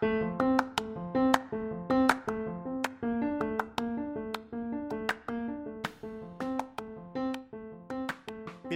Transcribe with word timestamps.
Bine 0.00 0.12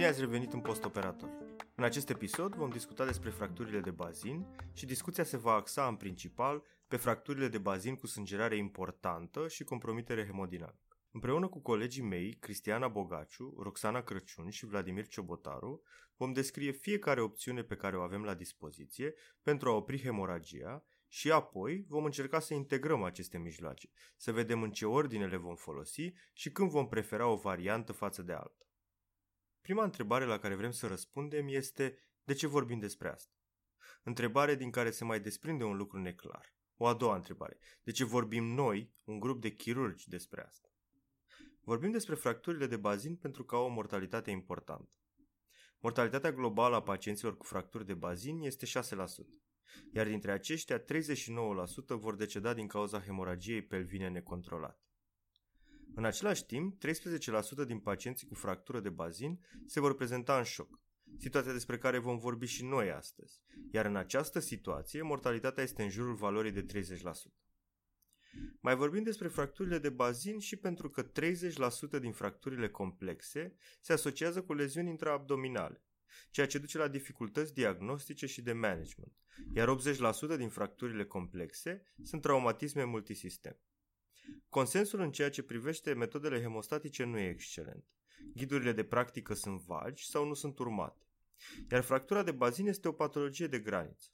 ați 0.05 0.19
revenit 0.19 0.53
în 0.53 0.59
postoperator. 0.61 1.29
În 1.75 1.83
acest 1.83 2.09
episod 2.09 2.55
vom 2.55 2.69
discuta 2.69 3.05
despre 3.05 3.29
fracturile 3.29 3.79
de 3.79 3.91
bazin 3.91 4.45
și 4.73 4.85
discuția 4.85 5.23
se 5.23 5.37
va 5.37 5.51
axa 5.51 5.87
în 5.87 5.95
principal 5.95 6.63
pe 6.87 6.97
fracturile 6.97 7.47
de 7.47 7.57
bazin 7.57 7.95
cu 7.95 8.07
sângerare 8.07 8.55
importantă 8.55 9.47
și 9.47 9.63
compromitere 9.63 10.25
hemodinamică. 10.25 10.97
Împreună 11.11 11.47
cu 11.47 11.59
colegii 11.59 12.03
mei, 12.03 12.33
Cristiana 12.33 12.87
Bogaciu, 12.87 13.55
Roxana 13.59 14.01
Crăciun 14.01 14.49
și 14.49 14.65
Vladimir 14.65 15.07
Ciobotaru, 15.07 15.81
vom 16.17 16.33
descrie 16.33 16.71
fiecare 16.71 17.21
opțiune 17.21 17.61
pe 17.61 17.75
care 17.75 17.97
o 17.97 18.01
avem 18.01 18.23
la 18.23 18.33
dispoziție 18.33 19.13
pentru 19.41 19.69
a 19.69 19.75
opri 19.75 20.01
hemoragia 20.01 20.85
și 21.15 21.31
apoi 21.31 21.85
vom 21.87 22.05
încerca 22.05 22.39
să 22.39 22.53
integrăm 22.53 23.03
aceste 23.03 23.37
mijloace, 23.37 23.89
să 24.17 24.31
vedem 24.31 24.63
în 24.63 24.71
ce 24.71 24.85
ordine 24.85 25.27
le 25.27 25.37
vom 25.37 25.55
folosi 25.55 26.13
și 26.33 26.51
când 26.51 26.69
vom 26.69 26.87
prefera 26.87 27.27
o 27.27 27.35
variantă 27.35 27.91
față 27.91 28.21
de 28.21 28.33
alta. 28.33 28.65
Prima 29.61 29.83
întrebare 29.83 30.25
la 30.25 30.39
care 30.39 30.55
vrem 30.55 30.71
să 30.71 30.87
răspundem 30.87 31.47
este 31.47 31.97
de 32.23 32.33
ce 32.33 32.47
vorbim 32.47 32.79
despre 32.79 33.09
asta? 33.09 33.33
Întrebare 34.03 34.55
din 34.55 34.71
care 34.71 34.91
se 34.91 35.03
mai 35.03 35.19
desprinde 35.19 35.63
un 35.63 35.77
lucru 35.77 35.99
neclar. 35.99 36.55
O 36.77 36.85
a 36.85 36.93
doua 36.93 37.15
întrebare. 37.15 37.57
De 37.83 37.91
ce 37.91 38.03
vorbim 38.03 38.43
noi, 38.43 38.93
un 39.03 39.19
grup 39.19 39.41
de 39.41 39.49
chirurgi, 39.49 40.09
despre 40.09 40.43
asta? 40.43 40.69
Vorbim 41.61 41.91
despre 41.91 42.15
fracturile 42.15 42.67
de 42.67 42.77
bazin 42.77 43.15
pentru 43.15 43.43
că 43.43 43.55
au 43.55 43.65
o 43.65 43.69
mortalitate 43.69 44.31
importantă. 44.31 44.91
Mortalitatea 45.79 46.31
globală 46.31 46.75
a 46.75 46.83
pacienților 46.83 47.37
cu 47.37 47.45
fracturi 47.45 47.85
de 47.85 47.93
bazin 47.93 48.39
este 48.41 48.65
6%, 48.65 48.71
iar 49.93 50.07
dintre 50.07 50.31
aceștia 50.31 50.83
39% 50.83 50.85
vor 51.87 52.15
deceda 52.15 52.53
din 52.53 52.67
cauza 52.67 53.01
hemoragiei 53.01 53.61
pelvine 53.61 54.09
necontrolate. 54.09 54.79
În 55.95 56.05
același 56.05 56.45
timp, 56.45 56.81
13% 57.63 57.65
din 57.65 57.79
pacienții 57.79 58.27
cu 58.27 58.33
fractură 58.33 58.79
de 58.79 58.89
bazin 58.89 59.39
se 59.65 59.79
vor 59.79 59.95
prezenta 59.95 60.37
în 60.37 60.43
șoc, 60.43 60.79
situația 61.17 61.51
despre 61.51 61.77
care 61.77 61.97
vom 61.97 62.17
vorbi 62.17 62.45
și 62.45 62.65
noi 62.65 62.91
astăzi, 62.91 63.41
iar 63.71 63.85
în 63.85 63.95
această 63.95 64.39
situație 64.39 65.01
mortalitatea 65.01 65.63
este 65.63 65.83
în 65.83 65.89
jurul 65.89 66.15
valorii 66.15 66.51
de 66.51 66.65
30%. 66.65 66.95
Mai 68.59 68.75
vorbim 68.75 69.03
despre 69.03 69.27
fracturile 69.27 69.77
de 69.77 69.89
bazin 69.89 70.39
și 70.39 70.55
pentru 70.55 70.89
că 70.89 71.03
30% 71.03 71.99
din 71.99 72.11
fracturile 72.11 72.69
complexe 72.69 73.55
se 73.81 73.93
asociază 73.93 74.43
cu 74.43 74.53
leziuni 74.53 74.89
intraabdominale, 74.89 75.83
ceea 76.29 76.47
ce 76.47 76.57
duce 76.57 76.77
la 76.77 76.87
dificultăți 76.87 77.53
diagnostice 77.53 78.25
și 78.25 78.41
de 78.41 78.53
management, 78.53 79.13
iar 79.53 79.75
80% 80.33 80.37
din 80.37 80.49
fracturile 80.49 81.05
complexe 81.05 81.83
sunt 82.03 82.21
traumatisme 82.21 82.83
multisistem. 82.83 83.59
Consensul 84.49 84.99
în 84.99 85.11
ceea 85.11 85.29
ce 85.29 85.43
privește 85.43 85.93
metodele 85.93 86.41
hemostatice 86.41 87.03
nu 87.03 87.17
e 87.17 87.29
excelent. 87.29 87.85
Ghidurile 88.33 88.71
de 88.71 88.83
practică 88.83 89.33
sunt 89.33 89.61
vagi 89.61 90.05
sau 90.05 90.25
nu 90.25 90.33
sunt 90.33 90.59
urmate. 90.59 91.05
Iar 91.71 91.81
fractura 91.81 92.23
de 92.23 92.31
bazin 92.31 92.67
este 92.67 92.87
o 92.87 92.91
patologie 92.91 93.47
de 93.47 93.59
graniță. 93.59 94.09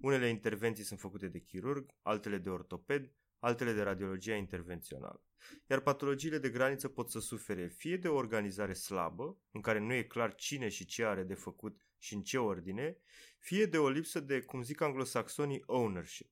Unele 0.00 0.28
intervenții 0.28 0.84
sunt 0.84 1.00
făcute 1.00 1.28
de 1.28 1.38
chirurg, 1.38 1.90
altele 2.02 2.38
de 2.38 2.50
ortoped, 2.50 3.12
altele 3.38 3.72
de 3.72 3.82
radiologia 3.82 4.34
intervențională. 4.34 5.22
Iar 5.66 5.80
patologiile 5.80 6.38
de 6.38 6.50
graniță 6.50 6.88
pot 6.88 7.10
să 7.10 7.20
sufere 7.20 7.66
fie 7.66 7.96
de 7.96 8.08
o 8.08 8.14
organizare 8.14 8.72
slabă, 8.72 9.38
în 9.50 9.60
care 9.60 9.78
nu 9.78 9.92
e 9.92 10.02
clar 10.02 10.34
cine 10.34 10.68
și 10.68 10.84
ce 10.84 11.04
are 11.04 11.22
de 11.22 11.34
făcut 11.34 11.80
și 11.98 12.14
în 12.14 12.22
ce 12.22 12.38
ordine, 12.38 12.98
fie 13.38 13.66
de 13.66 13.78
o 13.78 13.88
lipsă 13.88 14.20
de, 14.20 14.40
cum 14.40 14.62
zic 14.62 14.80
anglosaxonii, 14.80 15.62
ownership, 15.66 16.30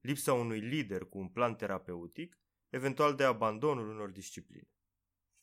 lipsa 0.00 0.32
unui 0.32 0.60
lider 0.60 1.04
cu 1.04 1.18
un 1.18 1.28
plan 1.28 1.56
terapeutic, 1.56 2.38
eventual 2.68 3.14
de 3.14 3.24
abandonul 3.24 3.88
unor 3.88 4.10
discipline. 4.10 4.68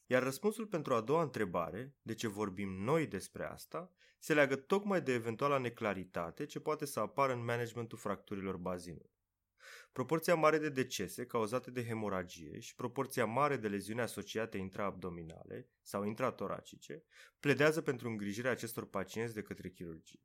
Iar 0.05 0.23
răspunsul 0.23 0.67
pentru 0.67 0.93
a 0.93 1.01
doua 1.01 1.21
întrebare, 1.21 1.95
de 2.01 2.13
ce 2.13 2.27
vorbim 2.27 2.69
noi 2.69 3.07
despre 3.07 3.45
asta, 3.45 3.91
se 4.19 4.33
leagă 4.33 4.55
tocmai 4.55 5.01
de 5.01 5.13
eventuala 5.13 5.57
neclaritate 5.57 6.45
ce 6.45 6.59
poate 6.59 6.85
să 6.85 6.99
apară 6.99 7.33
în 7.33 7.43
managementul 7.43 7.97
fracturilor 7.97 8.57
bazinului. 8.57 9.18
Proporția 9.91 10.35
mare 10.35 10.57
de 10.57 10.69
decese 10.69 11.25
cauzate 11.25 11.71
de 11.71 11.85
hemoragie 11.85 12.59
și 12.59 12.75
proporția 12.75 13.25
mare 13.25 13.57
de 13.57 13.67
leziuni 13.67 14.01
asociate 14.01 14.57
intraabdominale 14.57 15.69
sau 15.81 16.03
intratoracice 16.03 17.03
pledează 17.39 17.81
pentru 17.81 18.07
îngrijirea 18.07 18.51
acestor 18.51 18.89
pacienți 18.89 19.33
de 19.33 19.41
către 19.41 19.69
chirurgie. 19.69 20.19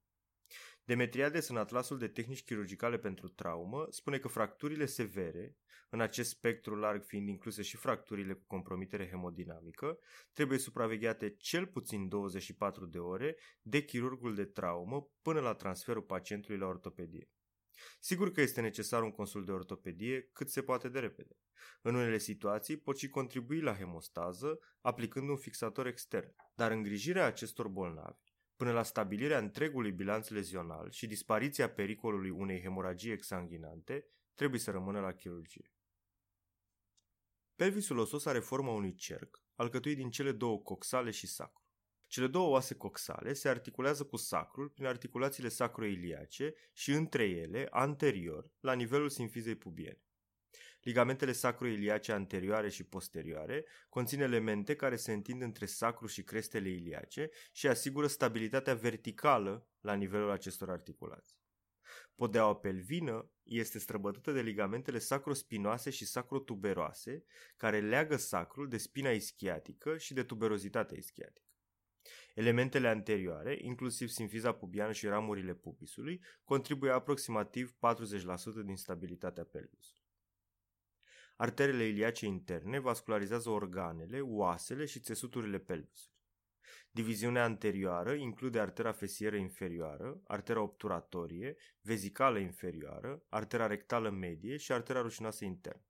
Demetriades 0.84 1.48
în 1.48 1.56
Atlasul 1.56 1.98
de 1.98 2.08
tehnici 2.08 2.44
chirurgicale 2.44 2.98
pentru 2.98 3.28
traumă 3.28 3.86
spune 3.90 4.18
că 4.18 4.28
fracturile 4.28 4.86
severe, 4.86 5.56
în 5.90 6.00
acest 6.00 6.30
spectru 6.30 6.74
larg 6.74 7.04
fiind 7.04 7.28
incluse 7.28 7.62
și 7.62 7.76
fracturile 7.76 8.34
cu 8.34 8.44
compromitere 8.46 9.08
hemodinamică, 9.08 9.98
trebuie 10.32 10.58
supravegheate 10.58 11.34
cel 11.36 11.66
puțin 11.66 12.08
24 12.08 12.86
de 12.86 12.98
ore 12.98 13.36
de 13.62 13.84
chirurgul 13.84 14.34
de 14.34 14.44
traumă 14.44 15.08
până 15.22 15.40
la 15.40 15.54
transferul 15.54 16.02
pacientului 16.02 16.58
la 16.58 16.66
ortopedie. 16.66 17.28
Sigur 18.00 18.30
că 18.30 18.40
este 18.40 18.60
necesar 18.60 19.02
un 19.02 19.10
consult 19.10 19.46
de 19.46 19.52
ortopedie 19.52 20.30
cât 20.32 20.50
se 20.50 20.62
poate 20.62 20.88
de 20.88 20.98
repede. 20.98 21.38
În 21.82 21.94
unele 21.94 22.18
situații 22.18 22.76
pot 22.76 22.98
și 22.98 23.08
contribui 23.08 23.60
la 23.60 23.76
hemostază 23.76 24.58
aplicând 24.80 25.28
un 25.28 25.36
fixator 25.36 25.86
extern, 25.86 26.34
dar 26.54 26.70
îngrijirea 26.70 27.26
acestor 27.26 27.68
bolnavi 27.68 28.32
până 28.56 28.72
la 28.72 28.82
stabilirea 28.82 29.38
întregului 29.38 29.92
bilanț 29.92 30.28
lezional 30.28 30.90
și 30.90 31.06
dispariția 31.06 31.70
pericolului 31.70 32.30
unei 32.30 32.60
hemoragii 32.60 33.12
exsanguinante, 33.12 34.06
trebuie 34.34 34.60
să 34.60 34.70
rămână 34.70 35.00
la 35.00 35.12
chirurgie. 35.12 35.72
Pelvisul 37.54 37.98
osos 37.98 38.26
are 38.26 38.38
forma 38.38 38.72
unui 38.72 38.94
cerc, 38.94 39.42
alcătuit 39.54 39.96
din 39.96 40.10
cele 40.10 40.32
două 40.32 40.58
coxale 40.58 41.10
și 41.10 41.26
sacru. 41.26 41.63
Cele 42.06 42.26
două 42.26 42.48
oase 42.48 42.74
coxale 42.74 43.32
se 43.32 43.48
articulează 43.48 44.04
cu 44.04 44.16
sacrul 44.16 44.68
prin 44.68 44.86
articulațiile 44.86 45.48
sacroiliace 45.48 46.54
și 46.72 46.92
între 46.92 47.24
ele, 47.24 47.66
anterior, 47.70 48.50
la 48.60 48.72
nivelul 48.72 49.08
simfizei 49.08 49.54
pubiene. 49.54 50.02
Ligamentele 50.80 51.32
sacroiliace 51.32 52.12
anterioare 52.12 52.68
și 52.68 52.84
posterioare 52.84 53.64
conțin 53.88 54.20
elemente 54.20 54.76
care 54.76 54.96
se 54.96 55.12
întind 55.12 55.42
între 55.42 55.66
sacru 55.66 56.06
și 56.06 56.22
crestele 56.22 56.68
iliace 56.68 57.30
și 57.52 57.66
asigură 57.66 58.06
stabilitatea 58.06 58.74
verticală 58.74 59.68
la 59.80 59.94
nivelul 59.94 60.30
acestor 60.30 60.70
articulații. 60.70 61.42
Podeaua 62.14 62.56
pelvină 62.56 63.30
este 63.42 63.78
străbătută 63.78 64.32
de 64.32 64.40
ligamentele 64.40 64.98
sacrospinoase 64.98 65.90
și 65.90 66.06
sacrotuberoase, 66.06 67.24
care 67.56 67.80
leagă 67.80 68.16
sacrul 68.16 68.68
de 68.68 68.76
spina 68.76 69.10
ischiatică 69.10 69.96
și 69.96 70.14
de 70.14 70.22
tuberozitatea 70.22 70.96
ischiatică. 70.96 71.53
Elementele 72.34 72.88
anterioare, 72.88 73.58
inclusiv 73.60 74.08
simfiza 74.08 74.52
pubiană 74.52 74.92
și 74.92 75.06
ramurile 75.06 75.54
pubisului, 75.54 76.20
contribuie 76.44 76.90
aproximativ 76.90 77.72
40% 77.72 77.76
din 78.64 78.76
stabilitatea 78.76 79.44
pelvisului. 79.44 80.02
Arterele 81.36 81.84
iliace 81.84 82.26
interne 82.26 82.78
vascularizează 82.78 83.50
organele, 83.50 84.20
oasele 84.20 84.84
și 84.84 85.00
țesuturile 85.00 85.58
pelvisului. 85.58 86.12
Diviziunea 86.90 87.44
anterioară 87.44 88.12
include 88.12 88.60
artera 88.60 88.92
fesieră 88.92 89.36
inferioară, 89.36 90.20
artera 90.26 90.60
obturatorie, 90.60 91.56
vezicală 91.80 92.38
inferioară, 92.38 93.22
artera 93.28 93.66
rectală 93.66 94.10
medie 94.10 94.56
și 94.56 94.72
artera 94.72 95.00
rușinoasă 95.00 95.44
internă. 95.44 95.84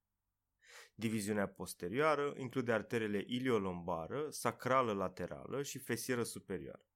Diviziunea 0.95 1.49
posterioară 1.49 2.35
include 2.37 2.73
arterele 2.73 3.25
iliolombară, 3.27 4.31
sacrală 4.31 4.93
laterală 4.93 5.63
și 5.63 5.79
fesieră 5.79 6.23
superioară. 6.23 6.87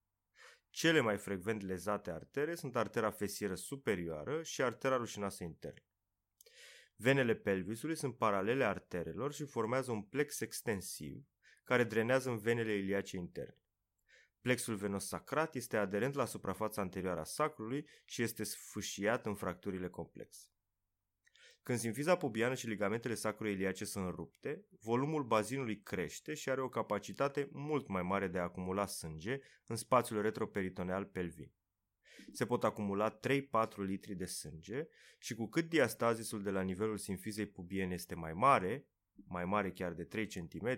Cele 0.70 1.00
mai 1.00 1.16
frecvent 1.16 1.62
lezate 1.62 2.10
artere 2.10 2.54
sunt 2.54 2.76
artera 2.76 3.10
fesieră 3.10 3.54
superioară 3.54 4.42
și 4.42 4.62
artera 4.62 4.96
rușinoasă 4.96 5.44
internă. 5.44 5.82
Venele 6.96 7.34
pelvisului 7.34 7.96
sunt 7.96 8.16
paralele 8.16 8.64
arterelor 8.64 9.32
și 9.32 9.44
formează 9.44 9.90
un 9.90 10.02
plex 10.02 10.40
extensiv 10.40 11.26
care 11.64 11.84
drenează 11.84 12.30
în 12.30 12.38
venele 12.38 12.72
iliace 12.72 13.16
interne. 13.16 13.62
Plexul 14.40 14.74
venos 14.74 15.06
sacrat 15.06 15.54
este 15.54 15.76
aderent 15.76 16.14
la 16.14 16.24
suprafața 16.24 16.80
anterioară 16.80 17.20
a 17.20 17.24
sacrului 17.24 17.88
și 18.04 18.22
este 18.22 18.44
sfâșiat 18.44 19.26
în 19.26 19.34
fracturile 19.34 19.88
complexe. 19.88 20.46
Când 21.68 21.80
simfiza 21.80 22.16
pubiană 22.16 22.54
și 22.54 22.66
ligamentele 22.66 23.14
sacroiliace 23.14 23.84
sunt 23.84 24.14
rupte, 24.14 24.64
volumul 24.80 25.24
bazinului 25.24 25.80
crește 25.80 26.34
și 26.34 26.50
are 26.50 26.60
o 26.60 26.68
capacitate 26.68 27.48
mult 27.52 27.88
mai 27.88 28.02
mare 28.02 28.28
de 28.28 28.38
a 28.38 28.42
acumula 28.42 28.86
sânge 28.86 29.38
în 29.66 29.76
spațiul 29.76 30.22
retroperitoneal 30.22 31.04
pelvin 31.04 31.52
se 32.32 32.46
pot 32.46 32.64
acumula 32.64 33.18
3-4 33.18 33.18
litri 33.76 34.14
de 34.14 34.24
sânge 34.24 34.86
și 35.18 35.34
cu 35.34 35.48
cât 35.48 35.68
diastazisul 35.68 36.42
de 36.42 36.50
la 36.50 36.60
nivelul 36.60 36.96
simfizei 36.96 37.46
pubiene 37.46 37.94
este 37.94 38.14
mai 38.14 38.32
mare, 38.32 38.86
mai 39.26 39.44
mare 39.44 39.70
chiar 39.70 39.92
de 39.92 40.04
3 40.04 40.26
cm, 40.26 40.76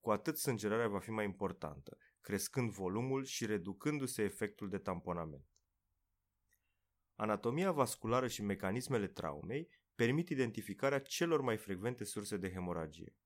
cu 0.00 0.10
atât 0.10 0.38
sângerarea 0.38 0.88
va 0.88 0.98
fi 0.98 1.10
mai 1.10 1.24
importantă, 1.24 1.98
crescând 2.20 2.70
volumul 2.70 3.24
și 3.24 3.46
reducându-se 3.46 4.22
efectul 4.22 4.68
de 4.68 4.78
tamponament. 4.78 5.46
Anatomia 7.14 7.72
vasculară 7.72 8.28
și 8.28 8.42
mecanismele 8.42 9.06
traumei 9.06 9.68
permit 9.94 10.28
identificarea 10.28 10.98
celor 10.98 11.40
mai 11.40 11.56
frecvente 11.56 12.04
surse 12.04 12.36
de 12.36 12.52
hemoragie. 12.52 13.16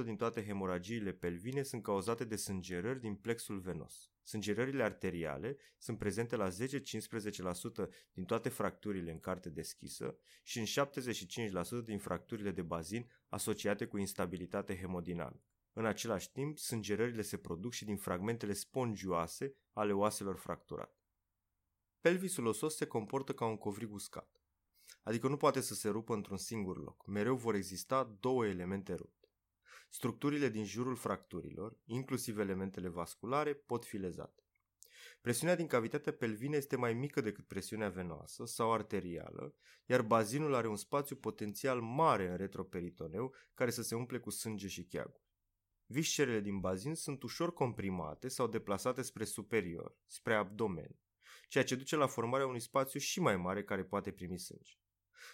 80% 0.00 0.04
din 0.04 0.16
toate 0.16 0.44
hemoragiile 0.44 1.12
pelvine 1.12 1.62
sunt 1.62 1.82
cauzate 1.82 2.24
de 2.24 2.36
sângerări 2.36 3.00
din 3.00 3.14
plexul 3.14 3.58
venos. 3.58 4.10
Sângerările 4.22 4.82
arteriale 4.82 5.56
sunt 5.78 5.98
prezente 5.98 6.36
la 6.36 6.48
10-15% 6.48 6.52
din 8.12 8.24
toate 8.24 8.48
fracturile 8.48 9.10
în 9.10 9.20
carte 9.20 9.50
deschisă 9.50 10.16
și 10.42 10.58
în 10.58 10.64
75% 11.82 11.84
din 11.84 11.98
fracturile 11.98 12.50
de 12.50 12.62
bazin 12.62 13.10
asociate 13.28 13.86
cu 13.86 13.98
instabilitate 13.98 14.76
hemodinamică. 14.76 15.46
În 15.72 15.86
același 15.86 16.32
timp, 16.32 16.58
sângerările 16.58 17.22
se 17.22 17.36
produc 17.36 17.72
și 17.72 17.84
din 17.84 17.96
fragmentele 17.96 18.52
spongioase 18.52 19.54
ale 19.72 19.92
oaselor 19.92 20.36
fracturate. 20.36 21.00
Pelvisul 22.00 22.46
osos 22.46 22.76
se 22.76 22.86
comportă 22.86 23.32
ca 23.32 23.44
un 23.44 23.56
covrig 23.56 23.92
uscat, 23.92 24.41
adică 25.02 25.28
nu 25.28 25.36
poate 25.36 25.60
să 25.60 25.74
se 25.74 25.88
rupă 25.88 26.14
într-un 26.14 26.36
singur 26.36 26.78
loc. 26.78 27.06
Mereu 27.06 27.36
vor 27.36 27.54
exista 27.54 28.16
două 28.20 28.46
elemente 28.46 28.94
rupte. 28.94 29.28
Structurile 29.88 30.48
din 30.48 30.64
jurul 30.64 30.96
fracturilor, 30.96 31.76
inclusiv 31.84 32.38
elementele 32.38 32.88
vasculare, 32.88 33.54
pot 33.54 33.84
fi 33.84 33.96
lezate. 33.96 34.42
Presiunea 35.20 35.56
din 35.56 35.66
cavitatea 35.66 36.12
pelvină 36.12 36.56
este 36.56 36.76
mai 36.76 36.94
mică 36.94 37.20
decât 37.20 37.46
presiunea 37.46 37.88
venoasă 37.88 38.44
sau 38.44 38.72
arterială, 38.72 39.54
iar 39.86 40.02
bazinul 40.02 40.54
are 40.54 40.68
un 40.68 40.76
spațiu 40.76 41.16
potențial 41.16 41.80
mare 41.80 42.28
în 42.28 42.36
retroperitoneu 42.36 43.34
care 43.54 43.70
să 43.70 43.82
se 43.82 43.94
umple 43.94 44.18
cu 44.18 44.30
sânge 44.30 44.68
și 44.68 44.84
cheaguri. 44.84 45.30
Viscerele 45.86 46.40
din 46.40 46.60
bazin 46.60 46.94
sunt 46.94 47.22
ușor 47.22 47.52
comprimate 47.52 48.28
sau 48.28 48.46
deplasate 48.46 49.02
spre 49.02 49.24
superior, 49.24 49.96
spre 50.06 50.34
abdomen, 50.34 50.98
ceea 51.48 51.64
ce 51.64 51.74
duce 51.74 51.96
la 51.96 52.06
formarea 52.06 52.46
unui 52.46 52.60
spațiu 52.60 53.00
și 53.00 53.20
mai 53.20 53.36
mare 53.36 53.64
care 53.64 53.84
poate 53.84 54.10
primi 54.10 54.38
sânge. 54.38 54.72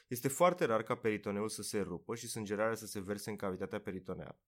Este 0.08 0.28
foarte 0.28 0.64
rar 0.64 0.82
ca 0.82 0.94
peritoneul 0.94 1.48
să 1.48 1.62
se 1.62 1.80
rupă 1.80 2.14
și 2.14 2.28
sângerarea 2.28 2.74
să 2.74 2.86
se 2.86 3.00
verse 3.00 3.30
în 3.30 3.36
cavitatea 3.36 3.80
peritoneală. 3.80 4.40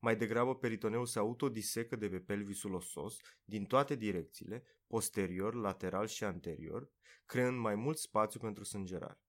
Mai 0.00 0.16
degrabă, 0.16 0.56
peritoneul 0.56 1.06
se 1.06 1.18
autodisecă 1.18 1.96
de 1.96 2.08
pe 2.08 2.18
pelvisul 2.20 2.74
osos 2.74 3.16
din 3.44 3.64
toate 3.64 3.94
direcțiile, 3.94 4.64
posterior, 4.86 5.54
lateral 5.54 6.06
și 6.06 6.24
anterior, 6.24 6.90
creând 7.24 7.58
mai 7.58 7.74
mult 7.74 7.98
spațiu 7.98 8.40
pentru 8.40 8.64
sângerare. 8.64 9.20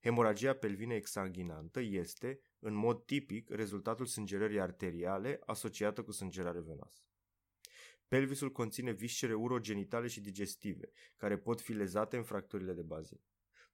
Hemoragia 0.00 0.54
pelvină 0.54 0.94
exsanguinantă 0.94 1.80
este, 1.80 2.40
în 2.58 2.74
mod 2.74 3.04
tipic, 3.04 3.50
rezultatul 3.50 4.06
sângerării 4.06 4.60
arteriale 4.60 5.40
asociată 5.46 6.02
cu 6.02 6.12
sângerare 6.12 6.60
venoasă. 6.60 7.00
Pelvisul 8.08 8.52
conține 8.52 8.92
viscere 8.92 9.34
urogenitale 9.34 10.06
și 10.06 10.20
digestive, 10.20 10.90
care 11.16 11.38
pot 11.38 11.60
fi 11.60 11.72
lezate 11.72 12.16
în 12.16 12.22
fracturile 12.22 12.72
de 12.72 12.82
bazin. 12.82 13.20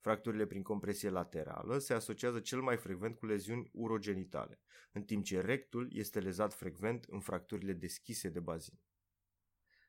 Fracturile 0.01 0.47
prin 0.47 0.63
compresie 0.63 1.11
laterală 1.11 1.79
se 1.79 1.95
asociază 1.95 2.41
cel 2.41 2.61
mai 2.61 2.77
frecvent 2.77 3.17
cu 3.17 3.27
leziuni 3.27 3.71
urogenitale, 3.73 4.61
în 4.93 5.03
timp 5.03 5.25
ce 5.25 5.41
rectul 5.41 5.89
este 5.93 6.21
lezat 6.21 6.55
frecvent 6.55 7.05
în 7.05 7.21
fracturile 7.21 7.73
deschise 7.73 8.29
de 8.29 8.41
bazin. 8.41 8.79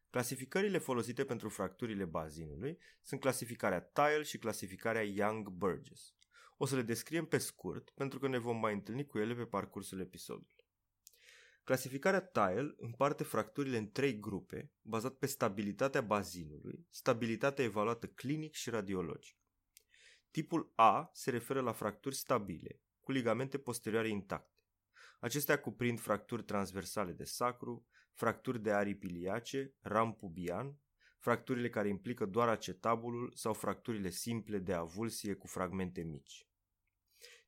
Clasificările 0.10 0.78
folosite 0.78 1.26
pentru 1.26 1.50
fracturile 1.50 2.06
bazinului 2.06 2.78
sunt 3.02 3.20
clasificarea 3.20 3.82
Tile 3.82 4.24
și 4.24 4.38
clasificarea 4.38 5.02
Young-Burgess. 5.02 6.14
O 6.58 6.66
să 6.66 6.76
le 6.76 6.82
descriem 6.82 7.26
pe 7.26 7.38
scurt, 7.38 7.90
pentru 7.90 8.20
că 8.20 8.28
ne 8.28 8.38
vom 8.38 8.60
mai 8.60 8.74
întâlni 8.74 9.06
cu 9.06 9.18
ele 9.18 9.36
pe 9.36 9.46
parcursul 9.46 10.00
episodului. 10.00 10.68
Clasificarea 11.64 12.22
Tile 12.22 12.76
împarte 12.78 13.24
fracturile 13.24 13.78
în 13.78 13.92
trei 13.92 14.20
grupe, 14.20 14.72
bazat 14.82 15.14
pe 15.14 15.26
stabilitatea 15.26 16.02
bazinului, 16.02 16.88
stabilitatea 16.90 17.64
evaluată 17.64 18.08
clinic 18.08 18.54
și 18.54 18.70
radiologic. 18.70 19.39
Tipul 20.32 20.72
A 20.76 21.10
se 21.14 21.30
referă 21.32 21.62
la 21.62 21.72
fracturi 21.72 22.16
stabile, 22.16 22.82
cu 23.00 23.12
ligamente 23.12 23.58
posterioare 23.58 24.10
intacte. 24.10 24.58
Acestea 25.20 25.60
cuprind 25.60 26.00
fracturi 26.00 26.44
transversale 26.44 27.12
de 27.12 27.24
sacru, 27.24 27.88
fracturi 28.14 28.62
de 28.62 28.72
aripi 28.72 29.06
iliace, 29.06 29.74
ram 29.80 30.14
pubian, 30.14 30.80
fracturile 31.20 31.70
care 31.70 31.88
implică 31.88 32.26
doar 32.26 32.48
acetabulul 32.48 33.32
sau 33.36 33.54
fracturile 33.54 34.10
simple 34.10 34.58
de 34.58 34.74
avulsie 34.74 35.34
cu 35.34 35.48
fragmente 35.48 36.02
mici. 36.02 36.48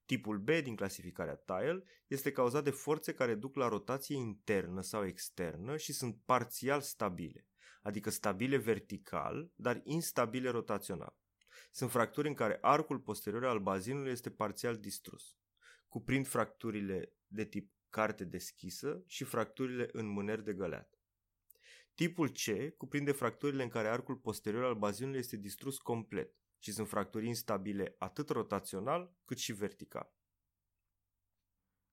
Tipul 0.06 0.38
B 0.38 0.50
din 0.50 0.76
clasificarea 0.76 1.36
Tile 1.36 1.84
este 2.08 2.32
cauzat 2.32 2.64
de 2.64 2.70
forțe 2.70 3.14
care 3.14 3.36
duc 3.36 3.56
la 3.56 3.68
rotație 3.68 4.16
internă 4.16 4.82
sau 4.82 5.06
externă 5.06 5.78
și 5.78 5.94
sunt 5.94 6.22
parțial 6.26 6.82
stabile, 6.82 7.48
adică 7.82 8.10
stabile 8.10 8.58
vertical, 8.58 9.52
dar 9.56 9.82
instabile 9.84 10.50
rotațional. 10.50 11.21
Sunt 11.72 11.92
fracturi 11.92 12.28
în 12.28 12.34
care 12.34 12.58
arcul 12.62 13.00
posterior 13.00 13.46
al 13.46 13.60
bazinului 13.60 14.12
este 14.12 14.32
parțial 14.32 14.78
distrus. 14.78 15.38
Cuprind 15.88 16.28
fracturile 16.28 17.14
de 17.28 17.46
tip 17.46 17.72
carte 17.90 18.24
deschisă 18.24 19.04
și 19.06 19.24
fracturile 19.24 19.90
în 19.92 20.08
mâneri 20.08 20.44
de 20.44 20.54
găleată. 20.54 20.98
Tipul 21.96 22.30
C 22.30 22.76
cuprinde 22.78 23.12
fracturile 23.12 23.64
în 23.64 23.70
care 23.70 23.88
arcul 23.88 24.16
posterior 24.16 24.64
al 24.64 24.76
bazinului 24.76 25.20
este 25.20 25.38
distrus 25.38 25.78
complet 25.78 26.36
și 26.60 26.72
sunt 26.72 26.88
fracturi 26.88 27.28
instabile 27.28 27.96
atât 27.98 28.30
rotațional 28.30 29.16
cât 29.26 29.38
și 29.38 29.54
vertical. 29.54 30.14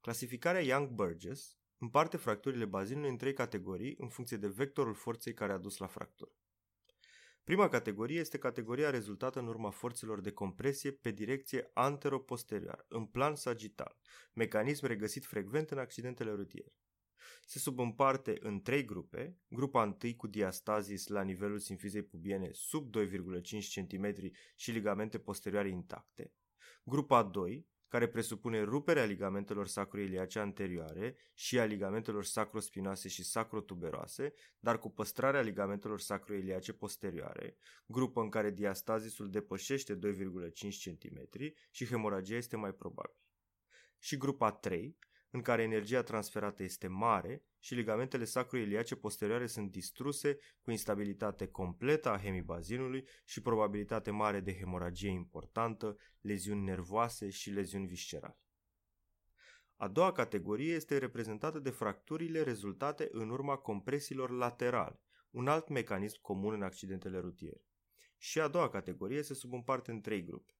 Clasificarea 0.00 0.62
Young-Burgess 0.62 1.58
împarte 1.78 2.16
fracturile 2.16 2.64
bazinului 2.64 3.10
în 3.10 3.16
trei 3.16 3.32
categorii 3.32 3.94
în 3.98 4.08
funcție 4.08 4.36
de 4.36 4.48
vectorul 4.48 4.94
forței 4.94 5.34
care 5.34 5.52
a 5.52 5.58
dus 5.58 5.76
la 5.76 5.86
fractură. 5.86 6.30
Prima 7.44 7.68
categorie 7.68 8.18
este 8.18 8.38
categoria 8.38 8.90
rezultată 8.90 9.38
în 9.38 9.46
urma 9.46 9.70
forțelor 9.70 10.20
de 10.20 10.32
compresie 10.32 10.92
pe 10.92 11.10
direcție 11.10 11.70
antero-posterioară, 11.72 12.84
în 12.88 13.06
plan 13.06 13.34
sagital, 13.34 13.98
mecanism 14.32 14.86
regăsit 14.86 15.24
frecvent 15.24 15.70
în 15.70 15.78
accidentele 15.78 16.30
rutiere. 16.30 16.74
Se 17.46 17.58
subîmparte 17.58 18.36
în 18.40 18.60
trei 18.60 18.84
grupe, 18.84 19.38
grupa 19.48 19.98
1 20.02 20.14
cu 20.16 20.26
diastazis 20.26 21.06
la 21.06 21.22
nivelul 21.22 21.58
simfizei 21.58 22.02
pubiene 22.02 22.48
sub 22.52 22.96
2,5 22.96 23.10
cm 23.74 24.14
și 24.56 24.70
ligamente 24.70 25.18
posterioare 25.18 25.68
intacte, 25.68 26.32
grupa 26.84 27.22
2 27.22 27.66
care 27.88 28.08
presupune 28.08 28.62
ruperea 28.62 29.04
ligamentelor 29.04 29.66
sacroiliace 29.66 30.38
anterioare 30.38 31.16
și 31.34 31.58
a 31.58 31.64
ligamentelor 31.64 32.24
sacrospinoase 32.24 33.08
și 33.08 33.24
sacrotuberoase, 33.24 34.32
dar 34.60 34.78
cu 34.78 34.90
păstrarea 34.90 35.40
ligamentelor 35.40 36.00
sacroiliace 36.00 36.72
posterioare, 36.72 37.56
grupă 37.86 38.20
în 38.20 38.28
care 38.28 38.50
diastazisul 38.50 39.30
depășește 39.30 39.98
2,5 39.98 40.00
cm 40.84 41.28
și 41.70 41.86
hemoragia 41.86 42.36
este 42.36 42.56
mai 42.56 42.72
probabil. 42.72 43.16
Și 43.98 44.16
grupa 44.16 44.52
3, 44.52 44.98
în 45.30 45.42
care 45.42 45.62
energia 45.62 46.02
transferată 46.02 46.62
este 46.62 46.86
mare 46.86 47.42
și 47.58 47.74
ligamentele 47.74 48.24
sacroiliace 48.24 48.96
posterioare 48.96 49.46
sunt 49.46 49.70
distruse 49.70 50.38
cu 50.60 50.70
instabilitate 50.70 51.46
completă 51.46 52.08
a 52.08 52.18
hemibazinului 52.18 53.08
și 53.24 53.42
probabilitate 53.42 54.10
mare 54.10 54.40
de 54.40 54.54
hemoragie 54.54 55.10
importantă, 55.10 55.96
leziuni 56.20 56.64
nervoase 56.64 57.30
și 57.30 57.50
leziuni 57.50 57.86
viscerale. 57.86 58.38
A 59.76 59.88
doua 59.88 60.12
categorie 60.12 60.74
este 60.74 60.98
reprezentată 60.98 61.58
de 61.58 61.70
fracturile 61.70 62.42
rezultate 62.42 63.08
în 63.12 63.30
urma 63.30 63.56
compresiilor 63.56 64.30
laterale, 64.30 65.00
un 65.30 65.48
alt 65.48 65.68
mecanism 65.68 66.20
comun 66.20 66.52
în 66.52 66.62
accidentele 66.62 67.18
rutiere. 67.18 67.62
Și 68.16 68.40
a 68.40 68.48
doua 68.48 68.68
categorie 68.68 69.22
se 69.22 69.34
subîmparte 69.34 69.90
în 69.90 70.00
trei 70.00 70.24
grupe. 70.24 70.57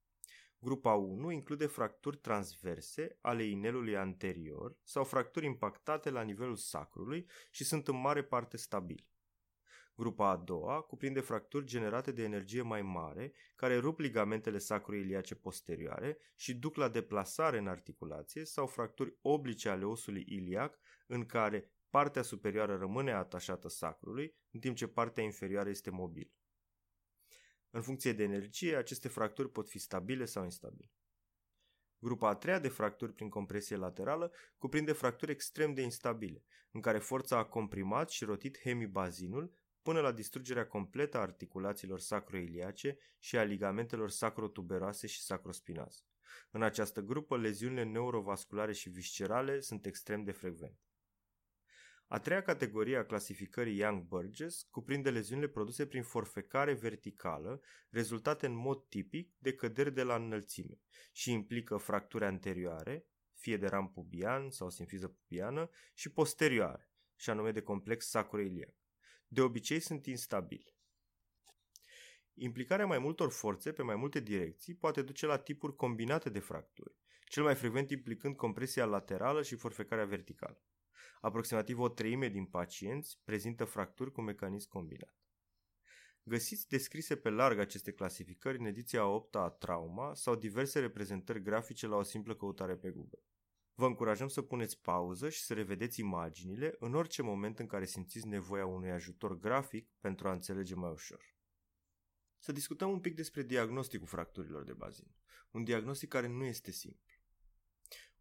Grupa 0.61 0.93
1 0.93 1.31
include 1.31 1.67
fracturi 1.67 2.17
transverse 2.17 3.19
ale 3.21 3.43
inelului 3.43 3.97
anterior 3.97 4.77
sau 4.83 5.05
fracturi 5.05 5.47
impactate 5.47 6.11
la 6.11 6.23
nivelul 6.23 6.57
sacrului 6.57 7.27
și 7.51 7.65
sunt 7.65 7.89
în 7.89 8.01
mare 8.01 8.25
parte 8.25 8.57
stabile. 8.57 9.07
Grupa 9.95 10.31
a 10.31 10.37
doua 10.37 10.81
cuprinde 10.81 11.21
fracturi 11.21 11.65
generate 11.65 12.13
de 12.13 12.23
energie 12.23 12.63
mai 12.63 12.83
mare, 12.83 13.33
care 13.57 13.79
rup 13.79 13.99
ligamentele 13.99 14.59
sacroiliace 14.59 15.35
posterioare 15.35 16.19
și 16.37 16.55
duc 16.55 16.77
la 16.77 16.89
deplasare 16.89 17.59
în 17.59 17.67
articulație 17.67 18.45
sau 18.45 18.67
fracturi 18.67 19.17
oblice 19.21 19.69
ale 19.69 19.85
osului 19.85 20.25
iliac, 20.27 20.79
în 21.07 21.27
care 21.27 21.71
partea 21.91 22.23
superioară 22.23 22.77
rămâne 22.77 23.13
atașată 23.13 23.69
sacrului, 23.69 24.35
în 24.51 24.61
timp 24.61 24.77
ce 24.77 24.87
partea 24.87 25.25
inferioară 25.25 25.69
este 25.69 25.91
mobilă. 25.91 26.31
În 27.71 27.83
funcție 27.83 28.13
de 28.13 28.23
energie, 28.23 28.77
aceste 28.77 29.09
fracturi 29.09 29.51
pot 29.51 29.69
fi 29.69 29.79
stabile 29.79 30.25
sau 30.25 30.45
instabile. 30.45 30.93
Grupa 31.99 32.29
a 32.29 32.35
treia 32.35 32.59
de 32.59 32.69
fracturi 32.69 33.13
prin 33.13 33.29
compresie 33.29 33.77
laterală 33.77 34.33
cuprinde 34.59 34.93
fracturi 34.93 35.31
extrem 35.31 35.75
de 35.75 35.83
instabile, 35.83 36.45
în 36.71 36.81
care 36.81 36.99
forța 36.99 37.39
a 37.39 37.45
comprimat 37.45 38.11
și 38.11 38.25
rotit 38.25 38.59
hemibazinul 38.59 39.57
până 39.83 40.01
la 40.01 40.13
distrugerea 40.13 40.67
completă 40.67 41.17
a 41.17 41.21
articulațiilor 41.21 42.01
sacroiliace 42.01 42.99
și 43.19 43.39
a 43.39 43.43
ligamentelor 43.43 44.11
sacrotuberoase 44.11 45.07
și 45.07 45.23
sacrospinoase. 45.23 46.03
În 46.51 46.63
această 46.63 47.01
grupă, 47.01 47.39
leziunile 47.39 47.85
neurovasculare 47.85 48.73
și 48.73 48.91
viscerale 48.91 49.61
sunt 49.61 49.87
extrem 49.87 50.25
de 50.25 50.33
frecvente. 50.33 50.88
A 52.11 52.19
treia 52.19 52.43
categorie 52.43 52.97
a 52.97 53.05
clasificării 53.05 53.79
Young-Burgess 53.79 54.63
cuprinde 54.63 55.11
leziunile 55.11 55.49
produse 55.49 55.87
prin 55.87 56.03
forfecare 56.03 56.73
verticală, 56.73 57.61
rezultate 57.91 58.47
în 58.47 58.55
mod 58.55 58.89
tipic 58.89 59.35
de 59.39 59.55
căderi 59.55 59.95
de 59.95 60.03
la 60.03 60.15
înălțime 60.15 60.81
și 61.13 61.33
implică 61.33 61.77
fracturi 61.77 62.25
anterioare, 62.25 63.07
fie 63.35 63.57
de 63.57 63.67
ram 63.67 63.91
pubian 63.91 64.51
sau 64.51 64.71
simfiză 64.71 65.09
pubiană, 65.09 65.71
și 65.95 66.13
posterioare, 66.13 66.91
și 67.17 67.31
anume 67.31 67.53
de 67.53 67.63
complex 67.63 68.09
sacroiliac. 68.09 68.75
De 69.27 69.41
obicei 69.41 69.81
sunt 69.81 70.07
instabile. 70.07 70.77
Implicarea 72.35 72.87
mai 72.87 72.99
multor 72.99 73.31
forțe 73.31 73.73
pe 73.73 73.83
mai 73.83 73.97
multe 73.97 74.21
direcții 74.21 74.75
poate 74.75 75.03
duce 75.03 75.27
la 75.27 75.39
tipuri 75.39 75.77
combinate 75.77 76.31
de 76.31 76.39
fracturi, 76.39 76.95
cel 77.25 77.43
mai 77.43 77.55
frecvent 77.55 77.91
implicând 77.91 78.37
compresia 78.37 78.85
laterală 78.85 79.43
și 79.43 79.57
forfecarea 79.57 80.05
verticală. 80.05 80.63
Aproximativ 81.21 81.79
o 81.79 81.89
treime 81.89 82.29
din 82.29 82.45
pacienți 82.45 83.21
prezintă 83.25 83.65
fracturi 83.65 84.13
cu 84.13 84.21
mecanism 84.21 84.69
combinat. 84.69 85.17
Găsiți 86.23 86.69
descrise 86.69 87.17
pe 87.17 87.31
larg 87.31 87.59
aceste 87.59 87.93
clasificări 87.93 88.59
în 88.59 88.65
ediția 88.65 89.07
8 89.07 89.35
a 89.35 89.49
Trauma 89.49 90.15
sau 90.15 90.35
diverse 90.35 90.81
reprezentări 90.81 91.43
grafice 91.43 91.87
la 91.87 91.97
o 91.97 92.03
simplă 92.03 92.35
căutare 92.35 92.77
pe 92.77 92.91
Google. 92.91 93.23
Vă 93.75 93.87
încurajăm 93.87 94.29
să 94.29 94.43
puneți 94.43 94.81
pauză 94.81 95.29
și 95.29 95.41
să 95.41 95.55
revedeți 95.55 96.01
imaginile 96.01 96.75
în 96.79 96.95
orice 96.95 97.23
moment 97.23 97.59
în 97.59 97.67
care 97.67 97.85
simțiți 97.85 98.27
nevoia 98.27 98.67
unui 98.67 98.91
ajutor 98.91 99.39
grafic 99.39 99.91
pentru 100.01 100.29
a 100.29 100.33
înțelege 100.33 100.75
mai 100.75 100.91
ușor. 100.91 101.37
Să 102.39 102.53
discutăm 102.53 102.91
un 102.91 103.01
pic 103.01 103.15
despre 103.15 103.43
diagnosticul 103.43 104.07
fracturilor 104.07 104.65
de 104.65 104.73
bazin, 104.73 105.15
un 105.51 105.65
diagnostic 105.65 106.09
care 106.09 106.29
nu 106.29 106.45
este 106.45 106.71
simplu. 106.71 107.08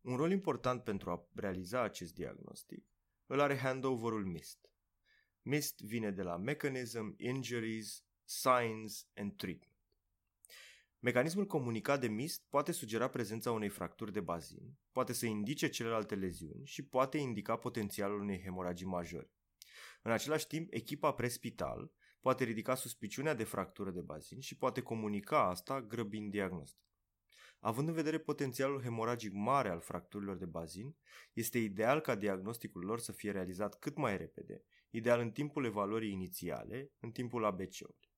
Un 0.02 0.16
rol 0.16 0.32
important 0.32 0.84
pentru 0.84 1.10
a 1.10 1.28
realiza 1.34 1.82
acest 1.82 2.14
diagnostic 2.14 2.86
îl 3.26 3.40
are 3.40 3.58
handover-ul 3.58 4.26
MIST. 4.26 4.72
MIST 5.42 5.80
vine 5.80 6.12
de 6.12 6.22
la 6.22 6.38
Mechanism, 6.38 7.16
Injuries, 7.18 8.04
Signs 8.24 9.08
and 9.16 9.36
Treatment. 9.36 9.76
Mecanismul 11.00 11.46
comunicat 11.46 12.00
de 12.00 12.08
MIST 12.08 12.44
poate 12.50 12.72
sugera 12.72 13.10
prezența 13.10 13.52
unei 13.52 13.70
fracturi 13.70 14.12
de 14.12 14.20
bazin, 14.20 14.78
poate 14.92 15.14
să 15.14 15.26
indice 15.26 15.70
celelalte 15.70 16.16
leziuni 16.16 16.66
și 16.66 16.86
poate 16.86 17.18
indica 17.18 17.58
potențialul 17.58 18.20
unei 18.20 18.42
hemoragii 18.42 18.86
majore. 18.86 19.32
În 20.02 20.12
același 20.12 20.48
timp, 20.48 20.74
echipa 20.74 21.14
prespital 21.14 21.92
poate 22.20 22.44
ridica 22.44 22.76
suspiciunea 22.76 23.34
de 23.34 23.44
fractură 23.44 23.92
de 23.92 24.02
bazin 24.02 24.40
și 24.40 24.58
poate 24.58 24.82
comunica 24.82 25.50
asta 25.50 25.82
grăbind 25.82 26.32
diagnostic. 26.32 26.86
Având 27.68 27.88
în 27.88 27.94
vedere 27.94 28.18
potențialul 28.18 28.82
hemoragic 28.82 29.32
mare 29.34 29.70
al 29.70 29.80
fracturilor 29.80 30.38
de 30.38 30.46
bazin, 30.46 30.96
este 31.34 31.58
ideal 31.58 32.00
ca 32.00 32.16
diagnosticul 32.16 32.84
lor 32.84 33.00
să 33.00 33.12
fie 33.12 33.32
realizat 33.32 33.80
cât 33.80 33.98
mai 33.98 34.18
repede, 34.18 34.64
ideal 34.90 35.20
în 35.20 35.32
timpul 35.32 35.66
evaluării 35.66 36.12
inițiale, 36.12 36.92
în 37.00 37.12
timpul 37.12 37.46
ABC-ului. 37.46 38.12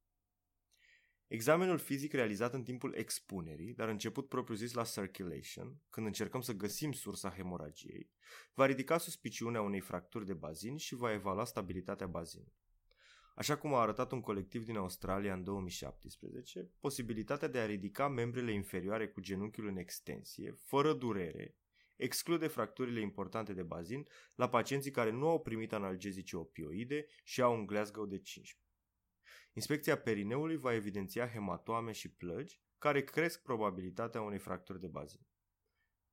Examenul 1.28 1.78
fizic 1.78 2.14
realizat 2.14 2.54
în 2.54 2.64
timpul 2.64 2.94
expunerii, 2.94 3.74
dar 3.74 3.88
început 3.88 4.28
propriu-zis 4.28 4.74
la 4.74 4.84
circulation, 4.84 5.82
când 5.90 6.06
încercăm 6.06 6.42
să 6.42 6.54
găsim 6.54 6.92
sursa 6.92 7.30
hemoragiei, 7.30 8.12
va 8.54 8.66
ridica 8.66 8.98
suspiciunea 8.98 9.62
unei 9.62 9.80
fracturi 9.80 10.26
de 10.26 10.34
bazin 10.34 10.78
și 10.78 10.96
va 10.96 11.14
evalua 11.14 11.46
stabilitatea 11.46 12.08
bazinului. 12.08 12.58
Așa 13.40 13.58
cum 13.58 13.74
a 13.74 13.80
arătat 13.80 14.12
un 14.12 14.22
colectiv 14.22 14.66
din 14.66 14.76
Australia 14.76 15.34
în 15.34 15.44
2017, 15.44 16.72
posibilitatea 16.80 17.48
de 17.48 17.60
a 17.60 17.66
ridica 17.66 18.08
membrele 18.08 18.52
inferioare 18.52 19.08
cu 19.08 19.22
genunchiul 19.22 19.68
în 19.68 19.78
extensie, 19.78 20.52
fără 20.52 20.94
durere, 20.94 21.56
exclude 21.96 22.48
fracturile 22.48 23.00
importante 23.00 23.54
de 23.54 23.64
bazin 23.64 24.08
la 24.36 24.50
pacienții 24.50 24.92
care 24.92 25.12
nu 25.12 25.28
au 25.28 25.42
primit 25.42 25.74
analgezice 25.74 26.38
opioide 26.38 27.06
și 27.24 27.42
au 27.42 27.54
un 27.54 27.66
Glasgow 27.66 28.06
de 28.06 28.20
15. 28.20 28.58
Inspecția 29.54 29.98
perineului 29.98 30.58
va 30.58 30.74
evidenția 30.74 31.28
hematoame 31.28 31.92
și 31.92 32.12
plăgi 32.12 32.62
care 32.78 33.04
cresc 33.04 33.42
probabilitatea 33.42 34.22
unei 34.22 34.40
fracturi 34.40 34.80
de 34.80 34.88
bazin. 34.88 35.28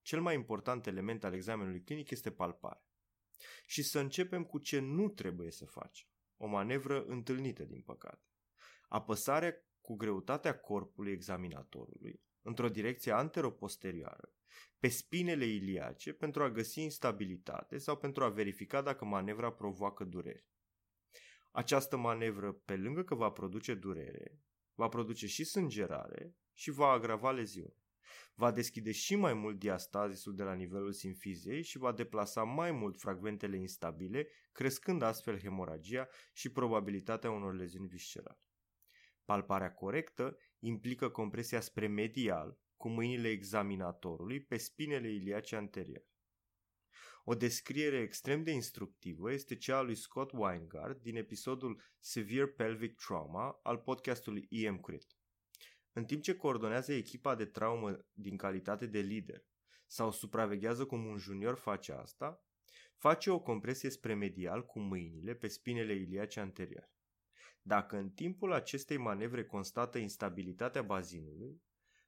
Cel 0.03 0.21
mai 0.21 0.35
important 0.35 0.87
element 0.87 1.25
al 1.25 1.35
examenului 1.35 1.83
clinic 1.83 2.11
este 2.11 2.31
palparea. 2.31 2.87
Și 3.67 3.83
să 3.83 3.99
începem 3.99 4.45
cu 4.45 4.59
ce 4.59 4.79
nu 4.79 5.09
trebuie 5.09 5.51
să 5.51 5.65
facem. 5.65 6.09
O 6.37 6.47
manevră 6.47 7.05
întâlnită, 7.05 7.65
din 7.65 7.81
păcate. 7.81 8.27
Apăsarea 8.89 9.55
cu 9.81 9.97
greutatea 9.97 10.59
corpului 10.59 11.13
examinatorului 11.13 12.21
într-o 12.43 12.69
direcție 12.69 13.13
anteroposterioară, 13.13 14.33
pe 14.79 14.89
spinele 14.89 15.45
iliace 15.45 16.13
pentru 16.13 16.43
a 16.43 16.51
găsi 16.51 16.81
instabilitate 16.81 17.79
sau 17.79 17.97
pentru 17.97 18.25
a 18.25 18.29
verifica 18.29 18.83
dacă 18.83 19.05
manevra 19.05 19.53
provoacă 19.53 20.05
durere. 20.05 20.47
Această 21.51 21.97
manevră, 21.97 22.53
pe 22.53 22.77
lângă 22.77 23.03
că 23.03 23.15
va 23.15 23.31
produce 23.31 23.75
durere, 23.75 24.41
va 24.75 24.89
produce 24.89 25.27
și 25.27 25.45
sângerare 25.45 26.37
și 26.53 26.71
va 26.71 26.87
agrava 26.87 27.31
leziune. 27.31 27.86
Va 28.35 28.51
deschide 28.53 28.93
și 28.93 29.17
mai 29.17 29.35
mult 29.35 29.59
diastazisul 29.59 30.35
de 30.35 30.43
la 30.43 30.53
nivelul 30.53 30.93
simfiziei 30.93 31.63
și 31.63 31.79
va 31.79 31.93
deplasa 31.93 32.43
mai 32.43 32.73
mult 32.73 32.99
fragmentele 32.99 33.57
instabile, 33.57 34.29
crescând 34.53 35.03
astfel 35.03 35.41
hemoragia 35.41 36.09
și 36.33 36.53
probabilitatea 36.53 37.31
unor 37.31 37.55
leziuni 37.55 37.89
viscerale. 37.89 38.41
Palparea 39.25 39.73
corectă 39.73 40.37
implică 40.59 41.09
compresia 41.09 41.61
spre 41.61 41.87
medial, 41.87 42.59
cu 42.77 42.89
mâinile 42.89 43.29
examinatorului 43.29 44.41
pe 44.41 44.57
spinele 44.57 45.09
iliace 45.09 45.57
anterioare. 45.57 46.11
O 47.25 47.35
descriere 47.35 48.01
extrem 48.01 48.43
de 48.43 48.51
instructivă 48.51 49.33
este 49.33 49.57
cea 49.57 49.77
a 49.77 49.81
lui 49.81 49.95
Scott 49.95 50.33
Weingart 50.33 51.03
din 51.03 51.17
episodul 51.17 51.83
Severe 51.99 52.47
Pelvic 52.47 52.95
Trauma 52.95 53.61
al 53.63 53.79
podcastului 53.79 54.47
EM 54.51 54.81
Crit. 54.81 55.16
În 55.97 56.05
timp 56.05 56.23
ce 56.23 56.35
coordonează 56.35 56.93
echipa 56.93 57.35
de 57.35 57.45
traumă 57.45 58.07
din 58.13 58.37
calitate 58.37 58.87
de 58.87 58.99
lider 58.99 59.45
sau 59.87 60.11
supraveghează 60.11 60.85
cum 60.85 61.07
un 61.07 61.17
junior 61.17 61.57
face 61.57 61.93
asta, 61.93 62.45
face 62.97 63.31
o 63.31 63.41
compresie 63.41 63.91
spre 63.91 64.15
medial 64.15 64.67
cu 64.67 64.81
mâinile 64.81 65.35
pe 65.35 65.49
spinele 65.49 65.95
iliace 65.95 66.41
anterioare. 66.41 66.93
Dacă 67.63 67.97
în 67.97 68.11
timpul 68.11 68.53
acestei 68.53 68.97
manevre 68.97 69.45
constată 69.45 69.99
instabilitatea 69.99 70.83
bazinului, 70.83 71.63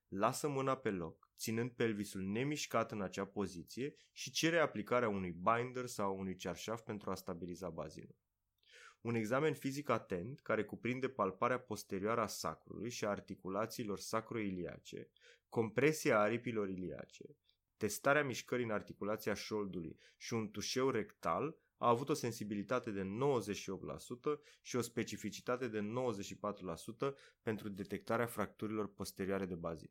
lasă 0.09 0.49
mâna 0.49 0.77
pe 0.77 0.91
loc, 0.91 1.31
ținând 1.37 1.71
pelvisul 1.71 2.23
nemișcat 2.23 2.93
în 2.93 3.03
acea 3.03 3.27
poziție 3.27 3.95
și 4.13 4.31
cere 4.31 4.59
aplicarea 4.59 5.09
unui 5.09 5.33
binder 5.33 5.87
sau 5.87 6.19
unui 6.19 6.37
cearșaf 6.37 6.81
pentru 6.81 7.11
a 7.11 7.15
stabiliza 7.15 7.69
bazinul. 7.69 8.17
Un 9.01 9.15
examen 9.15 9.55
fizic 9.55 9.89
atent, 9.89 10.41
care 10.41 10.65
cuprinde 10.65 11.09
palparea 11.09 11.59
posterioară 11.59 12.21
a 12.21 12.27
sacrului 12.27 12.91
și 12.91 13.05
a 13.05 13.09
articulațiilor 13.09 13.99
sacroiliace, 13.99 15.09
compresia 15.49 16.21
aripilor 16.21 16.69
iliace, 16.69 17.37
testarea 17.77 18.25
mișcării 18.25 18.65
în 18.65 18.71
articulația 18.71 19.35
șoldului 19.35 19.99
și 20.17 20.35
un 20.35 20.51
tușeu 20.51 20.91
rectal 20.91 21.57
a 21.77 21.89
avut 21.89 22.09
o 22.09 22.15
sensibilitate 22.15 22.91
de 22.91 23.03
98% 23.03 23.07
și 24.63 24.77
o 24.77 24.81
specificitate 24.81 25.69
de 25.69 25.81
94% 25.81 27.15
pentru 27.43 27.69
detectarea 27.69 28.27
fracturilor 28.27 28.93
posterioare 28.93 29.47
de 29.47 29.55
bazin. 29.55 29.91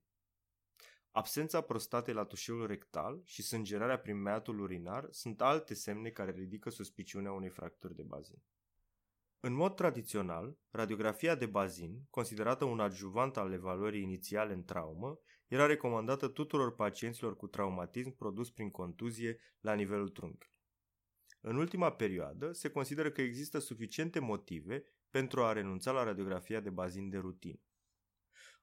Absența 1.11 1.61
prostatei 1.61 2.13
la 2.13 2.23
tușeul 2.23 2.67
rectal 2.67 3.21
și 3.25 3.41
sângerarea 3.41 3.99
prin 3.99 4.21
meatul 4.21 4.59
urinar 4.59 5.07
sunt 5.11 5.41
alte 5.41 5.73
semne 5.73 6.09
care 6.09 6.31
ridică 6.31 6.69
suspiciunea 6.69 7.31
unei 7.31 7.49
fracturi 7.49 7.95
de 7.95 8.03
bazin. 8.03 8.41
În 9.39 9.53
mod 9.53 9.75
tradițional, 9.75 10.57
radiografia 10.69 11.35
de 11.35 11.45
bazin, 11.45 12.07
considerată 12.09 12.65
un 12.65 12.79
adjuvant 12.79 13.37
al 13.37 13.53
evaluării 13.53 14.01
inițiale 14.01 14.53
în 14.53 14.63
traumă, 14.63 15.19
era 15.47 15.65
recomandată 15.65 16.27
tuturor 16.27 16.75
pacienților 16.75 17.35
cu 17.35 17.47
traumatism 17.47 18.15
produs 18.15 18.51
prin 18.51 18.69
contuzie 18.69 19.39
la 19.59 19.73
nivelul 19.73 20.09
trunchiului. 20.09 20.55
În 21.41 21.55
ultima 21.55 21.91
perioadă, 21.91 22.51
se 22.51 22.69
consideră 22.69 23.11
că 23.11 23.21
există 23.21 23.59
suficiente 23.59 24.19
motive 24.19 24.83
pentru 25.09 25.43
a 25.43 25.53
renunța 25.53 25.91
la 25.91 26.03
radiografia 26.03 26.59
de 26.59 26.69
bazin 26.69 27.09
de 27.09 27.17
rutină. 27.17 27.61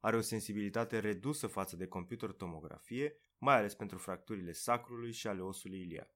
Are 0.01 0.17
o 0.17 0.21
sensibilitate 0.21 0.99
redusă 0.99 1.47
față 1.47 1.77
de 1.77 1.87
computer 1.87 2.31
tomografie, 2.33 3.17
mai 3.39 3.57
ales 3.57 3.75
pentru 3.75 3.99
fracturile 3.99 4.53
sacrului 4.53 5.13
și 5.13 5.27
ale 5.27 5.41
osului 5.41 5.81
iliac. 5.81 6.14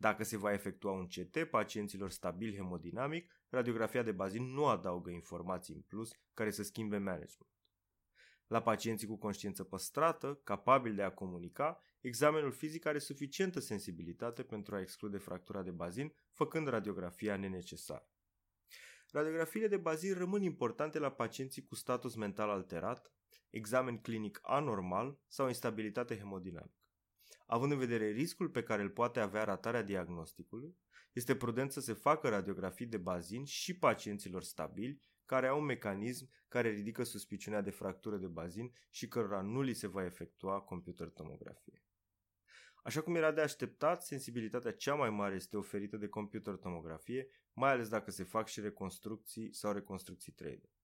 Dacă 0.00 0.24
se 0.24 0.36
va 0.36 0.52
efectua 0.52 0.92
un 0.92 1.06
CT 1.06 1.44
pacienților 1.50 2.10
stabil 2.10 2.54
hemodinamic, 2.54 3.32
radiografia 3.48 4.02
de 4.02 4.12
bazin 4.12 4.42
nu 4.42 4.66
adaugă 4.66 5.10
informații 5.10 5.74
în 5.74 5.80
plus 5.80 6.10
care 6.34 6.50
să 6.50 6.62
schimbe 6.62 6.96
management. 6.96 7.50
La 8.46 8.62
pacienții 8.62 9.06
cu 9.06 9.16
conștiință 9.16 9.64
păstrată, 9.64 10.40
capabili 10.44 10.94
de 10.94 11.02
a 11.02 11.12
comunica, 11.12 11.82
examenul 12.00 12.52
fizic 12.52 12.86
are 12.86 12.98
suficientă 12.98 13.60
sensibilitate 13.60 14.42
pentru 14.42 14.74
a 14.74 14.80
exclude 14.80 15.18
fractura 15.18 15.62
de 15.62 15.70
bazin, 15.70 16.14
făcând 16.32 16.68
radiografia 16.68 17.36
nenecesară. 17.36 18.10
Radiografiile 19.10 19.68
de 19.68 19.76
bazin 19.76 20.14
rămân 20.14 20.42
importante 20.42 20.98
la 20.98 21.10
pacienții 21.10 21.64
cu 21.64 21.74
status 21.74 22.14
mental 22.14 22.48
alterat, 22.48 23.12
examen 23.50 23.98
clinic 23.98 24.38
anormal 24.42 25.18
sau 25.28 25.46
instabilitate 25.46 26.16
hemodinamică. 26.16 26.79
Având 27.52 27.72
în 27.72 27.78
vedere 27.78 28.10
riscul 28.10 28.48
pe 28.48 28.62
care 28.62 28.82
îl 28.82 28.90
poate 28.90 29.20
avea 29.20 29.44
ratarea 29.44 29.82
diagnosticului, 29.82 30.76
este 31.12 31.36
prudent 31.36 31.72
să 31.72 31.80
se 31.80 31.92
facă 31.92 32.28
radiografii 32.28 32.86
de 32.86 32.96
bazin 32.96 33.44
și 33.44 33.78
pacienților 33.78 34.42
stabili 34.42 35.02
care 35.24 35.46
au 35.46 35.58
un 35.58 35.64
mecanism 35.64 36.30
care 36.48 36.70
ridică 36.70 37.02
suspiciunea 37.02 37.60
de 37.60 37.70
fractură 37.70 38.16
de 38.16 38.26
bazin 38.26 38.72
și 38.90 39.08
cărora 39.08 39.40
nu 39.40 39.60
li 39.60 39.72
se 39.72 39.86
va 39.86 40.04
efectua 40.04 40.60
computer 40.60 41.08
tomografie. 41.08 41.84
Așa 42.82 43.00
cum 43.00 43.14
era 43.14 43.32
de 43.32 43.40
așteptat, 43.40 44.02
sensibilitatea 44.02 44.72
cea 44.72 44.94
mai 44.94 45.10
mare 45.10 45.34
este 45.34 45.56
oferită 45.56 45.96
de 45.96 46.08
computer 46.08 46.54
tomografie, 46.54 47.28
mai 47.52 47.70
ales 47.70 47.88
dacă 47.88 48.10
se 48.10 48.24
fac 48.24 48.48
și 48.48 48.60
reconstrucții 48.60 49.54
sau 49.54 49.72
reconstrucții 49.72 50.34
3D. 50.42 50.79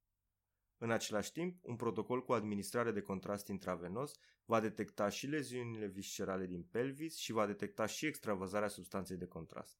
În 0.79 0.91
același 0.91 1.33
timp, 1.33 1.65
un 1.65 1.77
protocol 1.77 2.25
cu 2.25 2.33
administrare 2.33 2.91
de 2.91 3.01
contrast 3.01 3.49
intravenos 3.49 4.13
va 4.45 4.61
detecta 4.61 5.09
și 5.09 5.27
leziunile 5.27 5.87
viscerale 5.87 6.47
din 6.47 6.63
pelvis 6.63 7.17
și 7.17 7.33
va 7.33 7.47
detecta 7.47 7.87
și 7.87 8.07
extravăzarea 8.07 8.69
substanței 8.69 9.17
de 9.17 9.27
contrast. 9.27 9.79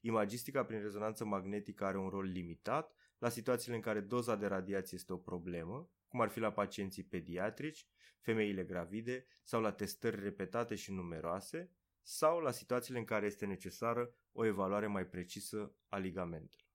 Imagistica 0.00 0.64
prin 0.64 0.80
rezonanță 0.80 1.24
magnetică 1.24 1.84
are 1.84 1.98
un 1.98 2.08
rol 2.08 2.24
limitat 2.24 2.94
la 3.18 3.28
situațiile 3.28 3.76
în 3.76 3.82
care 3.82 4.00
doza 4.00 4.36
de 4.36 4.46
radiație 4.46 4.96
este 4.96 5.12
o 5.12 5.16
problemă, 5.16 5.90
cum 6.08 6.20
ar 6.20 6.28
fi 6.28 6.40
la 6.40 6.52
pacienții 6.52 7.04
pediatrici, 7.04 7.86
femeile 8.20 8.64
gravide 8.64 9.26
sau 9.42 9.60
la 9.60 9.72
testări 9.72 10.20
repetate 10.20 10.74
și 10.74 10.92
numeroase, 10.92 11.70
sau 12.02 12.38
la 12.38 12.50
situațiile 12.50 12.98
în 12.98 13.04
care 13.04 13.26
este 13.26 13.46
necesară 13.46 14.14
o 14.32 14.44
evaluare 14.44 14.86
mai 14.86 15.06
precisă 15.06 15.74
a 15.88 15.98
ligamentelor. 15.98 16.69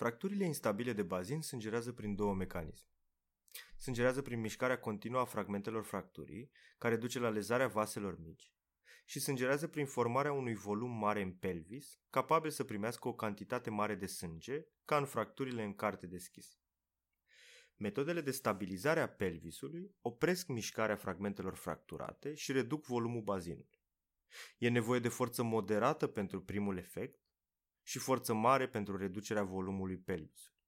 Fracturile 0.00 0.44
instabile 0.44 0.92
de 0.92 1.02
bazin 1.02 1.40
sângerează 1.40 1.92
prin 1.92 2.14
două 2.14 2.34
mecanisme. 2.34 2.90
Sângerează 3.76 4.22
prin 4.22 4.40
mișcarea 4.40 4.78
continuă 4.78 5.20
a 5.20 5.24
fragmentelor 5.24 5.84
fracturii, 5.84 6.50
care 6.78 6.96
duce 6.96 7.18
la 7.18 7.28
lezarea 7.28 7.68
vaselor 7.68 8.18
mici, 8.20 8.52
și 9.04 9.20
sângerează 9.20 9.68
prin 9.68 9.86
formarea 9.86 10.32
unui 10.32 10.54
volum 10.54 10.90
mare 10.90 11.22
în 11.22 11.32
pelvis, 11.32 12.00
capabil 12.10 12.50
să 12.50 12.64
primească 12.64 13.08
o 13.08 13.14
cantitate 13.14 13.70
mare 13.70 13.94
de 13.94 14.06
sânge, 14.06 14.66
ca 14.84 14.96
în 14.96 15.04
fracturile 15.04 15.62
în 15.62 15.74
carte 15.74 16.06
deschis. 16.06 16.58
Metodele 17.76 18.20
de 18.20 18.30
stabilizare 18.30 19.00
a 19.00 19.08
pelvisului 19.08 19.94
opresc 20.00 20.46
mișcarea 20.46 20.96
fragmentelor 20.96 21.54
fracturate 21.54 22.34
și 22.34 22.52
reduc 22.52 22.84
volumul 22.84 23.22
bazinului. 23.22 23.80
E 24.58 24.68
nevoie 24.68 25.00
de 25.00 25.08
forță 25.08 25.42
moderată 25.42 26.06
pentru 26.06 26.42
primul 26.42 26.76
efect 26.76 27.29
și 27.82 27.98
forță 27.98 28.34
mare 28.34 28.68
pentru 28.68 28.96
reducerea 28.96 29.42
volumului 29.42 29.96
pelvisului. 29.98 30.58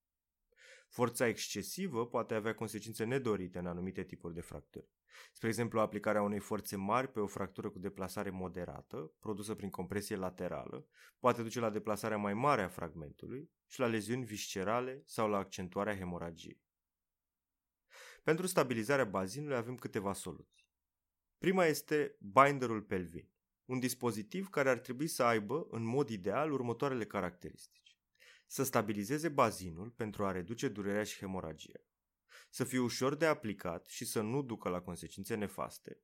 Forța 0.88 1.26
excesivă 1.26 2.06
poate 2.06 2.34
avea 2.34 2.54
consecințe 2.54 3.04
nedorite 3.04 3.58
în 3.58 3.66
anumite 3.66 4.04
tipuri 4.04 4.34
de 4.34 4.40
fracturi. 4.40 4.88
Spre 5.32 5.48
exemplu, 5.48 5.80
aplicarea 5.80 6.22
unei 6.22 6.38
forțe 6.38 6.76
mari 6.76 7.08
pe 7.12 7.20
o 7.20 7.26
fractură 7.26 7.70
cu 7.70 7.78
deplasare 7.78 8.30
moderată, 8.30 9.12
produsă 9.20 9.54
prin 9.54 9.70
compresie 9.70 10.16
laterală, 10.16 10.86
poate 11.18 11.42
duce 11.42 11.60
la 11.60 11.70
deplasarea 11.70 12.16
mai 12.16 12.34
mare 12.34 12.62
a 12.62 12.68
fragmentului 12.68 13.50
și 13.66 13.80
la 13.80 13.86
leziuni 13.86 14.24
viscerale 14.24 15.02
sau 15.06 15.28
la 15.28 15.36
accentuarea 15.36 15.96
hemoragiei. 15.96 16.62
Pentru 18.22 18.46
stabilizarea 18.46 19.04
bazinului 19.04 19.56
avem 19.56 19.76
câteva 19.76 20.12
soluții. 20.12 20.70
Prima 21.38 21.64
este 21.64 22.16
binderul 22.18 22.82
pelvin, 22.82 23.31
un 23.64 23.78
dispozitiv 23.78 24.48
care 24.48 24.68
ar 24.68 24.78
trebui 24.78 25.06
să 25.06 25.22
aibă, 25.22 25.66
în 25.70 25.84
mod 25.84 26.08
ideal, 26.08 26.52
următoarele 26.52 27.06
caracteristici. 27.06 27.96
Să 28.46 28.62
stabilizeze 28.62 29.28
bazinul 29.28 29.90
pentru 29.90 30.24
a 30.24 30.32
reduce 30.32 30.68
durerea 30.68 31.04
și 31.04 31.18
hemoragia 31.18 31.80
să 32.54 32.64
fie 32.64 32.78
ușor 32.78 33.14
de 33.14 33.26
aplicat 33.26 33.86
și 33.86 34.04
să 34.04 34.20
nu 34.20 34.42
ducă 34.42 34.68
la 34.68 34.80
consecințe 34.80 35.34
nefaste, 35.34 36.00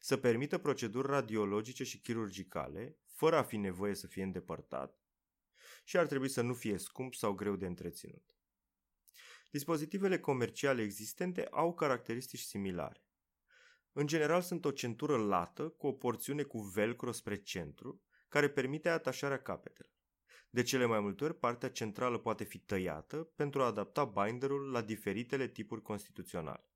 să 0.00 0.16
permită 0.16 0.58
proceduri 0.58 1.06
radiologice 1.06 1.84
și 1.84 2.00
chirurgicale, 2.00 2.98
fără 3.06 3.36
a 3.36 3.42
fi 3.42 3.56
nevoie 3.56 3.94
să 3.94 4.06
fie 4.06 4.22
îndepărtat, 4.22 5.02
și 5.84 5.96
ar 5.96 6.06
trebui 6.06 6.28
să 6.28 6.40
nu 6.40 6.54
fie 6.54 6.78
scump 6.78 7.14
sau 7.14 7.32
greu 7.32 7.56
de 7.56 7.66
întreținut. 7.66 8.36
Dispozitivele 9.50 10.18
comerciale 10.18 10.82
existente 10.82 11.46
au 11.46 11.74
caracteristici 11.74 12.40
similare. 12.40 13.07
În 13.92 14.06
general 14.06 14.40
sunt 14.40 14.64
o 14.64 14.70
centură 14.70 15.16
lată 15.16 15.68
cu 15.68 15.86
o 15.86 15.92
porțiune 15.92 16.42
cu 16.42 16.58
velcro 16.58 17.12
spre 17.12 17.36
centru, 17.36 18.02
care 18.28 18.50
permite 18.50 18.88
atașarea 18.88 19.42
capetelor. 19.42 19.92
De 20.50 20.62
cele 20.62 20.84
mai 20.84 21.00
multe 21.00 21.24
ori, 21.24 21.38
partea 21.38 21.70
centrală 21.70 22.18
poate 22.18 22.44
fi 22.44 22.58
tăiată 22.58 23.16
pentru 23.16 23.62
a 23.62 23.66
adapta 23.66 24.04
binderul 24.04 24.70
la 24.70 24.82
diferitele 24.82 25.48
tipuri 25.48 25.82
constituționale. 25.82 26.68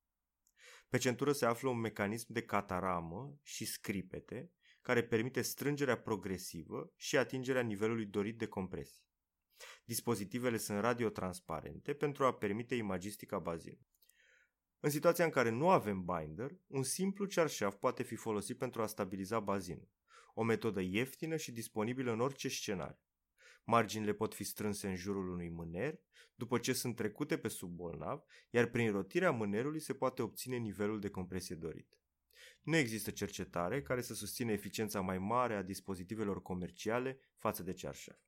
Pe 0.88 0.98
centură 0.98 1.33
se 1.33 1.46
află 1.46 1.68
un 1.68 1.79
mecanism 1.79 2.33
de 2.33 2.42
cataramă 2.42 3.38
și 3.42 3.64
scripete 3.64 4.53
care 4.81 5.03
permite 5.05 5.42
strângerea 5.42 6.01
progresivă 6.01 6.92
și 6.96 7.16
atingerea 7.16 7.62
nivelului 7.62 8.07
dorit 8.07 8.38
de 8.38 8.46
compresie. 8.46 9.05
Dispozitivele 9.85 10.57
sunt 10.57 10.81
radiotransparente 10.81 11.94
pentru 11.94 12.25
a 12.25 12.35
permite 12.35 12.75
imagistica 12.75 13.38
bazinului. 13.38 13.91
În 14.85 14.90
situația 14.90 15.25
în 15.25 15.31
care 15.31 15.51
nu 15.51 15.68
avem 15.68 16.05
binder, 16.05 16.51
un 16.66 16.83
simplu 16.83 17.25
cearșaf 17.25 17.75
poate 17.75 18.03
fi 18.03 18.14
folosit 18.14 18.59
pentru 18.59 18.83
a 18.83 18.87
stabiliza 18.87 19.40
bazinul, 19.40 19.88
o 20.35 20.42
metodă 20.42 20.81
ieftină 20.81 21.37
și 21.37 21.53
disponibilă 21.53 22.12
în 22.12 22.21
orice 22.21 22.49
scenariu. 22.49 22.99
Marginile 23.64 24.12
pot 24.12 24.35
fi 24.35 24.45
strânse 24.45 24.88
în 24.88 24.97
jurul 24.97 25.29
unui 25.29 25.49
mâner, 25.49 26.01
după 26.35 26.59
ce 26.59 26.73
sunt 26.73 26.97
trecute 26.97 27.38
pe 27.38 27.49
sub 27.49 27.71
bolnav, 27.71 28.23
iar 28.51 28.66
prin 28.66 28.90
rotirea 28.90 29.31
mânerului 29.31 29.81
se 29.81 29.95
poate 29.95 30.23
obține 30.23 30.57
nivelul 30.57 31.01
de 31.01 31.09
compresie 31.09 31.55
dorit. 31.55 31.99
Nu 32.62 32.77
există 32.77 33.11
cercetare 33.11 33.83
care 33.83 34.01
să 34.01 34.14
susține 34.14 34.53
eficiența 34.53 35.01
mai 35.01 35.18
mare 35.18 35.55
a 35.55 35.62
dispozitivelor 35.62 36.42
comerciale 36.42 37.18
față 37.37 37.62
de 37.62 37.73
cearșaf. 37.73 38.18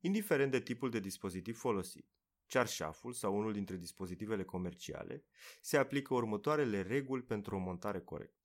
Indiferent 0.00 0.50
de 0.50 0.60
tipul 0.60 0.90
de 0.90 1.00
dispozitiv 1.00 1.56
folosit, 1.56 2.06
cearșaful 2.46 3.12
sau 3.12 3.36
unul 3.36 3.52
dintre 3.52 3.76
dispozitivele 3.76 4.44
comerciale, 4.44 5.24
se 5.60 5.76
aplică 5.76 6.14
următoarele 6.14 6.82
reguli 6.82 7.22
pentru 7.22 7.56
o 7.56 7.58
montare 7.58 8.00
corectă. 8.00 8.44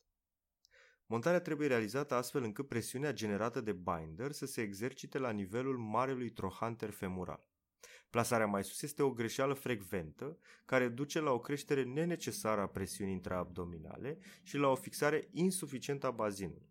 Montarea 1.06 1.40
trebuie 1.40 1.68
realizată 1.68 2.14
astfel 2.14 2.44
încât 2.44 2.68
presiunea 2.68 3.14
generată 3.14 3.62
de 3.62 3.74
binder 3.74 4.32
să 4.32 4.46
se 4.46 4.62
exercite 4.62 5.18
la 5.18 5.30
nivelul 5.30 5.78
marelui 5.78 6.30
trohanter 6.30 6.90
femural. 6.90 7.48
Plasarea 8.10 8.46
mai 8.46 8.64
sus 8.64 8.82
este 8.82 9.04
o 9.04 9.12
greșeală 9.12 9.54
frecventă 9.54 10.38
care 10.66 10.88
duce 10.88 11.20
la 11.20 11.32
o 11.32 11.40
creștere 11.40 11.84
nenecesară 11.84 12.62
a 12.62 12.68
presiunii 12.68 13.14
intraabdominale 13.14 14.20
și 14.44 14.58
la 14.58 14.68
o 14.68 14.76
fixare 14.76 15.28
insuficientă 15.32 16.08
a 16.08 16.12
bazinului. 16.12 16.69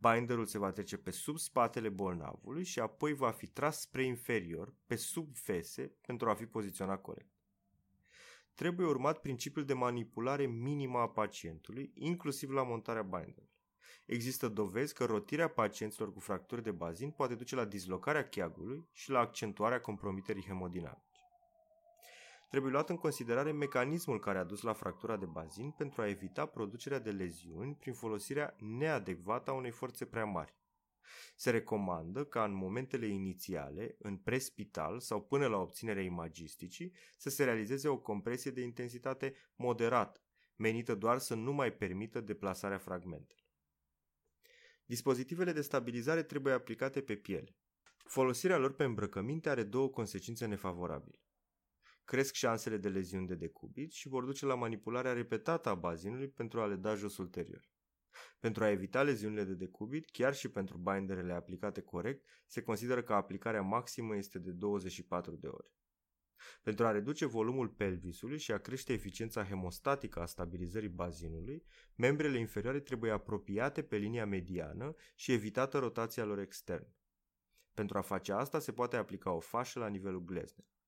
Binderul 0.00 0.44
se 0.44 0.58
va 0.58 0.70
trece 0.70 0.96
pe 0.96 1.10
sub 1.10 1.38
spatele 1.38 1.88
bolnavului 1.88 2.64
și 2.64 2.80
apoi 2.80 3.14
va 3.14 3.30
fi 3.30 3.46
tras 3.46 3.80
spre 3.80 4.04
inferior, 4.04 4.74
pe 4.86 4.96
sub 4.96 5.36
fese, 5.36 5.96
pentru 6.06 6.30
a 6.30 6.34
fi 6.34 6.46
poziționat 6.46 7.02
corect. 7.02 7.30
Trebuie 8.54 8.86
urmat 8.86 9.20
principiul 9.20 9.64
de 9.64 9.72
manipulare 9.72 10.46
minimă 10.46 10.98
a 10.98 11.08
pacientului, 11.08 11.92
inclusiv 11.94 12.50
la 12.50 12.62
montarea 12.62 13.02
binderului. 13.02 13.48
Există 14.06 14.48
dovezi 14.48 14.94
că 14.94 15.04
rotirea 15.04 15.48
pacienților 15.48 16.12
cu 16.12 16.20
fracturi 16.20 16.62
de 16.62 16.70
bazin 16.70 17.10
poate 17.10 17.34
duce 17.34 17.54
la 17.54 17.64
dislocarea 17.64 18.28
cheagului 18.28 18.88
și 18.92 19.10
la 19.10 19.18
accentuarea 19.18 19.80
compromiterii 19.80 20.44
hemodinamice. 20.46 21.09
Trebuie 22.50 22.72
luat 22.72 22.88
în 22.90 22.96
considerare 22.96 23.52
mecanismul 23.52 24.18
care 24.18 24.38
a 24.38 24.44
dus 24.44 24.62
la 24.62 24.72
fractura 24.72 25.16
de 25.16 25.26
bazin 25.26 25.70
pentru 25.70 26.00
a 26.00 26.08
evita 26.08 26.46
producerea 26.46 26.98
de 26.98 27.10
leziuni 27.10 27.74
prin 27.74 27.92
folosirea 27.92 28.56
neadecvată 28.58 29.50
a 29.50 29.54
unei 29.54 29.70
forțe 29.70 30.04
prea 30.04 30.24
mari. 30.24 30.54
Se 31.36 31.50
recomandă 31.50 32.24
ca 32.24 32.44
în 32.44 32.52
momentele 32.52 33.06
inițiale, 33.06 33.96
în 33.98 34.16
prespital 34.16 35.00
sau 35.00 35.22
până 35.22 35.46
la 35.46 35.56
obținerea 35.56 36.02
imagisticii, 36.02 36.92
să 37.16 37.28
se 37.30 37.44
realizeze 37.44 37.88
o 37.88 37.98
compresie 37.98 38.50
de 38.50 38.60
intensitate 38.60 39.34
moderată, 39.56 40.20
menită 40.56 40.94
doar 40.94 41.18
să 41.18 41.34
nu 41.34 41.52
mai 41.52 41.72
permită 41.72 42.20
deplasarea 42.20 42.78
fragmentelor. 42.78 43.44
Dispozitivele 44.84 45.52
de 45.52 45.60
stabilizare 45.60 46.22
trebuie 46.22 46.52
aplicate 46.52 47.00
pe 47.00 47.16
piele. 47.16 47.56
Folosirea 47.96 48.58
lor 48.58 48.72
pe 48.72 48.84
îmbrăcăminte 48.84 49.48
are 49.48 49.62
două 49.62 49.88
consecințe 49.88 50.46
nefavorabile. 50.46 51.18
Cresc 52.10 52.34
șansele 52.34 52.76
de 52.76 52.88
leziuni 52.88 53.26
de 53.26 53.34
decubit 53.34 53.92
și 53.92 54.08
vor 54.08 54.24
duce 54.24 54.46
la 54.46 54.54
manipularea 54.54 55.12
repetată 55.12 55.68
a 55.68 55.74
bazinului 55.74 56.28
pentru 56.28 56.60
a 56.60 56.66
le 56.66 56.74
da 56.74 56.94
jos 56.94 57.16
ulterior. 57.16 57.70
Pentru 58.40 58.64
a 58.64 58.70
evita 58.70 59.02
leziunile 59.02 59.44
de 59.44 59.54
decubit, 59.54 60.10
chiar 60.10 60.34
și 60.34 60.48
pentru 60.48 60.76
binderele 60.76 61.32
aplicate 61.32 61.80
corect, 61.80 62.26
se 62.46 62.62
consideră 62.62 63.02
că 63.02 63.12
aplicarea 63.12 63.62
maximă 63.62 64.16
este 64.16 64.38
de 64.38 64.50
24 64.50 65.36
de 65.36 65.46
ore. 65.46 65.72
Pentru 66.62 66.86
a 66.86 66.90
reduce 66.90 67.26
volumul 67.26 67.68
pelvisului 67.68 68.38
și 68.38 68.52
a 68.52 68.58
crește 68.58 68.92
eficiența 68.92 69.44
hemostatică 69.44 70.20
a 70.20 70.26
stabilizării 70.26 70.88
bazinului, 70.88 71.64
membrele 71.94 72.38
inferioare 72.38 72.80
trebuie 72.80 73.10
apropiate 73.10 73.82
pe 73.82 73.96
linia 73.96 74.26
mediană 74.26 74.94
și 75.14 75.32
evitată 75.32 75.78
rotația 75.78 76.24
lor 76.24 76.38
externă. 76.38 76.94
Pentru 77.74 77.98
a 77.98 78.00
face 78.00 78.32
asta 78.32 78.58
se 78.58 78.72
poate 78.72 78.96
aplica 78.96 79.30
o 79.30 79.40
fașă 79.40 79.78
la 79.78 79.88
nivelul 79.88 80.24
gleznei. 80.24 80.78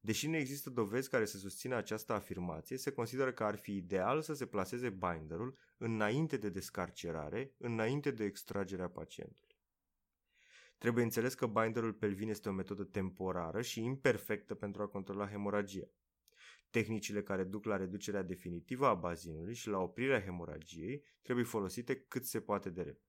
Deși 0.00 0.28
nu 0.28 0.36
există 0.36 0.70
dovezi 0.70 1.10
care 1.10 1.24
să 1.24 1.38
susțină 1.38 1.74
această 1.74 2.12
afirmație, 2.12 2.76
se 2.76 2.92
consideră 2.92 3.32
că 3.32 3.44
ar 3.44 3.56
fi 3.56 3.76
ideal 3.76 4.22
să 4.22 4.34
se 4.34 4.46
placeze 4.46 4.90
binderul 4.90 5.58
înainte 5.76 6.36
de 6.36 6.48
descarcerare, 6.48 7.54
înainte 7.58 8.10
de 8.10 8.24
extragerea 8.24 8.88
pacientului. 8.88 9.58
Trebuie 10.78 11.04
înțeles 11.04 11.34
că 11.34 11.46
binderul 11.46 11.92
pelvin 11.92 12.28
este 12.28 12.48
o 12.48 12.52
metodă 12.52 12.84
temporară 12.84 13.62
și 13.62 13.82
imperfectă 13.82 14.54
pentru 14.54 14.82
a 14.82 14.86
controla 14.86 15.28
hemoragia. 15.28 15.90
Tehnicile 16.70 17.22
care 17.22 17.44
duc 17.44 17.64
la 17.64 17.76
reducerea 17.76 18.22
definitivă 18.22 18.86
a 18.86 18.94
bazinului 18.94 19.54
și 19.54 19.68
la 19.68 19.78
oprirea 19.78 20.22
hemoragiei 20.22 21.04
trebuie 21.22 21.44
folosite 21.44 22.00
cât 22.00 22.24
se 22.24 22.40
poate 22.40 22.70
de 22.70 22.82
repede. 22.82 23.04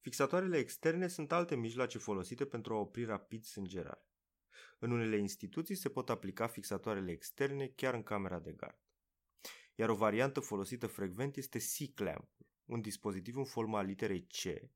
Fixatoarele 0.00 0.56
externe 0.56 1.06
sunt 1.06 1.32
alte 1.32 1.56
mijloace 1.56 1.98
folosite 1.98 2.44
pentru 2.44 2.74
a 2.74 2.78
opri 2.78 3.04
rapid 3.04 3.44
sângerarea. 3.44 4.07
În 4.78 4.90
unele 4.90 5.18
instituții 5.18 5.74
se 5.74 5.88
pot 5.88 6.10
aplica 6.10 6.46
fixatoarele 6.46 7.10
externe 7.10 7.66
chiar 7.66 7.94
în 7.94 8.02
camera 8.02 8.38
de 8.38 8.52
gard. 8.52 8.78
Iar 9.74 9.88
o 9.88 9.94
variantă 9.94 10.40
folosită 10.40 10.86
frecvent 10.86 11.36
este 11.36 11.58
C-clamp, 11.58 12.30
un 12.64 12.80
dispozitiv 12.80 13.36
în 13.36 13.44
forma 13.44 13.82
literei 13.82 14.26
C, 14.26 14.70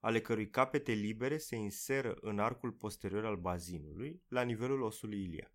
ale 0.00 0.20
cărui 0.20 0.50
capete 0.50 0.92
libere 0.92 1.38
se 1.38 1.56
inseră 1.56 2.16
în 2.20 2.38
arcul 2.38 2.72
posterior 2.72 3.24
al 3.24 3.36
bazinului, 3.36 4.22
la 4.28 4.42
nivelul 4.42 4.82
osului 4.82 5.22
iliac. 5.22 5.52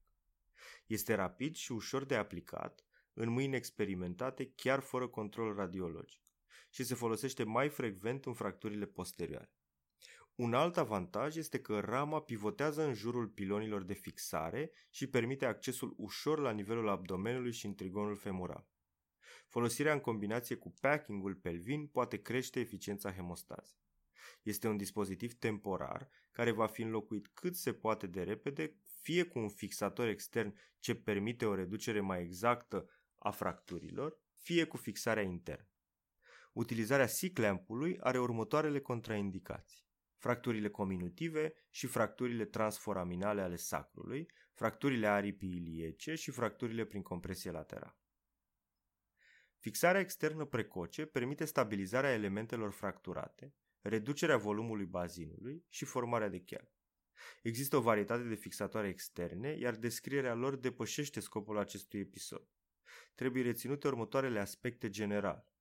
Este 0.85 1.13
rapid 1.13 1.55
și 1.55 1.71
ușor 1.71 2.05
de 2.05 2.15
aplicat, 2.15 2.85
în 3.13 3.29
mâini 3.29 3.55
experimentate, 3.55 4.51
chiar 4.55 4.79
fără 4.79 5.07
control 5.07 5.55
radiologic, 5.55 6.21
și 6.69 6.83
se 6.83 6.95
folosește 6.95 7.43
mai 7.43 7.69
frecvent 7.69 8.25
în 8.25 8.33
fracturile 8.33 8.85
posterioare. 8.85 9.51
Un 10.35 10.53
alt 10.53 10.77
avantaj 10.77 11.35
este 11.35 11.59
că 11.59 11.79
rama 11.79 12.21
pivotează 12.21 12.83
în 12.83 12.93
jurul 12.93 13.27
pilonilor 13.27 13.83
de 13.83 13.93
fixare 13.93 14.71
și 14.89 15.07
permite 15.07 15.45
accesul 15.45 15.93
ușor 15.97 16.39
la 16.39 16.51
nivelul 16.51 16.89
abdomenului 16.89 17.51
și 17.51 17.65
în 17.65 17.75
trigonul 17.75 18.15
femoral. 18.15 18.67
Folosirea 19.47 19.93
în 19.93 19.99
combinație 19.99 20.55
cu 20.55 20.73
packingul 20.81 21.35
pelvin 21.35 21.87
poate 21.87 22.21
crește 22.21 22.59
eficiența 22.59 23.13
hemostazei. 23.13 23.81
Este 24.43 24.67
un 24.67 24.77
dispozitiv 24.77 25.33
temporar 25.33 26.09
care 26.31 26.51
va 26.51 26.67
fi 26.67 26.81
înlocuit 26.81 27.27
cât 27.27 27.55
se 27.55 27.73
poate 27.73 28.07
de 28.07 28.23
repede, 28.23 28.75
fie 29.01 29.23
cu 29.23 29.39
un 29.39 29.49
fixator 29.49 30.07
extern 30.07 30.55
ce 30.79 30.95
permite 30.95 31.45
o 31.45 31.55
reducere 31.55 31.99
mai 31.99 32.21
exactă 32.21 32.89
a 33.17 33.31
fracturilor, 33.31 34.19
fie 34.33 34.65
cu 34.65 34.77
fixarea 34.77 35.23
internă. 35.23 35.67
Utilizarea 36.53 37.05
C-clamp-ului 37.05 37.97
are 37.99 38.19
următoarele 38.19 38.79
contraindicații 38.79 39.82
fracturile 40.23 40.69
cominutive 40.69 41.53
și 41.69 41.87
fracturile 41.87 42.45
transforaminale 42.45 43.41
ale 43.41 43.55
sacrului, 43.55 44.31
fracturile 44.53 45.07
aripii 45.07 45.55
iliece 45.55 46.15
și 46.15 46.31
fracturile 46.31 46.85
prin 46.85 47.01
compresie 47.01 47.51
laterală. 47.51 47.97
Fixarea 49.57 50.01
externă 50.01 50.45
precoce 50.45 51.05
permite 51.05 51.45
stabilizarea 51.45 52.13
elementelor 52.13 52.71
fracturate, 52.71 53.55
reducerea 53.81 54.37
volumului 54.37 54.85
bazinului 54.85 55.65
și 55.69 55.85
formarea 55.85 56.29
de 56.29 56.43
cheagă. 56.43 56.71
Există 57.41 57.75
o 57.75 57.81
varietate 57.81 58.23
de 58.23 58.35
fixatoare 58.35 58.87
externe, 58.87 59.49
iar 59.49 59.75
descrierea 59.75 60.33
lor 60.33 60.55
depășește 60.55 61.19
scopul 61.19 61.57
acestui 61.57 61.99
episod. 61.99 62.47
Trebuie 63.15 63.43
reținute 63.43 63.87
următoarele 63.87 64.39
aspecte 64.39 64.89
generale. 64.89 65.52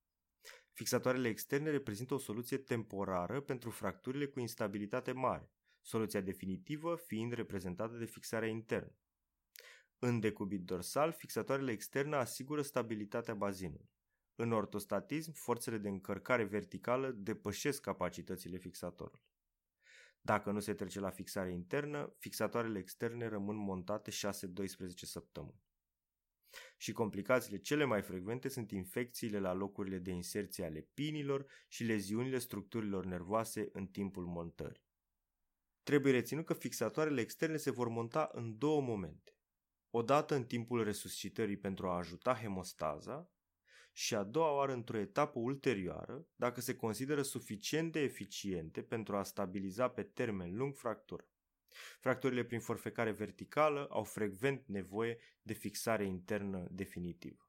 Fixatoarele 0.73 1.29
externe 1.29 1.71
reprezintă 1.71 2.15
o 2.15 2.19
soluție 2.19 2.59
temporară 2.59 3.41
pentru 3.41 3.71
fracturile 3.71 4.27
cu 4.27 4.41
instabilitate 4.41 5.13
mare, 5.13 5.51
soluția 5.81 6.21
definitivă 6.21 6.97
fiind 6.97 7.33
reprezentată 7.33 7.97
de 7.97 8.05
fixarea 8.05 8.49
internă. 8.49 8.97
În 9.99 10.21
decubit 10.21 10.65
dorsal, 10.65 11.13
fixatoarele 11.13 11.73
externe 11.73 12.17
asigură 12.17 12.63
stabilitatea 12.63 13.35
bazinului. 13.35 13.91
În 14.35 14.53
ortostatism, 14.53 15.33
forțele 15.33 15.79
de 15.79 15.89
încărcare 15.89 16.45
verticală 16.45 17.11
depășesc 17.11 17.81
capacitățile 17.81 18.59
fixatorului. 18.59 19.25
Dacă 20.21 20.51
nu 20.51 20.61
se 20.61 20.75
trece 20.75 21.01
la 21.01 21.11
fixare 21.11 21.53
internă, 21.53 22.15
fixatoarele 22.19 22.79
externe 22.79 23.29
rămân 23.29 23.57
montate 23.57 24.11
6-12 24.11 24.15
săptămâni 24.95 25.63
și 26.77 26.93
complicațiile 26.93 27.59
cele 27.59 27.85
mai 27.85 28.03
frecvente 28.03 28.49
sunt 28.49 28.71
infecțiile 28.71 29.39
la 29.39 29.53
locurile 29.53 29.99
de 29.99 30.11
inserție 30.11 30.65
ale 30.65 30.89
pinilor 30.95 31.47
și 31.69 31.85
leziunile 31.85 32.39
structurilor 32.39 33.05
nervoase 33.05 33.69
în 33.73 33.87
timpul 33.87 34.25
montării. 34.25 34.91
Trebuie 35.83 36.13
reținut 36.13 36.45
că 36.45 36.55
fixatoarele 36.55 37.21
externe 37.21 37.57
se 37.57 37.71
vor 37.71 37.89
monta 37.89 38.31
în 38.33 38.59
două 38.59 38.81
momente. 38.81 39.37
Odată 39.91 40.35
în 40.35 40.45
timpul 40.45 40.85
resuscitării 40.85 41.57
pentru 41.57 41.89
a 41.89 41.97
ajuta 41.97 42.35
hemostaza 42.35 43.31
și 43.93 44.15
a 44.15 44.23
doua 44.23 44.55
oară 44.55 44.73
într-o 44.73 44.99
etapă 44.99 45.39
ulterioară, 45.39 46.27
dacă 46.35 46.61
se 46.61 46.77
consideră 46.77 47.23
suficient 47.23 47.93
de 47.93 48.01
eficiente 48.01 48.83
pentru 48.83 49.17
a 49.17 49.23
stabiliza 49.23 49.89
pe 49.89 50.03
termen 50.03 50.57
lung 50.57 50.77
fractura. 50.77 51.32
Fracturile 52.01 52.45
prin 52.45 52.61
forfecare 52.61 53.11
verticală 53.11 53.87
au 53.91 54.05
frecvent 54.05 54.67
nevoie 54.67 55.19
de 55.43 55.53
fixare 55.53 56.05
internă 56.05 56.67
definitivă. 56.71 57.47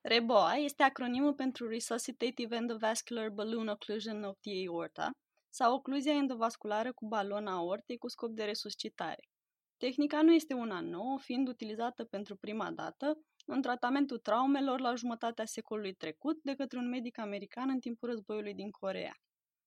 REBOA 0.00 0.54
este 0.54 0.82
acronimul 0.82 1.34
pentru 1.34 1.68
Resuscitative 1.68 2.56
Endovascular 2.56 3.28
Balloon 3.28 3.68
Occlusion 3.68 4.22
of 4.22 4.38
the 4.40 4.68
Aorta 4.68 5.10
sau 5.48 5.74
ocluzia 5.74 6.12
endovasculară 6.12 6.92
cu 6.92 7.06
balon 7.06 7.46
aortei 7.46 7.98
cu 7.98 8.08
scop 8.08 8.30
de 8.30 8.44
resuscitare. 8.44 9.28
Tehnica 9.76 10.22
nu 10.22 10.32
este 10.32 10.54
una 10.54 10.80
nouă, 10.80 11.18
fiind 11.18 11.48
utilizată 11.48 12.04
pentru 12.04 12.36
prima 12.36 12.70
dată 12.70 13.18
în 13.46 13.62
tratamentul 13.62 14.18
traumelor 14.18 14.80
la 14.80 14.94
jumătatea 14.94 15.44
secolului 15.44 15.94
trecut 15.94 16.42
de 16.42 16.54
către 16.54 16.78
un 16.78 16.88
medic 16.88 17.18
american 17.18 17.68
în 17.68 17.80
timpul 17.80 18.08
războiului 18.08 18.54
din 18.54 18.70
Corea. 18.70 19.14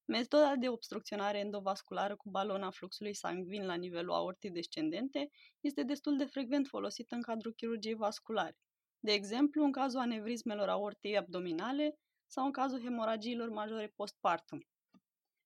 Metoda 0.09 0.55
de 0.55 0.69
obstrucționare 0.69 1.37
endovasculară 1.39 2.15
cu 2.15 2.29
balona 2.29 2.69
fluxului 2.69 3.13
sanguin 3.13 3.65
la 3.65 3.73
nivelul 3.73 4.13
aortei 4.13 4.51
descendente 4.51 5.29
este 5.59 5.83
destul 5.83 6.17
de 6.17 6.25
frecvent 6.25 6.67
folosită 6.67 7.15
în 7.15 7.21
cadrul 7.21 7.53
chirurgiei 7.53 7.93
vasculare, 7.93 8.57
de 8.99 9.11
exemplu 9.11 9.63
în 9.63 9.71
cazul 9.71 9.99
anevrismelor 9.99 10.69
aortei 10.69 11.17
abdominale 11.17 11.99
sau 12.27 12.45
în 12.45 12.51
cazul 12.51 12.81
hemoragiilor 12.81 13.49
majore 13.49 13.93
postpartum. 13.95 14.67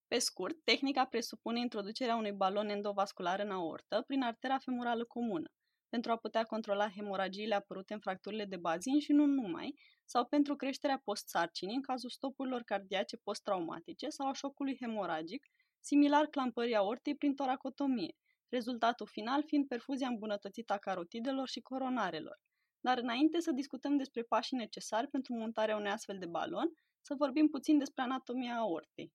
Pe 0.07 0.19
scurt, 0.19 0.63
tehnica 0.63 1.05
presupune 1.05 1.59
introducerea 1.59 2.15
unui 2.15 2.31
balon 2.31 2.69
endovascular 2.69 3.39
în 3.39 3.51
aortă 3.51 4.03
prin 4.07 4.21
artera 4.21 4.57
femorală 4.57 5.05
comună, 5.05 5.51
pentru 5.91 6.11
a 6.11 6.15
putea 6.15 6.43
controla 6.43 6.89
hemoragiile 6.89 7.55
apărute 7.55 7.93
în 7.93 7.99
fracturile 7.99 8.45
de 8.45 8.57
bazin 8.57 8.99
și 8.99 9.11
nu 9.11 9.25
numai, 9.25 9.79
sau 10.05 10.25
pentru 10.25 10.55
creșterea 10.55 11.01
post-sarcinii 11.03 11.75
în 11.75 11.81
cazul 11.81 12.09
stopurilor 12.09 12.61
cardiace 12.61 13.17
post-traumatice 13.17 14.09
sau 14.09 14.27
a 14.27 14.33
șocului 14.33 14.77
hemoragic, 14.79 15.45
similar 15.79 16.25
clampării 16.25 16.75
aortei 16.75 17.15
prin 17.15 17.35
toracotomie, 17.35 18.15
rezultatul 18.49 19.07
final 19.07 19.43
fiind 19.45 19.67
perfuzia 19.67 20.07
îmbunătățită 20.07 20.73
a 20.73 20.77
carotidelor 20.77 21.47
și 21.47 21.61
coronarelor. 21.61 22.39
Dar 22.79 22.97
înainte 22.97 23.39
să 23.39 23.51
discutăm 23.51 23.97
despre 23.97 24.21
pașii 24.21 24.57
necesari 24.57 25.07
pentru 25.07 25.33
montarea 25.33 25.75
unui 25.75 25.89
astfel 25.91 26.17
de 26.17 26.25
balon, 26.25 26.71
să 27.01 27.13
vorbim 27.17 27.47
puțin 27.47 27.77
despre 27.77 28.03
anatomia 28.03 28.55
aortei. 28.55 29.13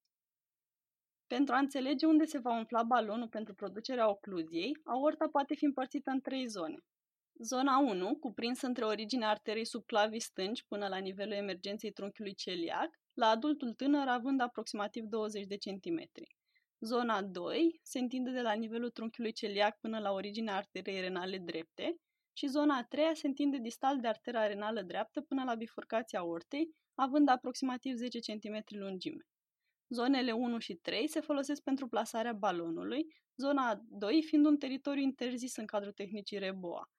Pentru 1.27 1.55
a 1.55 1.59
înțelege 1.59 2.07
unde 2.07 2.25
se 2.25 2.39
va 2.39 2.57
umfla 2.57 2.83
balonul 2.83 3.29
pentru 3.29 3.55
producerea 3.55 4.09
ocluziei, 4.11 4.77
aorta 4.85 5.29
poate 5.29 5.55
fi 5.55 5.65
împărțită 5.65 6.11
în 6.11 6.21
trei 6.21 6.47
zone. 6.47 6.77
Zona 7.39 7.79
1, 7.79 8.17
cuprinsă 8.17 8.67
între 8.67 8.85
originea 8.85 9.29
arterei 9.29 9.65
subclavii 9.65 10.21
stângi 10.21 10.67
până 10.67 10.89
la 10.89 10.97
nivelul 10.97 11.33
emergenței 11.33 11.91
trunchiului 11.91 12.35
celiac, 12.35 12.91
la 13.13 13.27
adultul 13.27 13.73
tânăr 13.73 14.09
având 14.09 14.41
aproximativ 14.41 15.05
20 15.05 15.47
de 15.47 15.57
centimetri. 15.57 16.37
Zona 16.81 17.23
2 17.23 17.81
se 17.83 17.99
întinde 17.99 18.31
de 18.31 18.41
la 18.41 18.53
nivelul 18.53 18.91
trunchiului 18.91 19.33
celiac 19.33 19.79
până 19.81 19.99
la 19.99 20.13
originea 20.13 20.57
arterei 20.57 21.01
renale 21.01 21.39
drepte 21.39 21.97
și 22.33 22.47
zona 22.47 22.77
a 22.77 22.85
treia 22.85 23.15
se 23.15 23.27
întinde 23.27 23.59
distal 23.59 24.01
de 24.01 24.09
artera 24.09 24.47
renală 24.47 24.83
dreaptă 24.83 25.21
până 25.21 25.45
la 25.45 25.55
bifurcația 25.55 26.19
aortei, 26.19 26.75
având 26.95 27.29
aproximativ 27.29 27.95
10 27.95 28.19
cm 28.19 28.65
lungime. 28.69 29.27
Zonele 29.89 30.33
1 30.33 30.59
și 30.59 30.75
3 30.75 31.09
se 31.09 31.21
folosesc 31.21 31.63
pentru 31.63 31.89
plasarea 31.89 32.33
balonului, 32.33 33.15
zona 33.37 33.83
2 33.89 34.23
fiind 34.23 34.47
un 34.47 34.57
teritoriu 34.57 35.03
interzis 35.03 35.57
în 35.57 35.67
cadrul 35.67 35.93
tehnicii 35.93 36.39
REBOA. 36.39 36.91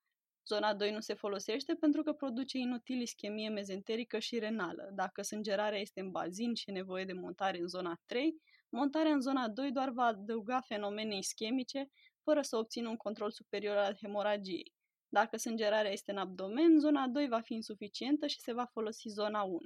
Zona 0.48 0.74
2 0.74 0.92
nu 0.92 1.00
se 1.00 1.14
folosește 1.14 1.74
pentru 1.74 2.04
că 2.04 2.14
produce 2.14 2.58
inutil 2.58 3.02
ischemie 3.02 3.50
mezenterică 3.50 4.20
și 4.20 4.40
renală. 4.40 4.90
Dacă 4.94 5.22
sângerarea 5.22 5.80
este 5.80 6.00
în 6.00 6.12
bazin 6.12 6.54
și 6.54 6.70
e 6.70 6.74
nevoie 6.74 7.06
de 7.06 7.14
montare 7.14 7.60
în 7.60 7.68
zona 7.68 8.00
3, 8.06 8.42
montarea 8.70 9.12
în 9.12 9.22
zona 9.22 9.48
2 9.48 9.72
doar 9.72 9.90
va 9.90 10.04
adăuga 10.04 10.60
fenomene 10.60 11.18
ischemice, 11.18 11.90
fără 12.24 12.42
să 12.42 12.58
obțină 12.58 12.90
un 12.90 12.98
control 12.98 13.32
superior 13.32 13.76
al 13.76 13.96
hemoragiei. 14.02 14.74
Dacă 15.10 15.38
sângerarea 15.38 15.92
este 15.92 16.12
în 16.12 16.18
abdomen, 16.18 16.80
zona 16.80 17.08
2 17.08 17.28
va 17.28 17.40
fi 17.40 17.54
insuficientă 17.54 18.28
și 18.28 18.40
se 18.40 18.54
va 18.54 18.66
folosi 18.66 19.10
zona 19.10 19.42
1. 19.42 19.60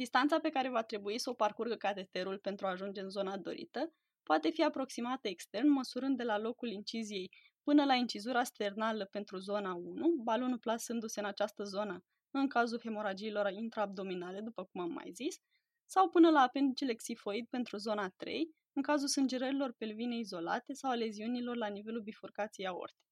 Distanța 0.00 0.38
pe 0.38 0.48
care 0.48 0.68
va 0.68 0.82
trebui 0.82 1.18
să 1.18 1.30
o 1.30 1.34
parcurgă 1.34 1.74
cateterul 1.74 2.38
pentru 2.38 2.66
a 2.66 2.70
ajunge 2.70 3.00
în 3.00 3.08
zona 3.08 3.36
dorită 3.36 3.92
poate 4.22 4.50
fi 4.50 4.62
aproximată 4.64 5.28
extern, 5.28 5.68
măsurând 5.68 6.16
de 6.16 6.22
la 6.22 6.38
locul 6.38 6.68
inciziei 6.68 7.30
până 7.62 7.84
la 7.84 7.94
incizura 7.94 8.44
sternală 8.44 9.04
pentru 9.04 9.36
zona 9.36 9.74
1, 9.74 10.08
balonul 10.22 10.58
plasându-se 10.58 11.20
în 11.20 11.26
această 11.26 11.64
zonă 11.64 12.04
în 12.30 12.48
cazul 12.48 12.80
hemoragiilor 12.80 13.50
intraabdominale, 13.50 14.40
după 14.40 14.64
cum 14.64 14.80
am 14.80 14.92
mai 14.92 15.10
zis, 15.12 15.36
sau 15.86 16.08
până 16.08 16.30
la 16.30 16.40
apendicele 16.40 16.94
xifoid 16.94 17.46
pentru 17.46 17.76
zona 17.76 18.08
3, 18.08 18.54
în 18.72 18.82
cazul 18.82 19.08
sângerărilor 19.08 19.72
pelvine 19.72 20.16
izolate 20.16 20.72
sau 20.72 20.90
a 20.90 20.94
leziunilor 20.94 21.56
la 21.56 21.66
nivelul 21.66 22.02
bifurcației 22.02 22.66
aortei. 22.66 23.09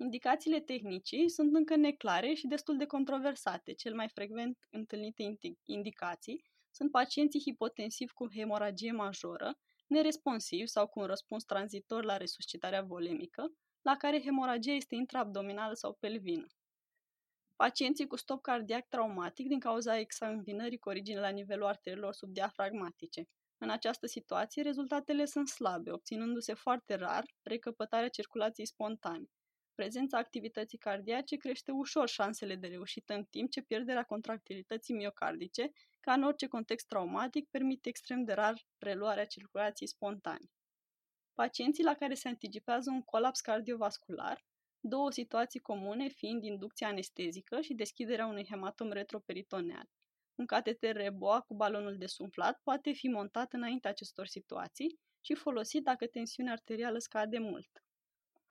Indicațiile 0.00 0.60
tehnicii 0.60 1.28
sunt 1.28 1.54
încă 1.54 1.76
neclare 1.76 2.34
și 2.34 2.46
destul 2.46 2.76
de 2.76 2.86
controversate. 2.86 3.72
Cel 3.72 3.94
mai 3.94 4.08
frecvent 4.08 4.58
întâlnite 4.70 5.36
indicații 5.64 6.44
sunt 6.70 6.90
pacienții 6.90 7.40
hipotensivi 7.40 8.12
cu 8.12 8.32
hemoragie 8.32 8.92
majoră, 8.92 9.58
neresponsivi 9.86 10.66
sau 10.66 10.86
cu 10.86 11.00
un 11.00 11.06
răspuns 11.06 11.44
tranzitor 11.44 12.04
la 12.04 12.16
resuscitarea 12.16 12.82
volemică, 12.82 13.52
la 13.82 13.96
care 13.96 14.22
hemoragia 14.22 14.72
este 14.72 14.94
intraabdominală 14.94 15.74
sau 15.74 15.92
pelvină. 15.92 16.46
Pacienții 17.56 18.06
cu 18.06 18.16
stop 18.16 18.42
cardiac 18.42 18.88
traumatic 18.88 19.48
din 19.48 19.60
cauza 19.60 19.98
exsanguinării 19.98 20.78
cu 20.78 20.88
origine 20.88 21.20
la 21.20 21.28
nivelul 21.28 21.66
arterelor 21.66 22.14
subdiafragmatice. 22.14 23.28
În 23.58 23.70
această 23.70 24.06
situație, 24.06 24.62
rezultatele 24.62 25.24
sunt 25.24 25.48
slabe, 25.48 25.90
obținându-se 25.90 26.54
foarte 26.54 26.94
rar 26.94 27.24
recăpătarea 27.42 28.08
circulației 28.08 28.66
spontane. 28.66 29.30
Prezența 29.78 30.18
activității 30.18 30.78
cardiace 30.78 31.36
crește 31.36 31.70
ușor 31.70 32.08
șansele 32.08 32.54
de 32.54 32.66
reușită 32.66 33.14
în 33.14 33.24
timp 33.24 33.50
ce 33.50 33.62
pierderea 33.62 34.02
contractilității 34.02 34.94
miocardice, 34.94 35.72
ca 36.00 36.12
în 36.12 36.22
orice 36.22 36.46
context 36.46 36.86
traumatic, 36.86 37.48
permite 37.48 37.88
extrem 37.88 38.24
de 38.24 38.32
rar 38.32 38.66
preluarea 38.78 39.26
circulației 39.26 39.88
spontane. 39.88 40.50
Pacienții 41.34 41.84
la 41.84 41.94
care 41.94 42.14
se 42.14 42.28
anticipează 42.28 42.90
un 42.90 43.02
colaps 43.02 43.40
cardiovascular, 43.40 44.44
două 44.80 45.10
situații 45.10 45.60
comune 45.60 46.08
fiind 46.08 46.44
inducția 46.44 46.88
anestezică 46.88 47.60
și 47.60 47.74
deschiderea 47.74 48.26
unui 48.26 48.46
hematom 48.50 48.90
retroperitoneal. 48.90 49.88
Un 50.34 50.46
cateter 50.46 50.96
reboa 50.96 51.40
cu 51.40 51.54
balonul 51.54 51.96
desumflat 51.98 52.60
poate 52.62 52.92
fi 52.92 53.08
montat 53.08 53.52
înainte 53.52 53.88
acestor 53.88 54.26
situații 54.26 54.98
și 55.20 55.34
folosit 55.34 55.82
dacă 55.82 56.06
tensiunea 56.06 56.52
arterială 56.52 56.98
scade 56.98 57.38
mult. 57.38 57.82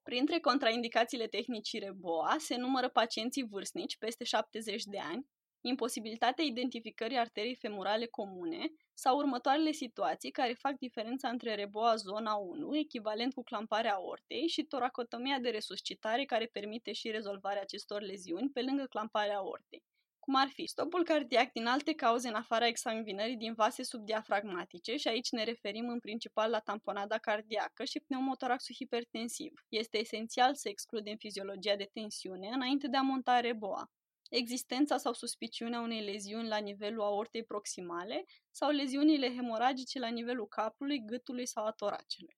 Printre 0.07 0.39
contraindicațiile 0.39 1.27
tehnicii 1.27 1.79
reboa 1.79 2.35
se 2.39 2.55
numără 2.55 2.89
pacienții 2.89 3.47
vârstnici 3.49 3.97
peste 3.97 4.23
70 4.23 4.83
de 4.83 4.99
ani, 4.99 5.27
imposibilitatea 5.61 6.43
identificării 6.43 7.17
arterii 7.17 7.55
femurale 7.55 8.05
comune 8.05 8.71
sau 8.93 9.17
următoarele 9.17 9.71
situații 9.71 10.31
care 10.31 10.53
fac 10.53 10.77
diferența 10.77 11.29
între 11.29 11.55
reboa 11.55 11.95
zona 11.95 12.35
1, 12.35 12.75
echivalent 12.75 13.33
cu 13.33 13.43
clamparea 13.43 13.93
aortei, 13.93 14.47
și 14.47 14.63
toracotomia 14.63 15.39
de 15.39 15.49
resuscitare 15.49 16.25
care 16.25 16.45
permite 16.45 16.91
și 16.91 17.11
rezolvarea 17.11 17.61
acestor 17.61 18.01
leziuni 18.01 18.49
pe 18.49 18.61
lângă 18.61 18.85
clamparea 18.85 19.37
aortei 19.37 19.83
cum 20.27 20.35
ar 20.35 20.49
fi 20.49 20.65
stopul 20.65 21.03
cardiac 21.03 21.51
din 21.51 21.65
alte 21.65 21.93
cauze 21.93 22.27
în 22.27 22.33
afara 22.33 22.67
exsanguinării 22.67 23.35
din 23.37 23.53
vase 23.53 23.83
subdiafragmatice 23.83 24.95
și 24.95 25.07
aici 25.07 25.29
ne 25.31 25.43
referim 25.43 25.89
în 25.89 25.99
principal 25.99 26.49
la 26.49 26.59
tamponada 26.59 27.17
cardiacă 27.17 27.83
și 27.83 27.99
pneumotoraxul 27.99 28.75
hipertensiv. 28.75 29.51
Este 29.69 29.97
esențial 29.97 30.55
să 30.55 30.69
excludem 30.69 31.15
fiziologia 31.15 31.75
de 31.75 31.89
tensiune 31.93 32.47
înainte 32.47 32.87
de 32.87 32.97
a 32.97 33.01
monta 33.01 33.39
reboa. 33.39 33.91
Existența 34.29 34.97
sau 34.97 35.13
suspiciunea 35.13 35.79
unei 35.79 36.01
leziuni 36.01 36.47
la 36.47 36.57
nivelul 36.57 37.01
aortei 37.01 37.43
proximale 37.43 38.25
sau 38.51 38.69
leziunile 38.69 39.33
hemoragice 39.33 39.99
la 39.99 40.07
nivelul 40.07 40.47
capului, 40.47 41.05
gâtului 41.05 41.45
sau 41.45 41.65
a 41.65 41.71
toracelui. 41.71 42.36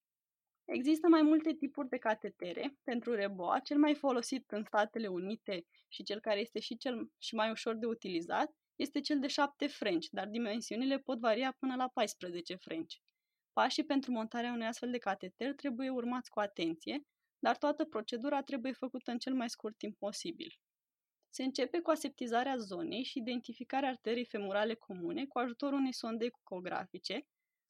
Există 0.71 1.07
mai 1.07 1.21
multe 1.21 1.53
tipuri 1.53 1.89
de 1.89 1.97
catetere 1.97 2.77
pentru 2.83 3.15
reboa. 3.15 3.59
Cel 3.59 3.77
mai 3.77 3.95
folosit 3.95 4.51
în 4.51 4.63
Statele 4.63 5.07
Unite 5.07 5.65
și 5.87 6.03
cel 6.03 6.19
care 6.19 6.39
este 6.39 6.59
și 6.59 6.77
cel 6.77 7.11
și 7.17 7.35
mai 7.35 7.49
ușor 7.49 7.75
de 7.75 7.85
utilizat 7.85 8.51
este 8.75 9.01
cel 9.01 9.19
de 9.19 9.27
7 9.27 9.67
frenci, 9.67 10.07
dar 10.09 10.27
dimensiunile 10.27 10.97
pot 10.97 11.19
varia 11.19 11.55
până 11.59 11.75
la 11.75 11.87
14 11.87 12.55
frenci. 12.55 13.01
Pașii 13.53 13.85
pentru 13.85 14.11
montarea 14.11 14.51
unui 14.51 14.65
astfel 14.65 14.91
de 14.91 14.97
cateter 14.97 15.53
trebuie 15.53 15.89
urmați 15.89 16.29
cu 16.29 16.39
atenție, 16.39 17.03
dar 17.39 17.57
toată 17.57 17.85
procedura 17.85 18.41
trebuie 18.41 18.71
făcută 18.71 19.11
în 19.11 19.17
cel 19.17 19.33
mai 19.33 19.49
scurt 19.49 19.77
timp 19.77 19.97
posibil. 19.97 20.59
Se 21.29 21.43
începe 21.43 21.79
cu 21.79 21.89
aseptizarea 21.89 22.57
zonei 22.57 23.03
și 23.03 23.17
identificarea 23.17 23.89
arterii 23.89 24.25
femurale 24.25 24.73
comune 24.73 25.25
cu 25.25 25.39
ajutorul 25.39 25.79
unei 25.79 25.93
sonde 25.93 26.25
ecografice, 26.25 27.27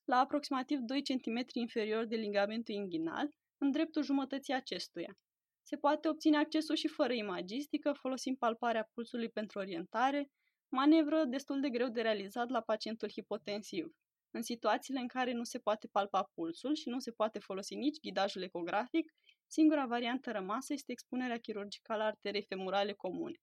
la 0.10 0.20
aproximativ 0.20 0.80
2 0.80 1.02
cm 1.02 1.46
inferior 1.54 2.06
de 2.06 2.16
ligamentul 2.16 2.74
inghinal, 2.74 3.30
în 3.58 3.72
dreptul 3.72 4.04
jumătății 4.04 4.54
acestuia. 4.54 5.18
Se 5.62 5.78
poate 5.78 6.08
obține 6.08 6.38
accesul 6.38 6.76
și 6.76 6.88
fără 6.88 7.14
imagistică, 7.14 7.94
folosind 7.94 8.38
palparea 8.38 8.90
pulsului 8.94 9.30
pentru 9.30 9.60
orientare, 9.60 10.30
manevră 10.70 11.24
destul 11.26 11.60
de 11.60 11.70
greu 11.70 11.88
de 11.88 12.02
realizat 12.02 12.50
la 12.50 12.62
pacientul 12.62 13.10
hipotensiv. 13.10 13.88
În 14.32 14.42
situațiile 14.42 15.00
în 15.00 15.08
care 15.08 15.32
nu 15.34 15.44
se 15.44 15.60
poate 15.60 15.88
palpa 15.92 16.30
pulsul 16.34 16.76
și 16.76 16.90
nu 16.90 17.00
se 17.00 17.12
poate 17.12 17.40
folosi 17.40 17.76
nici 17.76 18.00
ghidajul 18.00 18.42
ecografic, 18.42 19.12
singura 19.48 19.86
variantă 19.86 20.32
rămasă 20.32 20.74
este 20.74 20.92
expunerea 20.92 21.38
chirurgicală 21.38 22.04
a 22.04 22.06
arterei 22.06 22.46
femurale 22.48 22.94
comune. 22.94 23.38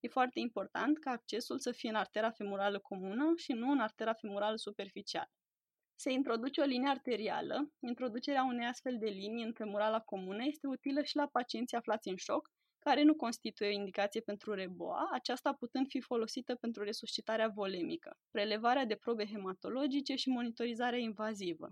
E 0.00 0.08
foarte 0.08 0.38
important 0.40 0.98
ca 0.98 1.10
accesul 1.10 1.58
să 1.58 1.72
fie 1.72 1.88
în 1.88 1.94
artera 1.94 2.30
femurală 2.30 2.78
comună 2.78 3.32
și 3.36 3.52
nu 3.52 3.70
în 3.70 3.78
artera 3.78 4.12
femurală 4.12 4.56
superficială 4.56 5.30
se 5.94 6.10
introduce 6.12 6.60
o 6.60 6.64
linie 6.64 6.88
arterială. 6.88 7.72
Introducerea 7.80 8.44
unei 8.44 8.66
astfel 8.66 8.98
de 8.98 9.06
linii 9.06 9.44
în 9.44 9.52
femurala 9.52 10.00
comună 10.00 10.44
este 10.44 10.66
utilă 10.66 11.02
și 11.02 11.16
la 11.16 11.26
pacienții 11.26 11.76
aflați 11.76 12.08
în 12.08 12.16
șoc, 12.16 12.50
care 12.78 13.02
nu 13.02 13.14
constituie 13.14 13.68
o 13.68 13.72
indicație 13.72 14.20
pentru 14.20 14.54
reboa, 14.54 15.08
aceasta 15.12 15.52
putând 15.52 15.86
fi 15.88 16.00
folosită 16.00 16.54
pentru 16.54 16.82
resuscitarea 16.82 17.48
volemică, 17.48 18.18
prelevarea 18.30 18.84
de 18.84 18.94
probe 18.94 19.26
hematologice 19.26 20.14
și 20.14 20.28
monitorizarea 20.28 20.98
invazivă. 20.98 21.70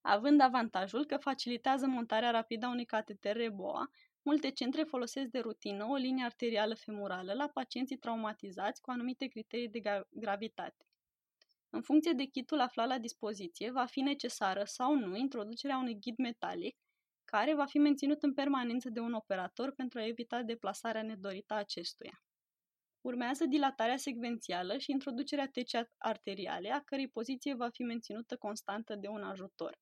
Având 0.00 0.40
avantajul 0.40 1.06
că 1.06 1.16
facilitează 1.16 1.86
montarea 1.86 2.30
rapidă 2.30 2.66
a 2.66 2.70
unui 2.70 2.84
cateter 2.84 3.36
reboa, 3.36 3.90
multe 4.22 4.50
centre 4.50 4.82
folosesc 4.82 5.26
de 5.26 5.38
rutină 5.38 5.84
o 5.84 5.94
linie 5.94 6.24
arterială 6.24 6.74
femurală 6.74 7.32
la 7.32 7.48
pacienții 7.48 7.96
traumatizați 7.96 8.80
cu 8.80 8.90
anumite 8.90 9.26
criterii 9.26 9.68
de 9.68 10.04
gravitate. 10.10 10.86
În 11.74 11.82
funcție 11.82 12.12
de 12.12 12.24
kitul 12.24 12.60
aflat 12.60 12.86
la 12.86 12.98
dispoziție, 12.98 13.70
va 13.70 13.84
fi 13.84 14.00
necesară 14.00 14.64
sau 14.64 14.94
nu 14.94 15.16
introducerea 15.16 15.76
unui 15.76 15.98
ghid 16.00 16.16
metalic, 16.16 16.76
care 17.24 17.54
va 17.54 17.64
fi 17.64 17.78
menținut 17.78 18.22
în 18.22 18.34
permanență 18.34 18.90
de 18.90 19.00
un 19.00 19.12
operator 19.12 19.72
pentru 19.74 19.98
a 19.98 20.06
evita 20.06 20.42
deplasarea 20.42 21.02
nedorită 21.02 21.54
a 21.54 21.56
acestuia. 21.56 22.22
Urmează 23.00 23.44
dilatarea 23.44 23.96
secvențială 23.96 24.78
și 24.78 24.90
introducerea 24.90 25.48
tecii 25.48 25.88
arteriale, 25.98 26.70
a 26.70 26.80
cărei 26.80 27.08
poziție 27.08 27.54
va 27.54 27.68
fi 27.68 27.82
menținută 27.82 28.36
constantă 28.36 28.94
de 28.94 29.08
un 29.08 29.22
ajutor. 29.22 29.78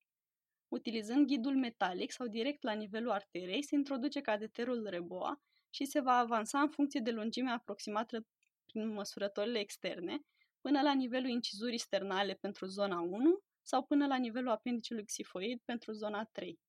Utilizând 0.67 1.27
ghidul 1.27 1.55
metalic 1.55 2.11
sau 2.11 2.27
direct 2.27 2.63
la 2.63 2.73
nivelul 2.73 3.11
arterei, 3.11 3.63
se 3.63 3.75
introduce 3.75 4.21
cateterul 4.21 4.87
reboa 4.89 5.41
și 5.69 5.85
se 5.85 5.99
va 5.99 6.17
avansa 6.17 6.61
în 6.61 6.69
funcție 6.69 6.99
de 6.99 7.11
lungimea 7.11 7.53
aproximată 7.53 8.25
prin 8.65 8.87
măsurătorile 8.87 9.59
externe, 9.59 10.21
până 10.61 10.81
la 10.81 10.93
nivelul 10.93 11.29
incizurii 11.29 11.77
sternale 11.77 12.33
pentru 12.33 12.65
zona 12.65 12.99
1 12.99 13.39
sau 13.61 13.83
până 13.83 14.07
la 14.07 14.15
nivelul 14.15 14.49
apendicelui 14.49 15.05
xifoid 15.05 15.61
pentru 15.65 15.91
zona 15.91 16.23
3. 16.23 16.59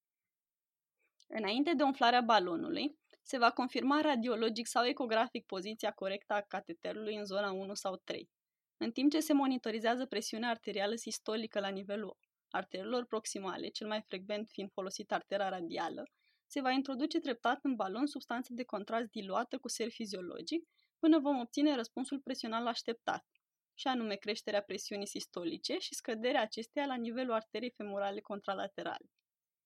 Înainte 1.27 1.73
de 1.73 1.83
umflarea 1.83 2.21
balonului, 2.21 2.97
se 3.21 3.37
va 3.37 3.51
confirma 3.51 4.01
radiologic 4.01 4.67
sau 4.67 4.85
ecografic 4.85 5.45
poziția 5.45 5.91
corectă 5.91 6.33
a 6.33 6.41
cateterului 6.41 7.15
în 7.15 7.25
zona 7.25 7.51
1 7.51 7.73
sau 7.73 7.95
3. 7.95 8.29
În 8.77 8.91
timp 8.91 9.11
ce 9.11 9.19
se 9.19 9.33
monitorizează 9.33 10.05
presiunea 10.05 10.49
arterială 10.49 10.95
sistolică 10.95 11.59
la 11.59 11.67
nivelul 11.67 12.17
arterelor 12.49 13.05
proximale, 13.05 13.67
cel 13.67 13.87
mai 13.87 14.01
frecvent 14.01 14.49
fiind 14.49 14.71
folosit 14.71 15.11
artera 15.11 15.49
radială, 15.49 16.03
se 16.45 16.61
va 16.61 16.71
introduce 16.71 17.19
treptat 17.19 17.59
în 17.63 17.75
balon 17.75 18.05
substanță 18.05 18.53
de 18.53 18.63
contrast 18.63 19.09
diluată 19.09 19.57
cu 19.57 19.67
ser 19.67 19.89
fiziologic 19.89 20.67
până 20.99 21.19
vom 21.19 21.39
obține 21.39 21.75
răspunsul 21.75 22.19
presional 22.19 22.67
așteptat, 22.67 23.25
și 23.73 23.87
anume 23.87 24.15
creșterea 24.15 24.61
presiunii 24.61 25.07
sistolice 25.07 25.77
și 25.77 25.93
scăderea 25.93 26.41
acesteia 26.41 26.85
la 26.85 26.95
nivelul 26.95 27.33
arterei 27.33 27.73
femorale 27.75 28.19
contralaterale. 28.19 29.11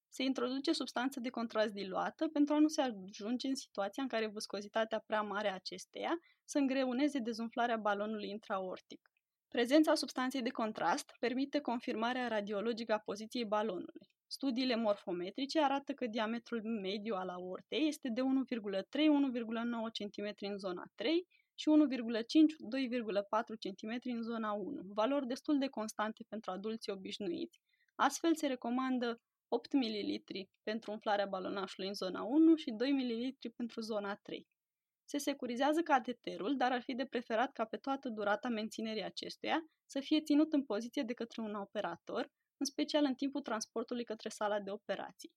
Se 0.09 0.23
introduce 0.23 0.73
substanță 0.73 1.19
de 1.19 1.29
contrast 1.29 1.73
diluată 1.73 2.27
pentru 2.27 2.53
a 2.53 2.59
nu 2.59 2.67
se 2.67 2.81
ajunge 2.81 3.47
în 3.47 3.55
situația 3.55 4.03
în 4.03 4.09
care 4.09 4.27
viscozitatea 4.27 5.03
prea 5.05 5.21
mare 5.21 5.49
a 5.49 5.53
acesteia 5.53 6.19
să 6.45 6.57
îngreuneze 6.57 7.19
dezumflarea 7.19 7.77
balonului 7.77 8.29
intraortic. 8.29 9.11
Prezența 9.47 9.95
substanței 9.95 10.41
de 10.41 10.49
contrast 10.49 11.15
permite 11.19 11.59
confirmarea 11.59 12.27
radiologică 12.27 12.93
a 12.93 12.97
poziției 12.97 13.45
balonului. 13.45 14.09
Studiile 14.27 14.75
morfometrice 14.75 15.61
arată 15.61 15.93
că 15.93 16.05
diametrul 16.05 16.63
mediu 16.63 17.15
al 17.15 17.29
aortei 17.29 17.87
este 17.87 18.09
de 18.09 18.21
1,3-1,9 18.21 18.25
cm 19.91 20.33
în 20.39 20.57
zona 20.57 20.83
3 20.95 21.27
și 21.59 21.69
1,5-2,4 21.69 23.57
cm 23.59 23.99
în 24.03 24.21
zona 24.21 24.51
1, 24.51 24.81
valori 24.93 25.27
destul 25.27 25.57
de 25.57 25.67
constante 25.67 26.23
pentru 26.29 26.51
adulții 26.51 26.91
obișnuiți, 26.91 27.59
Astfel 27.99 28.35
se 28.35 28.47
recomandă 28.47 29.21
8 29.47 29.73
ml 29.73 30.23
pentru 30.63 30.91
umflarea 30.91 31.25
balonașului 31.25 31.87
în 31.87 31.93
zona 31.93 32.23
1 32.23 32.55
și 32.55 32.71
2 32.71 32.91
ml 32.91 33.51
pentru 33.55 33.81
zona 33.81 34.15
3. 34.15 34.47
Se 35.05 35.17
securizează 35.17 35.81
cateterul, 35.81 36.57
dar 36.57 36.71
ar 36.71 36.81
fi 36.81 36.93
de 36.93 37.05
preferat 37.05 37.51
ca 37.51 37.65
pe 37.65 37.77
toată 37.77 38.09
durata 38.09 38.49
menținerii 38.49 39.03
acestuia 39.03 39.69
să 39.85 39.99
fie 39.99 40.21
ținut 40.21 40.53
în 40.53 40.63
poziție 40.63 41.03
de 41.03 41.13
către 41.13 41.41
un 41.41 41.55
operator, 41.55 42.31
în 42.57 42.65
special 42.65 43.03
în 43.03 43.13
timpul 43.13 43.41
transportului 43.41 44.03
către 44.03 44.29
sala 44.29 44.59
de 44.59 44.71
operații. 44.71 45.33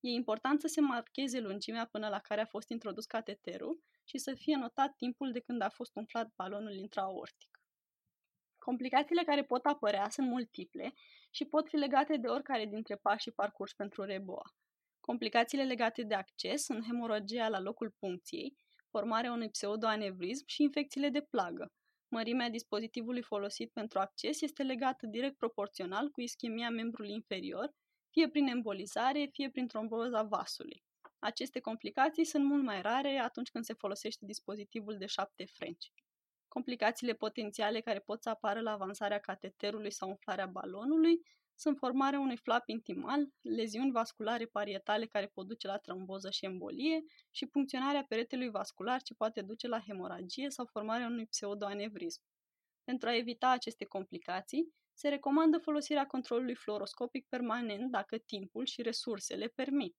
E 0.00 0.08
important 0.08 0.60
să 0.60 0.66
se 0.66 0.80
marcheze 0.80 1.40
lungimea 1.40 1.86
până 1.86 2.08
la 2.08 2.18
care 2.18 2.40
a 2.40 2.46
fost 2.46 2.68
introdus 2.68 3.04
cateterul 3.04 3.80
și 4.04 4.18
să 4.18 4.34
fie 4.34 4.56
notat 4.56 4.96
timpul 4.96 5.32
de 5.32 5.40
când 5.40 5.60
a 5.62 5.68
fost 5.68 5.96
umflat 5.96 6.32
balonul 6.36 6.72
intraaortic. 6.72 7.54
Complicațiile 8.58 9.22
care 9.22 9.44
pot 9.44 9.64
apărea 9.64 10.08
sunt 10.08 10.28
multiple 10.28 10.94
și 11.30 11.44
pot 11.44 11.68
fi 11.68 11.76
legate 11.76 12.16
de 12.16 12.28
oricare 12.28 12.66
dintre 12.66 12.96
pașii 12.96 13.32
parcurs 13.32 13.72
pentru 13.72 14.02
reboa. 14.02 14.54
Complicațiile 15.00 15.64
legate 15.64 16.02
de 16.02 16.14
acces 16.14 16.64
sunt 16.64 16.84
hemoragia 16.84 17.48
la 17.48 17.60
locul 17.60 17.94
puncției, 17.98 18.56
formarea 18.90 19.32
unui 19.32 19.50
pseudoanevrism 19.50 20.44
și 20.46 20.62
infecțiile 20.62 21.08
de 21.08 21.20
plagă. 21.20 21.72
Mărimea 22.08 22.48
dispozitivului 22.48 23.22
folosit 23.22 23.72
pentru 23.72 23.98
acces 23.98 24.40
este 24.40 24.62
legată 24.62 25.06
direct 25.06 25.36
proporțional 25.36 26.10
cu 26.10 26.20
ischemia 26.20 26.70
membrului 26.70 27.12
inferior, 27.12 27.70
fie 28.10 28.28
prin 28.28 28.46
embolizare, 28.46 29.28
fie 29.32 29.50
prin 29.50 29.66
tromboza 29.66 30.22
vasului. 30.22 30.82
Aceste 31.24 31.60
complicații 31.60 32.24
sunt 32.24 32.44
mult 32.44 32.62
mai 32.62 32.82
rare 32.82 33.18
atunci 33.18 33.50
când 33.50 33.64
se 33.64 33.72
folosește 33.72 34.26
dispozitivul 34.26 34.96
de 34.98 35.06
șapte 35.06 35.44
frenci. 35.44 35.92
Complicațiile 36.48 37.12
potențiale 37.12 37.80
care 37.80 37.98
pot 37.98 38.22
să 38.22 38.28
apară 38.28 38.60
la 38.60 38.70
avansarea 38.70 39.18
cateterului 39.18 39.90
sau 39.90 40.08
umflarea 40.08 40.46
balonului 40.46 41.20
sunt 41.54 41.78
formarea 41.78 42.20
unui 42.20 42.36
flap 42.36 42.68
intimal, 42.68 43.28
leziuni 43.40 43.90
vasculare 43.90 44.46
parietale 44.46 45.06
care 45.06 45.26
pot 45.26 45.46
duce 45.46 45.66
la 45.66 45.76
tromboză 45.78 46.30
și 46.30 46.44
embolie 46.44 47.04
și 47.30 47.46
funcționarea 47.46 48.04
peretelui 48.08 48.50
vascular 48.50 49.02
ce 49.02 49.14
poate 49.14 49.42
duce 49.42 49.68
la 49.68 49.80
hemoragie 49.80 50.50
sau 50.50 50.66
formarea 50.66 51.06
unui 51.06 51.26
pseudoanevrism. 51.26 52.22
Pentru 52.84 53.08
a 53.08 53.16
evita 53.16 53.50
aceste 53.50 53.84
complicații, 53.84 54.74
se 54.92 55.08
recomandă 55.08 55.58
folosirea 55.58 56.06
controlului 56.06 56.54
fluoroscopic 56.54 57.26
permanent 57.28 57.90
dacă 57.90 58.18
timpul 58.18 58.64
și 58.64 58.82
resursele 58.82 59.46
permit. 59.46 59.96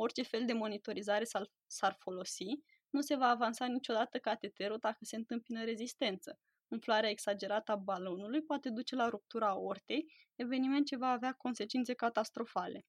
Orice 0.00 0.22
fel 0.22 0.44
de 0.44 0.52
monitorizare 0.52 1.24
s-ar 1.66 1.96
folosi, 1.98 2.62
nu 2.90 3.00
se 3.00 3.14
va 3.14 3.26
avansa 3.28 3.66
niciodată 3.66 4.18
cateterul 4.18 4.78
dacă 4.80 4.98
se 5.00 5.16
întâmpină 5.16 5.64
rezistență. 5.64 6.38
Umflarea 6.68 7.10
exagerată 7.10 7.72
a 7.72 7.76
balonului 7.76 8.42
poate 8.42 8.70
duce 8.70 8.94
la 8.94 9.08
ruptura 9.08 9.48
aortei, 9.48 10.12
eveniment 10.34 10.86
ce 10.86 10.96
va 10.96 11.06
avea 11.06 11.32
consecințe 11.32 11.94
catastrofale. 11.94 12.86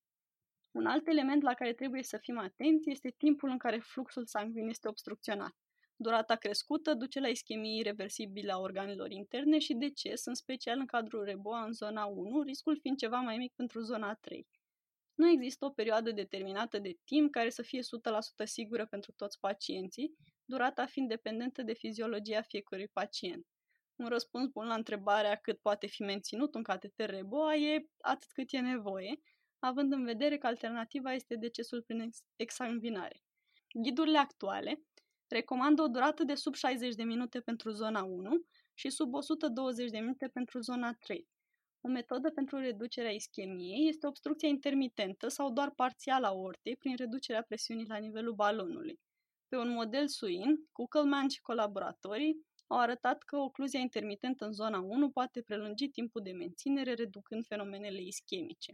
Un 0.71 0.85
alt 0.85 1.07
element 1.07 1.41
la 1.41 1.53
care 1.53 1.73
trebuie 1.73 2.03
să 2.03 2.17
fim 2.17 2.37
atenți 2.37 2.89
este 2.89 3.09
timpul 3.17 3.49
în 3.49 3.57
care 3.57 3.79
fluxul 3.79 4.25
sanguin 4.25 4.67
este 4.67 4.87
obstrucționat. 4.87 5.55
Durata 5.95 6.35
crescută 6.35 6.93
duce 6.93 7.19
la 7.19 7.27
ischemie 7.27 7.79
irreversibilă 7.79 8.53
a 8.53 8.59
organelor 8.59 9.11
interne 9.11 9.59
și 9.59 9.73
deces, 9.73 10.25
în 10.25 10.33
special 10.33 10.79
în 10.79 10.85
cadrul 10.85 11.23
reboa 11.23 11.63
în 11.63 11.73
zona 11.73 12.05
1, 12.05 12.41
riscul 12.41 12.79
fiind 12.79 12.97
ceva 12.97 13.17
mai 13.19 13.37
mic 13.37 13.53
pentru 13.55 13.79
zona 13.79 14.13
3. 14.13 14.47
Nu 15.19 15.29
există 15.29 15.65
o 15.65 15.69
perioadă 15.69 16.11
determinată 16.11 16.79
de 16.79 16.97
timp 17.05 17.31
care 17.31 17.49
să 17.49 17.61
fie 17.61 17.79
100% 17.81 17.83
sigură 18.43 18.85
pentru 18.85 19.11
toți 19.11 19.39
pacienții, 19.39 20.15
durata 20.45 20.85
fiind 20.85 21.09
dependentă 21.09 21.61
de 21.61 21.73
fiziologia 21.73 22.41
fiecărui 22.41 22.87
pacient. 22.87 23.45
Un 23.95 24.07
răspuns 24.07 24.47
bun 24.47 24.67
la 24.67 24.73
întrebarea 24.73 25.35
cât 25.35 25.59
poate 25.59 25.87
fi 25.87 26.01
menținut 26.01 26.55
un 26.55 26.63
cateter 26.63 27.09
reboa 27.09 27.55
e 27.55 27.85
atât 28.01 28.31
cât 28.31 28.51
e 28.51 28.59
nevoie, 28.59 29.19
având 29.59 29.93
în 29.93 30.03
vedere 30.03 30.37
că 30.37 30.47
alternativa 30.47 31.13
este 31.13 31.35
decesul 31.35 31.81
prin 31.81 32.09
exsanguinare. 32.35 33.21
Ghidurile 33.73 34.17
actuale 34.17 34.81
recomandă 35.27 35.81
o 35.81 35.87
durată 35.87 36.23
de 36.23 36.35
sub 36.35 36.53
60 36.53 36.95
de 36.95 37.03
minute 37.03 37.39
pentru 37.39 37.69
zona 37.69 38.03
1 38.03 38.45
și 38.73 38.89
sub 38.89 39.13
120 39.13 39.89
de 39.89 39.99
minute 39.99 40.27
pentru 40.27 40.59
zona 40.59 40.93
3. 40.93 41.27
O 41.81 41.87
metodă 41.87 42.29
pentru 42.29 42.59
reducerea 42.59 43.11
ischemiei 43.11 43.87
este 43.87 44.07
obstrucția 44.07 44.47
intermitentă 44.47 45.27
sau 45.27 45.51
doar 45.51 45.71
parțială 45.71 46.27
a 46.27 46.33
ortei 46.33 46.75
prin 46.75 46.95
reducerea 46.95 47.43
presiunii 47.43 47.87
la 47.87 47.97
nivelul 47.97 48.33
balonului. 48.33 48.99
Pe 49.47 49.57
un 49.57 49.69
model 49.69 50.07
suin, 50.07 50.67
Kuckelman 50.71 51.27
și 51.27 51.41
colaboratorii 51.41 52.45
au 52.67 52.77
arătat 52.77 53.23
că 53.23 53.37
ocluzia 53.37 53.79
intermitentă 53.79 54.45
în 54.45 54.51
zona 54.51 54.79
1 54.79 55.09
poate 55.09 55.41
prelungi 55.41 55.87
timpul 55.87 56.21
de 56.21 56.31
menținere, 56.31 56.93
reducând 56.93 57.45
fenomenele 57.45 58.01
ischemice. 58.01 58.73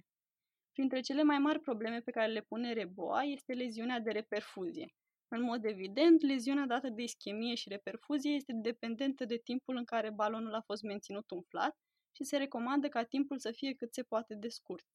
Printre 0.72 1.00
cele 1.00 1.24
mai 1.24 1.38
mari 1.38 1.60
probleme 1.60 2.00
pe 2.00 2.12
care 2.12 2.32
le 2.32 2.42
pune 2.42 2.74
reboa 2.74 3.22
este 3.22 3.54
leziunea 3.54 4.00
de 4.00 4.12
reperfuzie. 4.12 4.94
În 5.28 5.42
mod 5.42 5.66
evident, 5.66 6.22
leziunea 6.22 6.66
dată 6.66 6.90
de 6.90 7.02
ischemie 7.02 7.56
și 7.56 7.70
reperfuzie 7.70 8.32
este 8.32 8.54
dependentă 8.54 9.26
de 9.26 9.38
timpul 9.44 9.76
în 9.76 9.84
care 9.84 10.12
balonul 10.12 10.54
a 10.54 10.62
fost 10.62 10.84
menținut 10.84 11.32
umflat 11.32 11.76
și 12.16 12.24
se 12.24 12.38
recomandă 12.38 12.88
ca 12.88 13.04
timpul 13.04 13.40
să 13.40 13.52
fie 13.52 13.74
cât 13.74 13.94
se 13.94 14.04
poate 14.04 14.36
de 14.36 14.48
scurt. 14.48 14.86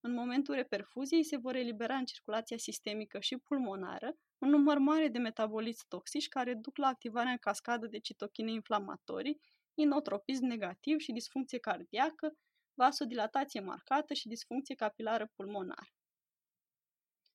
În 0.00 0.12
momentul 0.12 0.54
reperfuziei 0.54 1.24
se 1.24 1.36
vor 1.36 1.54
elibera 1.54 1.96
în 1.96 2.04
circulația 2.04 2.56
sistemică 2.56 3.20
și 3.20 3.36
pulmonară 3.36 4.16
un 4.38 4.48
număr 4.48 4.78
mare 4.78 5.08
de 5.08 5.18
metaboliți 5.18 5.84
toxici 5.88 6.28
care 6.28 6.54
duc 6.54 6.76
la 6.76 6.86
activarea 6.86 7.30
în 7.30 7.38
cascadă 7.38 7.86
de 7.86 7.98
citochine 7.98 8.50
inflamatorii, 8.50 9.40
inotropism 9.74 10.44
negativ 10.44 10.98
și 10.98 11.12
disfuncție 11.12 11.58
cardiacă, 11.58 12.32
vasodilatație 12.74 13.60
marcată 13.60 14.14
și 14.14 14.28
disfuncție 14.28 14.74
capilară 14.74 15.30
pulmonară. 15.34 15.92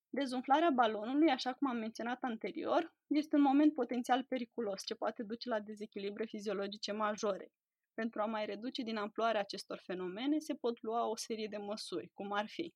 Dezumflarea 0.09 0.69
balonului, 0.69 1.29
așa 1.29 1.53
cum 1.53 1.69
am 1.69 1.77
menționat 1.77 2.23
anterior, 2.23 2.93
este 3.07 3.35
un 3.35 3.41
moment 3.41 3.73
potențial 3.73 4.23
periculos 4.23 4.83
ce 4.85 4.95
poate 4.95 5.23
duce 5.23 5.49
la 5.49 5.59
dezechilibre 5.59 6.25
fiziologice 6.25 6.91
majore. 6.91 7.51
Pentru 7.93 8.21
a 8.21 8.25
mai 8.25 8.45
reduce 8.45 8.81
din 8.81 8.97
amploarea 8.97 9.41
acestor 9.41 9.77
fenomene, 9.77 10.39
se 10.39 10.53
pot 10.53 10.81
lua 10.81 11.05
o 11.07 11.15
serie 11.15 11.47
de 11.47 11.57
măsuri, 11.57 12.11
cum 12.13 12.31
ar 12.31 12.47
fi 12.47 12.73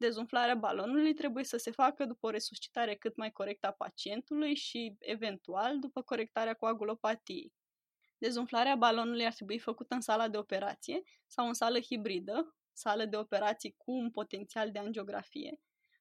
Dezumflarea 0.00 0.54
balonului 0.54 1.14
trebuie 1.14 1.44
să 1.44 1.56
se 1.56 1.70
facă 1.70 2.04
după 2.04 2.26
o 2.26 2.30
resuscitare 2.30 2.94
cât 2.94 3.16
mai 3.16 3.30
corectă 3.30 3.66
a 3.66 3.72
pacientului 3.72 4.54
și, 4.54 4.96
eventual, 4.98 5.78
după 5.78 6.02
corectarea 6.02 6.54
coagulopatiei. 6.54 7.52
Dezumflarea 8.18 8.76
balonului 8.76 9.26
ar 9.26 9.32
trebui 9.32 9.58
făcută 9.58 9.94
în 9.94 10.00
sala 10.00 10.28
de 10.28 10.36
operație 10.36 11.02
sau 11.26 11.46
în 11.46 11.54
sală 11.54 11.80
hibridă, 11.80 12.56
sală 12.72 13.04
de 13.04 13.16
operații 13.16 13.74
cu 13.76 13.92
un 13.92 14.10
potențial 14.10 14.70
de 14.70 14.78
angiografie. 14.78 15.60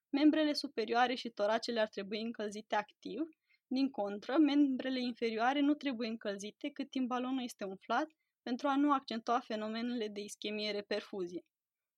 Membrele 0.10 0.54
superioare 0.54 1.16
și 1.16 1.30
toracele 1.30 1.80
ar 1.80 1.88
trebui 1.88 2.22
încălzite 2.22 2.76
activ, 2.76 3.22
din 3.68 3.90
contră, 3.90 4.38
membrele 4.38 5.00
inferioare 5.00 5.60
nu 5.60 5.74
trebuie 5.74 6.10
încălzite 6.10 6.70
cât 6.70 6.90
timp 6.90 7.08
balonul 7.08 7.44
este 7.44 7.64
umflat 7.64 8.08
pentru 8.48 8.68
a 8.68 8.76
nu 8.76 8.94
accentua 8.94 9.40
fenomenele 9.40 10.08
de 10.08 10.20
ischemie-reperfuzie. 10.20 11.46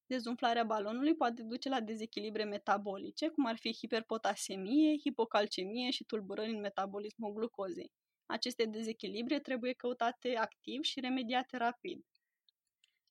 Dezumflarea 0.05 0.63
balonului 0.63 1.15
poate 1.15 1.43
duce 1.43 1.69
la 1.69 1.79
dezechilibre 1.81 2.43
metabolice, 2.43 3.27
cum 3.27 3.45
ar 3.45 3.57
fi 3.57 3.73
hiperpotasemie, 3.73 4.97
hipocalcemie 4.97 5.89
și 5.89 6.03
tulburări 6.03 6.49
în 6.49 6.59
metabolismul 6.59 7.33
glucozei. 7.33 7.91
Aceste 8.25 8.65
dezechilibre 8.65 9.39
trebuie 9.39 9.73
căutate 9.73 10.35
activ 10.35 10.83
și 10.83 10.99
remediate 10.99 11.57
rapid. 11.57 12.05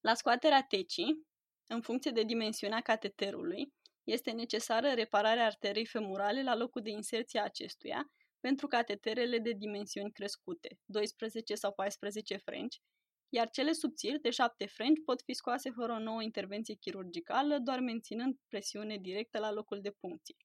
La 0.01 0.15
scoaterea 0.15 0.63
tecii, 0.63 1.27
în 1.67 1.81
funcție 1.81 2.11
de 2.11 2.23
dimensiunea 2.23 2.81
cateterului, 2.81 3.73
este 4.05 4.31
necesară 4.31 4.89
repararea 4.89 5.47
arterei 5.47 5.87
femurale 5.87 6.43
la 6.43 6.57
locul 6.57 6.83
de 6.83 6.91
inserție 6.91 7.41
a 7.41 7.45
acestuia 7.45 8.13
pentru 8.41 8.67
cateterele 8.67 9.39
de 9.39 9.53
dimensiuni 9.53 10.13
crescute, 10.13 10.79
12 10.85 11.55
sau 11.55 11.73
14 11.73 12.37
frenci, 12.37 12.81
iar 13.29 13.51
cele 13.51 13.73
subțiri, 13.73 14.21
de 14.21 14.31
șapte 14.31 14.67
frenci, 14.67 15.03
pot 15.05 15.23
fi 15.23 15.33
scoase 15.33 15.71
fără 15.71 15.93
o 15.93 15.99
nouă 15.99 16.23
intervenție 16.23 16.75
chirurgicală, 16.75 17.59
doar 17.59 17.81
menținând 17.81 18.37
presiune 18.49 18.97
directă 18.97 19.39
la 19.39 19.53
locul 19.53 19.81
de 19.81 19.91
puncție. 19.91 20.37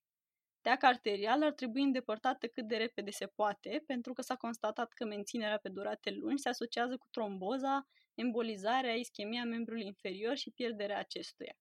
Teaca 0.62 0.88
arterială 0.88 1.46
ar 1.46 1.54
trebui 1.54 1.82
îndepărtată 1.82 2.48
cât 2.48 2.68
de 2.68 2.76
repede 2.76 3.12
se 3.12 3.26
poate, 3.26 3.84
pentru 3.86 4.14
că 4.14 4.22
s-a 4.22 4.36
constatat 4.36 4.94
că 4.94 5.06
menținerea 5.06 5.58
pe 5.58 5.70
durate 5.70 6.12
lungi 6.12 6.42
se 6.42 6.50
asociază 6.50 6.98
cu 6.98 7.08
tromboza, 7.12 7.88
embolizarea, 8.14 8.94
ischemia 8.94 9.44
membrului 9.44 9.86
inferior 9.86 10.36
și 10.36 10.52
pierderea 10.52 11.00
acestuia. 11.00 11.58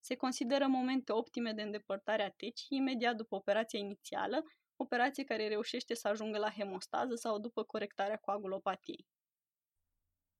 Se 0.00 0.14
consideră 0.14 0.66
momente 0.66 1.12
optime 1.12 1.52
de 1.52 1.62
îndepărtare 1.62 2.22
a 2.22 2.30
tecii 2.30 2.76
imediat 2.76 3.16
după 3.16 3.34
operația 3.34 3.78
inițială, 3.78 4.44
operație 4.76 5.24
care 5.24 5.48
reușește 5.48 5.94
să 5.94 6.08
ajungă 6.08 6.38
la 6.38 6.50
hemostază 6.50 7.14
sau 7.14 7.38
după 7.38 7.62
corectarea 7.64 8.16
coagulopatiei. 8.16 9.06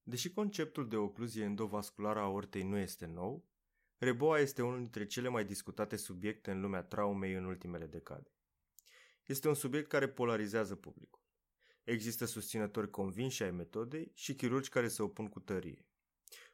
Deși 0.09 0.33
conceptul 0.33 0.89
de 0.89 0.97
ocluzie 0.97 1.45
endovasculară 1.45 2.19
a 2.19 2.29
ortei 2.29 2.63
nu 2.63 2.77
este 2.77 3.07
nou, 3.07 3.45
reboa 3.99 4.39
este 4.39 4.63
unul 4.63 4.79
dintre 4.79 5.07
cele 5.07 5.29
mai 5.29 5.45
discutate 5.45 5.97
subiecte 5.97 6.51
în 6.51 6.61
lumea 6.61 6.83
traumei 6.83 7.33
în 7.35 7.45
ultimele 7.45 7.87
decade. 7.87 8.31
Este 9.25 9.49
un 9.49 9.55
subiect 9.55 9.89
care 9.89 10.09
polarizează 10.09 10.77
publicul. 10.77 11.21
Există 11.85 12.25
susținători 12.25 12.91
convinși 12.91 13.43
ai 13.43 13.51
metodei 13.51 14.11
și 14.15 14.35
chirurgi 14.35 14.69
care 14.69 14.89
se 14.89 15.03
opun 15.03 15.29
cu 15.29 15.41
tărie. 15.41 15.87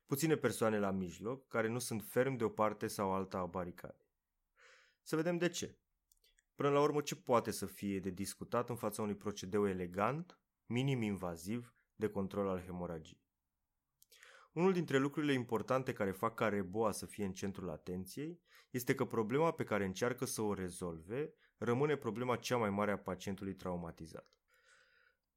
puține 0.07 0.37
persoane 0.37 0.79
la 0.79 0.91
mijloc 0.91 1.49
care 1.49 1.69
nu 1.69 1.79
sunt 1.79 2.03
ferm 2.03 2.37
de 2.37 2.45
o 2.45 2.49
parte 2.49 2.87
sau 2.87 3.13
alta 3.13 3.39
a 3.39 3.47
baricadei. 3.47 4.11
Să 5.03 5.17
vedem 5.17 5.39
de 5.39 5.49
ce. 5.49 5.79
Până 6.55 6.69
la 6.69 6.81
urmă, 6.81 7.01
ce 7.01 7.17
poate 7.17 7.51
să 7.51 7.67
fie 7.67 8.01
de 8.01 8.11
discutat 8.11 8.69
în 8.69 8.77
fața 8.77 9.03
unui 9.03 9.17
procedeu 9.17 9.69
elegant, 9.69 10.39
minim 10.67 11.03
invaziv, 11.03 11.75
de 11.95 12.09
control 12.09 12.49
al 12.49 12.61
hemoragiei? 12.61 13.22
Unul 14.53 14.73
dintre 14.73 14.99
lucrurile 14.99 15.33
importante 15.33 15.93
care 15.93 16.11
fac 16.11 16.35
ca 16.35 16.49
reboa 16.49 16.93
să 16.93 17.07
fie 17.07 17.25
în 17.25 17.33
centrul 17.33 17.71
atenției 17.71 18.41
este 18.71 18.95
că 18.95 19.05
problema 19.05 19.51
pe 19.51 19.65
care 19.65 19.85
încearcă 19.85 20.25
să 20.25 20.43
o 20.43 20.55
rezolve 20.55 21.35
rămâne 21.57 21.97
problema 21.97 22.37
cea 22.37 22.57
mai 22.57 22.71
mare 22.71 22.91
a 22.91 22.99
pacientului 22.99 23.55
traumatizat. 23.55 24.37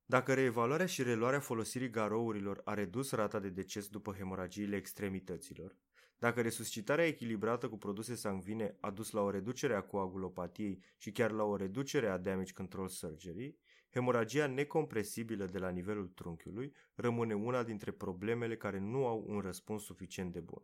Dacă 0.05 0.34
reevaluarea 0.34 0.86
și 0.86 1.03
reluarea 1.03 1.39
folosirii 1.39 1.89
garourilor 1.89 2.61
a 2.63 2.74
redus 2.74 3.11
rata 3.11 3.39
de 3.39 3.49
deces 3.49 3.88
după 3.88 4.13
hemoragiile 4.13 4.76
extremităților, 4.76 5.78
dacă 6.18 6.41
resuscitarea 6.41 7.05
echilibrată 7.05 7.70
cu 7.70 7.78
produse 7.78 8.16
sanguine 8.16 8.78
a 8.80 8.91
dus 8.91 9.11
la 9.11 9.22
o 9.22 9.30
reducere 9.30 9.76
a 9.76 9.82
coagulopatiei 9.82 10.84
și 10.97 11.11
chiar 11.11 11.32
la 11.32 11.43
o 11.43 11.55
reducere 11.55 12.07
a 12.07 12.18
damage 12.18 12.53
control 12.53 12.88
surgery, 12.88 13.57
hemoragia 13.96 14.48
necompresibilă 14.48 15.46
de 15.46 15.58
la 15.58 15.70
nivelul 15.70 16.08
trunchiului 16.08 16.74
rămâne 16.96 17.36
una 17.36 17.64
dintre 17.64 17.91
problemele 17.91 18.58
care 18.58 18.80
nu 18.80 19.08
au 19.08 19.24
un 19.28 19.39
răspuns 19.39 19.84
suficient 19.84 20.32
de 20.32 20.39
bun. 20.39 20.64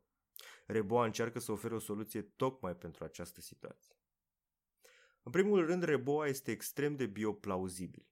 Reboa 0.65 1.05
încearcă 1.05 1.39
să 1.39 1.51
ofere 1.51 1.75
o 1.75 1.79
soluție 1.79 2.21
tocmai 2.21 2.75
pentru 2.75 3.03
această 3.03 3.41
situație. 3.41 3.95
În 5.23 5.31
primul 5.31 5.65
rând, 5.65 5.83
reboa 5.83 6.27
este 6.27 6.51
extrem 6.51 6.95
de 6.95 7.05
bioplauzibil. 7.05 8.05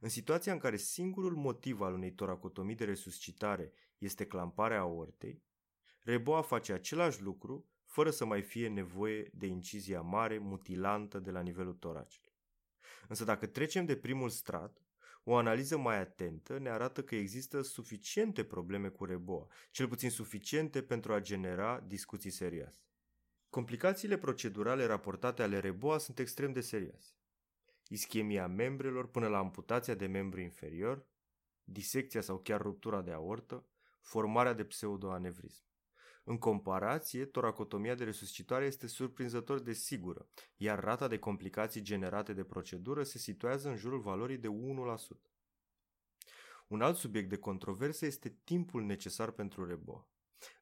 În 0.00 0.08
situația 0.08 0.52
în 0.52 0.58
care 0.58 0.76
singurul 0.76 1.34
motiv 1.34 1.80
al 1.80 1.92
unei 1.92 2.12
toracotomii 2.12 2.74
de 2.74 2.84
resuscitare 2.84 3.72
este 3.98 4.26
clamparea 4.26 4.80
aortei, 4.80 5.42
reboa 6.00 6.42
face 6.42 6.72
același 6.72 7.22
lucru 7.22 7.70
fără 7.84 8.10
să 8.10 8.24
mai 8.24 8.42
fie 8.42 8.68
nevoie 8.68 9.30
de 9.34 9.46
incizia 9.46 10.00
mare, 10.00 10.38
mutilantă 10.38 11.18
de 11.18 11.30
la 11.30 11.40
nivelul 11.40 11.74
toracului. 11.74 12.25
Însă 13.08 13.24
dacă 13.24 13.46
trecem 13.46 13.84
de 13.84 13.96
primul 13.96 14.28
strat, 14.28 14.80
o 15.24 15.36
analiză 15.36 15.78
mai 15.78 15.98
atentă 15.98 16.58
ne 16.58 16.70
arată 16.70 17.02
că 17.02 17.14
există 17.14 17.62
suficiente 17.62 18.44
probleme 18.44 18.88
cu 18.88 19.04
reboa, 19.04 19.46
cel 19.70 19.88
puțin 19.88 20.10
suficiente 20.10 20.82
pentru 20.82 21.12
a 21.12 21.20
genera 21.20 21.80
discuții 21.80 22.30
serioase. 22.30 22.80
Complicațiile 23.50 24.18
procedurale 24.18 24.84
raportate 24.84 25.42
ale 25.42 25.58
reboa 25.58 25.98
sunt 25.98 26.18
extrem 26.18 26.52
de 26.52 26.60
serioase. 26.60 27.12
Ischemia 27.88 28.46
membrelor 28.46 29.10
până 29.10 29.28
la 29.28 29.38
amputația 29.38 29.94
de 29.94 30.06
membru 30.06 30.40
inferior, 30.40 31.06
disecția 31.64 32.20
sau 32.20 32.38
chiar 32.38 32.60
ruptura 32.60 33.02
de 33.02 33.12
aortă, 33.12 33.66
formarea 34.00 34.52
de 34.52 34.64
pseudoanevrism. 34.64 35.65
În 36.28 36.38
comparație, 36.38 37.24
toracotomia 37.24 37.94
de 37.94 38.04
resuscitare 38.04 38.64
este 38.64 38.86
surprinzător 38.86 39.60
de 39.60 39.72
sigură, 39.72 40.28
iar 40.56 40.80
rata 40.80 41.08
de 41.08 41.18
complicații 41.18 41.80
generate 41.80 42.32
de 42.32 42.44
procedură 42.44 43.02
se 43.02 43.18
situează 43.18 43.68
în 43.68 43.76
jurul 43.76 44.00
valorii 44.00 44.36
de 44.36 44.48
1%. 44.48 44.50
Un 46.68 46.80
alt 46.80 46.96
subiect 46.96 47.28
de 47.28 47.36
controversă 47.36 48.06
este 48.06 48.36
timpul 48.44 48.82
necesar 48.82 49.30
pentru 49.30 49.66
reboa. 49.66 50.08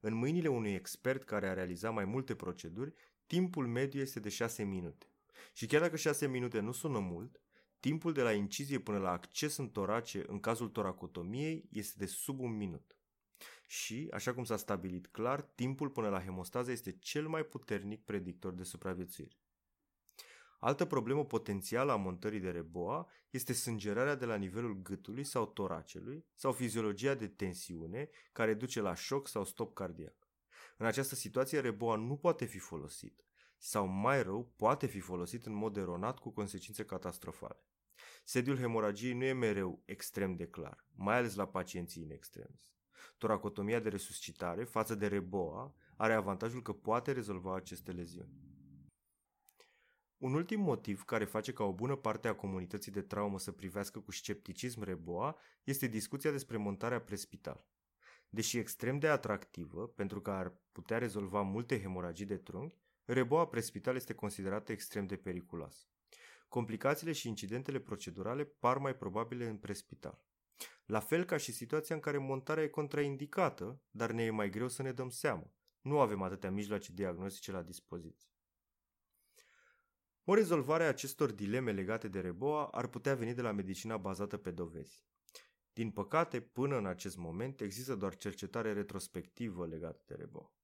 În 0.01 0.15
mâinile 0.15 0.49
unui 0.49 0.75
expert 0.75 1.25
care 1.25 1.49
a 1.49 1.55
realizat 1.55 1.93
mai 1.93 2.05
multe 2.05 2.35
proceduri, 2.35 2.95
timpul 3.27 3.67
mediu 3.67 4.01
este 4.01 4.21
de 4.21 4.29
6 4.29 4.63
minute. 4.63 5.07
Și 5.53 5.67
chiar 5.67 5.81
dacă 5.81 5.97
6 5.97 6.29
minute 6.29 6.61
nu 6.61 6.73
sună 6.73 6.99
mult, 6.99 7.41
timpul 7.81 8.13
de 8.13 8.23
la 8.23 8.33
incizie 8.33 8.79
până 8.79 8.99
la 8.99 9.11
acces 9.11 9.57
în 9.57 9.69
torace 9.69 10.25
în 10.27 10.41
cazul 10.41 10.69
toracotomiei 10.69 11.69
este 11.71 11.95
de 11.99 12.07
sub 12.07 12.41
un 12.41 12.57
minut. 12.57 12.94
Și, 13.67 14.09
așa 14.13 14.35
cum 14.35 14.45
s-a 14.45 14.57
stabilit 14.57 15.07
clar, 15.07 15.43
timpul 15.43 15.91
până 15.91 16.09
la 16.09 16.23
hemostază 16.23 16.71
este 16.71 16.93
cel 16.99 17.29
mai 17.29 17.43
puternic 17.43 18.05
predictor 18.05 18.53
de 18.53 18.63
supraviețuire. 18.63 19.39
Altă 20.59 20.85
problemă 20.85 21.25
potențială 21.25 21.93
a 21.93 21.97
montării 21.97 22.41
de 22.41 22.51
reboa 22.51 23.09
este 23.31 23.53
sângerarea 23.53 24.15
de 24.15 24.25
la 24.25 24.35
nivelul 24.35 24.83
gâtului 24.83 25.25
sau 25.25 25.47
toracelui 25.47 26.27
sau 26.35 26.53
fiziologia 26.53 27.15
de 27.15 27.29
tensiune 27.29 28.11
care 28.33 28.55
duce 28.55 28.81
la 28.81 28.95
șoc 28.95 29.29
sau 29.29 29.45
stop 29.45 29.75
cardiac. 29.75 30.29
În 30.77 30.87
această 30.87 31.15
situație, 31.15 31.61
reboa 31.61 31.97
nu 31.97 32.17
poate 32.17 32.45
fi 32.45 32.59
folosit 32.59 33.25
sau, 33.59 33.87
mai 33.87 34.23
rău, 34.23 34.53
poate 34.57 34.87
fi 34.87 35.01
folosit 35.01 35.47
în 35.47 35.53
mod 35.53 35.77
eronat 35.77 36.19
cu 36.19 36.31
consecințe 36.31 36.85
catastrofale. 36.85 37.65
Sediul 38.25 38.59
hemoragiei 38.59 39.13
nu 39.13 39.25
e 39.25 39.33
mereu 39.33 39.83
extrem 39.85 40.37
de 40.37 40.47
clar, 40.47 40.87
mai 40.95 41.17
ales 41.17 41.35
la 41.35 41.47
pacienții 41.47 42.03
in 42.03 42.11
extremis. 42.11 42.74
Toracotomia 43.19 43.81
de 43.81 43.89
resuscitare, 43.89 44.65
față 44.65 44.95
de 44.95 45.07
reboa, 45.07 45.75
are 45.97 46.13
avantajul 46.13 46.63
că 46.63 46.73
poate 46.73 47.13
rezolva 47.13 47.57
aceste 47.57 47.93
leziuni. 47.93 48.45
Un 50.19 50.35
ultim 50.35 50.61
motiv 50.61 51.03
care 51.03 51.25
face 51.25 51.53
ca 51.53 51.65
o 51.65 51.73
bună 51.73 51.97
parte 51.97 52.29
a 52.29 52.35
comunității 52.35 52.93
de 52.93 53.03
traumă 53.03 53.39
să 53.39 53.53
privească 53.53 54.01
cu 54.01 54.13
scepticism 54.13 54.83
reboa 54.83 55.37
este 55.65 55.87
discuția 55.87 56.31
despre 56.31 56.57
montarea 56.57 57.01
prespital. 57.01 57.67
Deși 58.29 58.59
extrem 58.59 58.99
de 58.99 59.09
atractivă, 59.09 59.87
pentru 59.89 60.21
că 60.21 60.31
ar 60.31 60.53
putea 60.73 60.99
rezolva 60.99 61.43
multe 61.43 61.81
hemoragii 61.81 62.27
de 62.27 62.37
trunchi, 62.37 62.79
reboa 63.05 63.47
prespital 63.47 63.95
este 63.95 64.15
considerată 64.15 64.73
extrem 64.73 65.07
de 65.07 65.17
periculoasă. 65.17 65.87
Complicațiile 66.49 67.13
și 67.13 67.29
incidentele 67.29 67.79
procedurale 67.79 68.45
par 68.45 68.79
mai 68.79 68.97
probabile 68.97 69.49
în 69.49 69.57
prespital. 69.57 70.24
La 70.87 71.01
fel 71.01 71.25
ca 71.25 71.37
și 71.37 71.53
situația 71.53 71.95
în 71.95 72.01
care 72.01 72.19
montarea 72.19 72.63
e 72.63 72.69
contraindicată, 72.69 73.81
dar 73.91 74.11
ne 74.11 74.23
e 74.23 74.31
mai 74.31 74.51
greu 74.51 74.69
să 74.69 74.83
ne 74.83 74.93
dăm 74.93 75.09
seama. 75.09 75.53
Nu 75.81 76.01
avem 76.01 76.23
atâtea 76.23 76.51
mijloace 76.51 76.93
diagnostice 76.93 77.53
la 77.53 77.63
dispoziție. 77.63 78.29
O 80.25 80.35
rezolvare 80.35 80.85
a 80.85 80.89
acestor 80.89 81.31
dileme 81.31 81.73
legate 81.73 82.09
de 82.09 82.21
reboa 82.21 82.67
ar 82.67 82.87
putea 82.87 83.15
veni 83.15 83.35
de 83.35 83.43
la 83.43 83.53
medicina 83.53 83.97
bazată 83.97 84.37
pe 84.37 84.51
dovezi. 84.51 85.05
Din 85.73 85.91
păcate, 85.91 86.41
până 86.41 86.77
în 86.77 86.87
acest 86.87 87.17
moment, 87.17 87.61
există 87.61 87.95
doar 87.95 88.17
cercetare 88.17 88.73
retrospectivă 88.73 89.67
legată 89.67 90.03
de 90.07 90.15
reboa. 90.15 90.55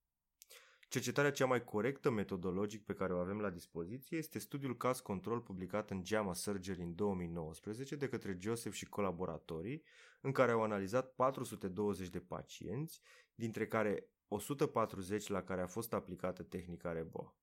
Cercetarea 0.91 1.31
cea 1.33 1.47
mai 1.47 1.65
corectă 1.65 2.11
metodologic 2.11 2.85
pe 2.85 2.95
care 2.95 3.15
o 3.15 3.19
avem 3.19 3.41
la 3.41 3.51
dispoziție 3.51 4.19
este 4.19 4.39
studiul 4.39 4.77
caz 4.77 5.01
control 5.01 5.41
publicat 5.41 5.91
în 5.91 6.05
JAMA 6.05 6.33
Surgery 6.33 6.81
în 6.81 6.95
2019 6.95 7.97
de 7.97 8.09
către 8.09 8.37
Joseph 8.41 8.75
și 8.75 8.89
colaboratorii, 8.89 9.83
în 10.21 10.33
care 10.33 10.53
au 10.53 10.63
analizat 10.63 11.15
420 11.15 12.09
de 12.09 12.21
pacienți, 12.21 13.01
dintre 13.35 13.67
care 13.67 14.11
140 14.29 15.29
la 15.29 15.43
care 15.43 15.61
a 15.61 15.67
fost 15.67 15.93
aplicată 15.93 16.43
tehnica 16.43 16.93
REBOA. 16.93 17.37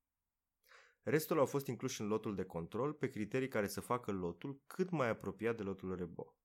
Restul 1.01 1.39
au 1.39 1.45
fost 1.45 1.67
incluși 1.67 2.01
în 2.01 2.07
lotul 2.07 2.35
de 2.35 2.43
control 2.43 2.93
pe 2.93 3.09
criterii 3.09 3.47
care 3.47 3.67
să 3.67 3.81
facă 3.81 4.11
lotul 4.11 4.61
cât 4.65 4.89
mai 4.89 5.09
apropiat 5.09 5.57
de 5.57 5.63
lotul 5.63 5.95
REBOA. 5.95 6.35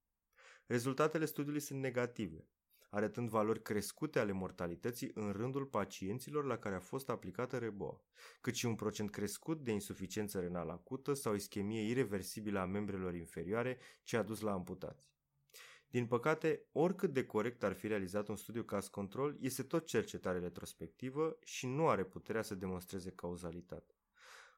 Rezultatele 0.66 1.24
studiului 1.24 1.60
sunt 1.60 1.80
negative, 1.80 2.48
arătând 2.94 3.28
valori 3.28 3.62
crescute 3.62 4.18
ale 4.18 4.32
mortalității 4.32 5.10
în 5.14 5.32
rândul 5.32 5.64
pacienților 5.64 6.44
la 6.44 6.58
care 6.58 6.74
a 6.74 6.80
fost 6.80 7.08
aplicată 7.08 7.58
reboa, 7.58 8.04
cât 8.40 8.54
și 8.54 8.66
un 8.66 8.74
procent 8.74 9.10
crescut 9.10 9.64
de 9.64 9.72
insuficiență 9.72 10.40
renală 10.40 10.72
acută 10.72 11.12
sau 11.12 11.34
ischemie 11.34 11.82
irreversibilă 11.82 12.58
a 12.58 12.64
membrelor 12.64 13.14
inferioare 13.14 13.78
ce 14.02 14.16
a 14.16 14.22
dus 14.22 14.40
la 14.40 14.52
amputații. 14.52 15.10
Din 15.88 16.06
păcate, 16.06 16.66
oricât 16.72 17.12
de 17.12 17.24
corect 17.24 17.62
ar 17.62 17.72
fi 17.72 17.86
realizat 17.86 18.28
un 18.28 18.36
studiu 18.36 18.62
caz 18.62 18.88
control, 18.88 19.36
este 19.40 19.62
tot 19.62 19.86
cercetare 19.86 20.38
retrospectivă 20.38 21.38
și 21.42 21.66
nu 21.66 21.88
are 21.88 22.04
puterea 22.04 22.42
să 22.42 22.54
demonstreze 22.54 23.10
cauzalitate. 23.10 23.94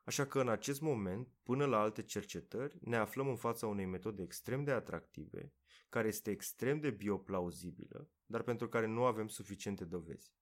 Așa 0.04 0.26
că 0.26 0.40
în 0.40 0.48
acest 0.48 0.80
moment, 0.80 1.28
până 1.42 1.66
la 1.66 1.80
alte 1.80 2.02
cercetări, 2.02 2.78
ne 2.80 2.96
aflăm 2.96 3.28
în 3.28 3.36
fața 3.36 3.66
unei 3.66 3.86
metode 3.86 4.22
extrem 4.22 4.64
de 4.64 4.70
atractive, 4.70 5.52
care 5.88 6.08
este 6.08 6.30
extrem 6.30 6.80
de 6.80 6.90
bioplauzibilă, 6.90 8.08
dar 8.26 8.42
pentru 8.42 8.68
care 8.68 8.86
nu 8.86 9.04
avem 9.04 9.28
suficiente 9.28 9.84
dovezi. 9.84 10.32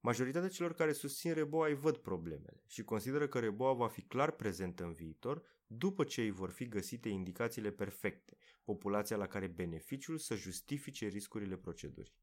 Majoritatea 0.00 0.48
celor 0.48 0.74
care 0.74 0.92
susțin 0.92 1.32
reboa 1.32 1.66
îi 1.66 1.74
văd 1.74 1.96
problemele 1.96 2.62
și 2.66 2.84
consideră 2.84 3.28
că 3.28 3.38
reboa 3.38 3.72
va 3.72 3.88
fi 3.88 4.02
clar 4.02 4.30
prezentă 4.30 4.84
în 4.84 4.92
viitor 4.92 5.42
după 5.66 6.04
ce 6.04 6.20
îi 6.22 6.30
vor 6.30 6.50
fi 6.50 6.68
găsite 6.68 7.08
indicațiile 7.08 7.70
perfecte, 7.70 8.36
populația 8.64 9.16
la 9.16 9.26
care 9.26 9.46
beneficiul 9.46 10.18
să 10.18 10.34
justifice 10.34 11.06
riscurile 11.06 11.56
procedurii. 11.56 12.14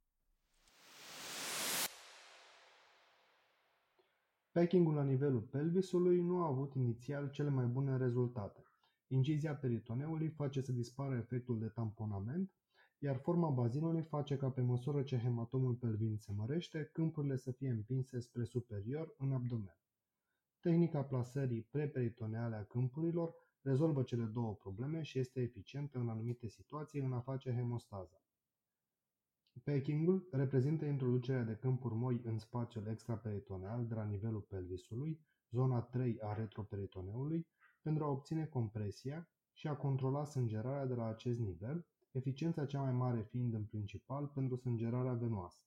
Packingul 4.51 4.93
la 4.93 5.03
nivelul 5.03 5.41
pelvisului 5.41 6.21
nu 6.21 6.43
a 6.43 6.47
avut 6.47 6.73
inițial 6.73 7.29
cele 7.31 7.49
mai 7.49 7.65
bune 7.65 7.97
rezultate. 7.97 8.63
Incizia 9.07 9.55
peritoneului 9.55 10.29
face 10.29 10.61
să 10.61 10.71
dispară 10.71 11.15
efectul 11.15 11.59
de 11.59 11.67
tamponament, 11.67 12.51
iar 13.03 13.17
forma 13.17 13.49
bazinului 13.49 14.01
face 14.01 14.37
ca 14.37 14.49
pe 14.49 14.61
măsură 14.61 15.03
ce 15.03 15.17
hematomul 15.17 15.73
pelvin 15.73 16.17
se 16.17 16.31
mărește, 16.31 16.89
câmpurile 16.93 17.35
să 17.35 17.51
fie 17.51 17.69
împinse 17.69 18.19
spre 18.19 18.43
superior 18.43 19.15
în 19.17 19.31
abdomen. 19.31 19.77
Tehnica 20.59 21.03
plasării 21.03 21.61
preperitoneale 21.61 22.55
a 22.55 22.63
câmpurilor 22.63 23.35
rezolvă 23.61 24.03
cele 24.03 24.23
două 24.23 24.55
probleme 24.55 25.01
și 25.01 25.19
este 25.19 25.41
eficientă 25.41 25.99
în 25.99 26.09
anumite 26.09 26.47
situații 26.47 26.99
în 26.99 27.13
a 27.13 27.19
face 27.19 27.53
hemostaza. 27.53 28.21
Packingul 29.63 30.27
reprezintă 30.31 30.85
introducerea 30.85 31.43
de 31.43 31.55
câmpuri 31.55 31.95
moi 31.95 32.21
în 32.23 32.37
spațiul 32.37 32.87
extraperitoneal 32.87 33.87
de 33.87 33.93
la 33.93 34.03
nivelul 34.03 34.41
pelvisului, 34.41 35.19
zona 35.49 35.81
3 35.81 36.17
a 36.21 36.33
retroperitoneului, 36.33 37.47
pentru 37.81 38.03
a 38.03 38.09
obține 38.09 38.45
compresia 38.45 39.29
și 39.53 39.67
a 39.67 39.75
controla 39.75 40.23
sângerarea 40.23 40.85
de 40.85 40.93
la 40.93 41.05
acest 41.05 41.39
nivel, 41.39 41.87
eficiența 42.13 42.65
cea 42.65 42.81
mai 42.81 42.91
mare 42.91 43.21
fiind 43.21 43.53
în 43.53 43.63
principal 43.63 44.27
pentru 44.27 44.55
sângerarea 44.55 45.13
venoasă. 45.13 45.61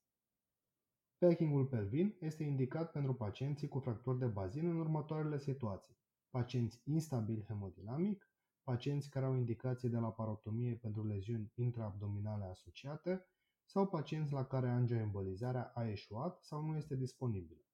Packingul 1.18 1.66
pelvin 1.66 2.16
este 2.20 2.42
indicat 2.42 2.90
pentru 2.90 3.14
pacienții 3.14 3.68
cu 3.68 3.78
fracturi 3.78 4.18
de 4.18 4.26
bazin 4.26 4.68
în 4.68 4.78
următoarele 4.78 5.38
situații. 5.38 5.96
Pacienți 6.30 6.80
instabili 6.84 7.44
hemodinamic, 7.44 8.30
pacienți 8.62 9.10
care 9.10 9.24
au 9.24 9.34
indicații 9.34 9.88
de 9.88 9.98
laparotomie 9.98 10.74
pentru 10.74 11.06
leziuni 11.06 11.52
intraabdominale 11.54 12.44
asociate 12.44 13.26
sau 13.64 13.86
pacienți 13.86 14.32
la 14.32 14.46
care 14.46 14.68
angioembolizarea 14.68 15.72
a 15.74 15.88
eșuat 15.88 16.44
sau 16.44 16.66
nu 16.66 16.76
este 16.76 16.96
disponibilă. 16.96 17.65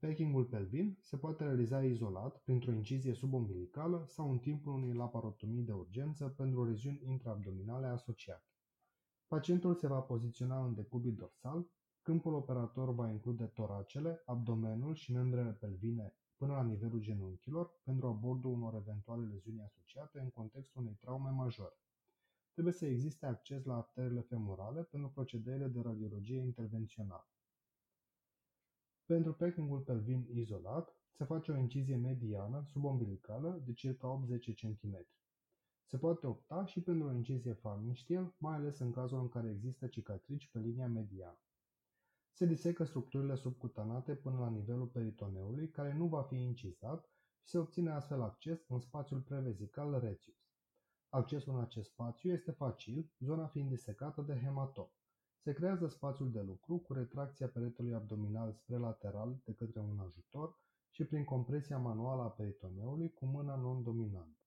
Packingul 0.00 0.44
pelvin 0.44 0.98
se 1.02 1.16
poate 1.16 1.44
realiza 1.44 1.82
izolat 1.84 2.38
printr-o 2.38 2.72
incizie 2.72 3.14
subombilicală 3.14 4.04
sau 4.08 4.30
în 4.30 4.38
timpul 4.38 4.72
unei 4.72 4.92
laparotomii 4.92 5.62
de 5.62 5.72
urgență 5.72 6.28
pentru 6.28 6.64
leziuni 6.64 7.00
intraabdominale 7.04 7.86
asociate. 7.86 8.48
Pacientul 9.26 9.74
se 9.74 9.86
va 9.86 10.00
poziționa 10.00 10.64
în 10.64 10.74
decubit 10.74 11.16
dorsal, 11.16 11.66
câmpul 12.02 12.34
operator 12.34 12.94
va 12.94 13.10
include 13.10 13.44
toracele, 13.44 14.22
abdomenul 14.24 14.94
și 14.94 15.12
membrele 15.12 15.52
pelvine 15.52 16.14
până 16.36 16.52
la 16.52 16.62
nivelul 16.62 17.00
genunchilor 17.00 17.80
pentru 17.84 18.06
abordul 18.06 18.52
unor 18.52 18.74
eventuale 18.74 19.26
leziuni 19.26 19.60
asociate 19.62 20.18
în 20.18 20.30
contextul 20.30 20.80
unei 20.80 20.96
traume 21.00 21.30
majore. 21.30 21.78
Trebuie 22.52 22.74
să 22.74 22.86
existe 22.86 23.26
acces 23.26 23.64
la 23.64 23.76
arterele 23.76 24.20
femorale 24.20 24.82
pentru 24.82 25.10
procedele 25.10 25.66
de 25.66 25.80
radiologie 25.80 26.38
intervențională. 26.40 27.28
Pentru 29.10 29.32
packingul 29.34 29.80
pelvin 29.80 30.26
izolat, 30.32 30.96
se 31.10 31.24
face 31.24 31.52
o 31.52 31.56
incizie 31.56 31.96
mediană 31.96 32.62
subombilicală 32.64 33.62
de 33.64 33.72
circa 33.72 34.08
80 34.08 34.60
cm. 34.60 35.06
Se 35.86 35.98
poate 35.98 36.26
opta 36.26 36.64
și 36.64 36.82
pentru 36.82 37.06
o 37.06 37.12
incizie 37.12 37.52
farmiștiel, 37.52 38.34
mai 38.38 38.54
ales 38.54 38.78
în 38.78 38.92
cazul 38.92 39.20
în 39.20 39.28
care 39.28 39.50
există 39.50 39.86
cicatrici 39.86 40.50
pe 40.50 40.58
linia 40.58 40.88
mediană. 40.88 41.40
Se 42.32 42.46
disecă 42.46 42.84
structurile 42.84 43.34
subcutanate 43.34 44.14
până 44.14 44.38
la 44.38 44.50
nivelul 44.50 44.86
peritoneului, 44.86 45.70
care 45.70 45.94
nu 45.94 46.06
va 46.06 46.22
fi 46.22 46.36
incizat 46.36 47.04
și 47.40 47.50
se 47.50 47.58
obține 47.58 47.90
astfel 47.90 48.22
acces 48.22 48.68
în 48.68 48.78
spațiul 48.78 49.20
prevezical 49.20 49.98
retius. 50.00 50.54
Accesul 51.08 51.54
în 51.54 51.60
acest 51.60 51.88
spațiu 51.88 52.30
este 52.30 52.50
facil, 52.50 53.10
zona 53.18 53.46
fiind 53.46 53.68
disecată 53.68 54.22
de 54.22 54.40
hematom. 54.42 54.88
Se 55.42 55.52
creează 55.52 55.86
spațiul 55.86 56.30
de 56.30 56.40
lucru 56.40 56.78
cu 56.78 56.92
retracția 56.92 57.48
peretelui 57.48 57.94
abdominal 57.94 58.52
spre 58.52 58.76
lateral 58.76 59.40
de 59.44 59.52
către 59.52 59.80
un 59.80 59.98
ajutor 59.98 60.58
și 60.90 61.04
prin 61.04 61.24
compresia 61.24 61.78
manuală 61.78 62.22
a 62.22 62.30
peritoneului 62.30 63.12
cu 63.12 63.26
mâna 63.26 63.56
non-dominantă. 63.56 64.38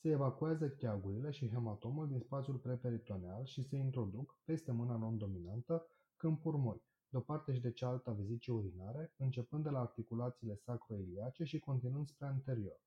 Se 0.00 0.08
evacuează 0.08 0.68
cheagurile 0.68 1.30
și 1.30 1.48
hematomul 1.48 2.08
din 2.08 2.18
spațiul 2.18 2.56
preperitoneal 2.56 3.44
și 3.44 3.62
se 3.62 3.76
introduc, 3.76 4.38
peste 4.44 4.72
mâna 4.72 4.96
non-dominantă, 4.96 5.86
câmpuri 6.16 6.56
moi, 6.56 6.82
de 7.08 7.16
o 7.16 7.20
parte 7.20 7.52
și 7.52 7.60
de 7.60 7.72
cealaltă 7.72 8.10
a 8.10 8.12
vezicii 8.12 8.52
urinare, 8.52 9.12
începând 9.16 9.62
de 9.62 9.70
la 9.70 9.80
articulațiile 9.80 10.54
sacroiliace 10.54 11.44
și 11.44 11.58
continuând 11.58 12.06
spre 12.06 12.26
anterior. 12.26 12.80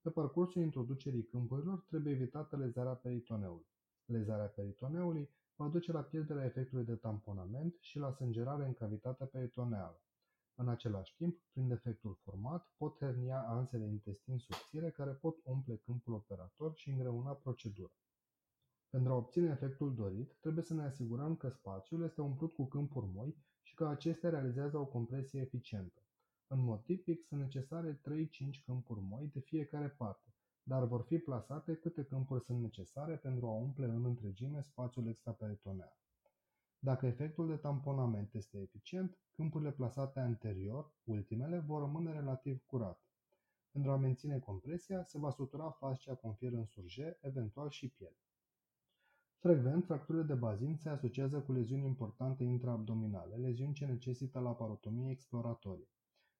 Pe 0.00 0.10
parcursul 0.10 0.62
introducerii 0.62 1.24
câmpurilor 1.24 1.80
trebuie 1.80 2.12
evitată 2.12 2.56
lezarea 2.56 2.94
peritoneului. 2.94 3.66
Lezarea 4.04 4.46
peritoneului 4.46 5.30
va 5.56 5.68
duce 5.68 5.92
la 5.92 6.02
pierderea 6.02 6.44
efectului 6.44 6.84
de 6.84 6.94
tamponament 6.94 7.74
și 7.80 7.98
la 7.98 8.12
sângerare 8.12 8.64
în 8.64 8.74
cavitatea 8.74 9.26
peritoneală. 9.26 10.00
În 10.54 10.68
același 10.68 11.14
timp, 11.16 11.38
prin 11.50 11.68
defectul 11.68 12.18
format, 12.22 12.72
pot 12.76 12.96
hernia 12.98 13.40
anse 13.40 13.78
de 13.78 13.86
intestin 13.86 14.38
subțire 14.38 14.90
care 14.90 15.10
pot 15.10 15.36
umple 15.42 15.76
câmpul 15.76 16.12
operator 16.12 16.74
și 16.74 16.90
îngreuna 16.90 17.32
procedura. 17.32 17.92
Pentru 18.90 19.12
a 19.12 19.16
obține 19.16 19.50
efectul 19.50 19.94
dorit, 19.94 20.36
trebuie 20.40 20.64
să 20.64 20.74
ne 20.74 20.82
asigurăm 20.82 21.36
că 21.36 21.48
spațiul 21.48 22.02
este 22.02 22.20
umplut 22.20 22.54
cu 22.54 22.64
câmpuri 22.66 23.06
moi 23.06 23.36
și 23.62 23.74
că 23.74 23.86
acestea 23.86 24.30
realizează 24.30 24.78
o 24.78 24.86
compresie 24.86 25.40
eficientă. 25.40 26.00
În 26.46 26.60
mod 26.60 26.82
tipic 26.84 27.24
sunt 27.24 27.40
necesare 27.40 28.00
3-5 28.00 28.00
câmpuri 28.64 29.00
moi 29.00 29.30
de 29.32 29.40
fiecare 29.40 29.88
parte, 29.88 30.34
dar 30.68 30.84
vor 30.84 31.02
fi 31.02 31.18
plasate 31.18 31.74
câte 31.74 32.04
câmpuri 32.04 32.44
sunt 32.44 32.60
necesare 32.60 33.16
pentru 33.16 33.46
a 33.46 33.52
umple 33.52 33.86
în 33.86 34.04
întregime 34.04 34.60
spațiul 34.60 35.08
extraperitoneal. 35.08 35.96
Dacă 36.78 37.06
efectul 37.06 37.46
de 37.46 37.56
tamponament 37.56 38.34
este 38.34 38.58
eficient, 38.58 39.18
câmpurile 39.30 39.72
plasate 39.72 40.20
anterior, 40.20 40.92
ultimele, 41.04 41.58
vor 41.58 41.80
rămâne 41.80 42.12
relativ 42.12 42.62
curate. 42.66 43.04
Pentru 43.70 43.90
a 43.90 43.96
menține 43.96 44.38
compresia, 44.38 45.02
se 45.02 45.18
va 45.18 45.30
sutura 45.30 45.70
fascia 45.70 46.14
cu 46.14 46.26
un 46.26 46.34
fier 46.34 46.52
în 46.52 46.64
surge, 46.64 47.16
eventual 47.20 47.70
și 47.70 47.88
piele. 47.88 48.20
Frecvent, 49.38 49.84
fracturile 49.84 50.24
de 50.24 50.34
bazin 50.34 50.76
se 50.76 50.88
asociază 50.88 51.40
cu 51.40 51.52
leziuni 51.52 51.86
importante 51.86 52.44
intraabdominale, 52.44 53.36
leziuni 53.36 53.74
ce 53.74 53.86
necesită 53.86 54.38
laparotomie 54.38 55.10
exploratorie. 55.10 55.88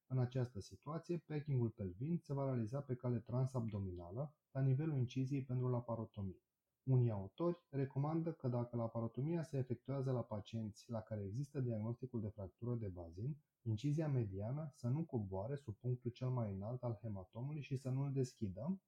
În 0.08 0.18
această 0.18 0.60
situație, 0.60 1.18
packingul 1.26 1.68
pelvin 1.68 2.18
se 2.18 2.32
va 2.32 2.44
realiza 2.44 2.80
pe 2.80 2.94
cale 2.94 3.18
transabdominală, 3.18 4.34
la 4.50 4.60
nivelul 4.60 4.96
inciziei 4.96 5.42
pentru 5.42 5.68
laparotomie. 5.68 6.40
Unii 6.82 7.10
autori 7.10 7.58
recomandă 7.70 8.32
că 8.32 8.48
dacă 8.48 8.76
laparotomia 8.76 9.42
se 9.42 9.56
efectuează 9.56 10.10
la 10.10 10.22
pacienți 10.22 10.90
la 10.90 11.00
care 11.00 11.24
există 11.24 11.60
diagnosticul 11.60 12.20
de 12.20 12.28
fractură 12.28 12.74
de 12.74 12.88
bazin, 12.88 13.36
incizia 13.62 14.08
mediană 14.08 14.70
să 14.74 14.88
nu 14.88 15.04
coboare 15.04 15.56
sub 15.56 15.76
punctul 15.76 16.10
cel 16.10 16.28
mai 16.28 16.52
înalt 16.52 16.82
al 16.82 16.98
hematomului 17.02 17.62
și 17.62 17.76
să 17.76 17.88
nu-l 17.88 18.12
deschidă, 18.12 18.80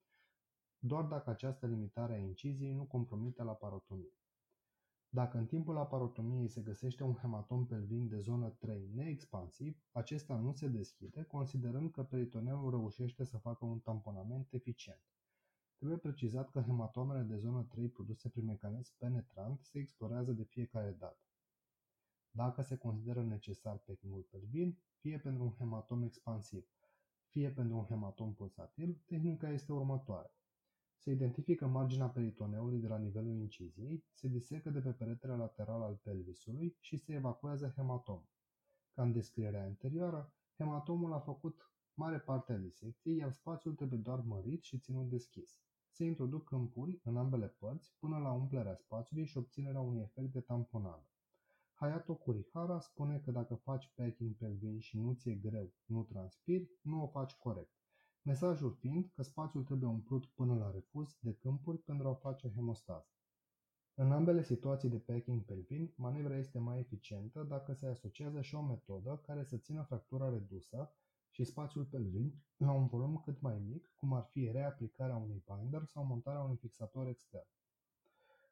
doar 0.78 1.04
dacă 1.04 1.30
această 1.30 1.66
limitare 1.66 2.14
a 2.14 2.18
inciziei 2.18 2.72
nu 2.72 2.84
compromite 2.84 3.42
laparotomia. 3.42 4.17
Dacă 5.10 5.38
în 5.38 5.46
timpul 5.46 5.76
aparotomiei 5.76 6.48
se 6.48 6.60
găsește 6.60 7.02
un 7.02 7.14
hematom 7.14 7.66
pelvin 7.66 8.08
de 8.08 8.18
zonă 8.18 8.48
3 8.48 8.90
neexpansiv, 8.94 9.82
acesta 9.92 10.36
nu 10.36 10.52
se 10.52 10.68
deschide, 10.68 11.22
considerând 11.22 11.90
că 11.90 12.02
peritoneul 12.02 12.70
reușește 12.70 13.24
să 13.24 13.38
facă 13.38 13.64
un 13.64 13.78
tamponament 13.78 14.52
eficient. 14.52 15.02
Trebuie 15.76 15.98
precizat 15.98 16.50
că 16.50 16.60
hematomele 16.60 17.22
de 17.22 17.36
zonă 17.36 17.62
3 17.62 17.88
produse 17.88 18.28
prin 18.28 18.44
mecanism 18.44 18.94
penetrant 18.98 19.64
se 19.64 19.78
explorează 19.78 20.32
de 20.32 20.42
fiecare 20.42 20.90
dată. 20.90 21.22
Dacă 22.30 22.62
se 22.62 22.76
consideră 22.76 23.22
necesar 23.22 23.78
pechingul 23.78 24.26
pelvin, 24.30 24.78
fie 25.00 25.18
pentru 25.18 25.42
un 25.42 25.52
hematom 25.52 26.02
expansiv, 26.02 26.66
fie 27.28 27.50
pentru 27.50 27.76
un 27.76 27.84
hematom 27.84 28.34
pulsatil, 28.34 29.02
tehnica 29.06 29.50
este 29.50 29.72
următoarea. 29.72 30.37
Se 31.00 31.10
identifică 31.10 31.66
marginea 31.66 32.08
peritoneului 32.08 32.78
de 32.78 32.86
la 32.86 32.98
nivelul 32.98 33.36
inciziei, 33.36 34.04
se 34.12 34.28
disecă 34.28 34.70
de 34.70 34.80
pe 34.80 34.90
peretele 34.90 35.36
lateral 35.36 35.82
al 35.82 36.00
pelvisului 36.02 36.76
și 36.80 36.96
se 36.96 37.14
evacuează 37.14 37.72
hematom. 37.76 38.22
Ca 38.92 39.02
în 39.02 39.12
descrierea 39.12 39.64
anterioară, 39.64 40.32
hematomul 40.56 41.12
a 41.12 41.18
făcut 41.18 41.72
mare 41.94 42.18
parte 42.18 42.52
a 42.52 42.58
disecției, 42.58 43.16
iar 43.16 43.32
spațiul 43.32 43.74
trebuie 43.74 43.98
doar 43.98 44.20
mărit 44.20 44.62
și 44.62 44.78
ținut 44.78 45.08
deschis. 45.08 45.58
Se 45.90 46.04
introduc 46.04 46.44
câmpuri 46.44 47.00
în 47.04 47.16
ambele 47.16 47.48
părți 47.48 47.94
până 47.98 48.18
la 48.18 48.32
umplerea 48.32 48.74
spațiului 48.74 49.26
și 49.26 49.38
obținerea 49.38 49.80
unui 49.80 50.00
efect 50.00 50.32
de 50.32 50.40
tamponare. 50.40 51.08
Hayato 51.72 52.14
Kurihara 52.14 52.80
spune 52.80 53.18
că 53.18 53.30
dacă 53.30 53.54
faci 53.54 53.92
packing 53.94 54.36
pelvin 54.36 54.78
și 54.78 54.98
nu 54.98 55.12
ți-e 55.12 55.34
greu, 55.34 55.72
nu 55.84 56.02
transpiri, 56.02 56.70
nu 56.82 57.02
o 57.02 57.06
faci 57.06 57.32
corect. 57.32 57.77
Mesajul 58.28 58.72
fiind 58.72 59.10
că 59.14 59.22
spațiul 59.22 59.64
trebuie 59.64 59.88
umplut 59.88 60.26
până 60.26 60.54
la 60.54 60.70
refuz 60.70 61.16
de 61.20 61.32
câmpuri 61.32 61.78
pentru 61.78 62.08
a 62.08 62.14
face 62.14 62.52
hemostază. 62.54 63.08
În 63.94 64.12
ambele 64.12 64.42
situații 64.42 64.88
de 64.88 64.98
packing 64.98 65.44
pelvin, 65.44 65.92
manevra 65.96 66.36
este 66.36 66.58
mai 66.58 66.78
eficientă 66.78 67.42
dacă 67.42 67.72
se 67.72 67.86
asociază 67.86 68.40
și 68.40 68.54
o 68.54 68.62
metodă 68.62 69.20
care 69.26 69.44
să 69.44 69.56
țină 69.56 69.82
fractura 69.82 70.28
redusă 70.28 70.92
și 71.30 71.44
spațiul 71.44 71.84
pelvin 71.84 72.34
la 72.56 72.72
un 72.72 72.86
volum 72.86 73.20
cât 73.24 73.40
mai 73.40 73.58
mic, 73.58 73.92
cum 73.96 74.12
ar 74.12 74.28
fi 74.30 74.50
reaplicarea 74.50 75.16
unui 75.16 75.44
binder 75.46 75.84
sau 75.84 76.04
montarea 76.04 76.42
unui 76.42 76.56
fixator 76.56 77.06
extern. 77.06 77.48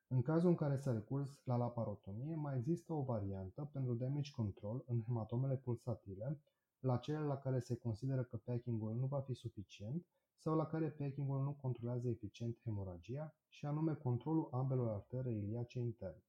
În 0.09 0.23
cazul 0.23 0.49
în 0.49 0.55
care 0.55 0.77
s-a 0.77 0.93
recurs 0.93 1.41
la 1.45 1.57
laparotomie, 1.57 2.35
mai 2.35 2.57
există 2.57 2.93
o 2.93 3.03
variantă 3.03 3.71
pentru 3.73 3.95
damage 3.95 4.31
control 4.31 4.85
în 4.87 5.03
hematomele 5.03 5.57
pulsatile, 5.57 6.41
la 6.87 6.97
cele 6.97 7.19
la 7.19 7.37
care 7.37 7.61
se 7.61 7.77
consideră 7.77 8.23
că 8.25 8.37
packingul 8.37 8.95
nu 8.95 9.07
va 9.07 9.21
fi 9.21 9.35
suficient 9.35 10.07
sau 10.39 10.55
la 10.55 10.67
care 10.67 10.91
packingul 10.91 11.43
nu 11.43 11.53
controlează 11.53 12.09
eficient 12.09 12.59
hemoragia, 12.63 13.35
și 13.49 13.67
anume 13.67 13.95
controlul 13.95 14.49
ambelor 14.53 14.89
artere 14.89 15.33
iliace 15.33 15.79
interne. 15.79 16.25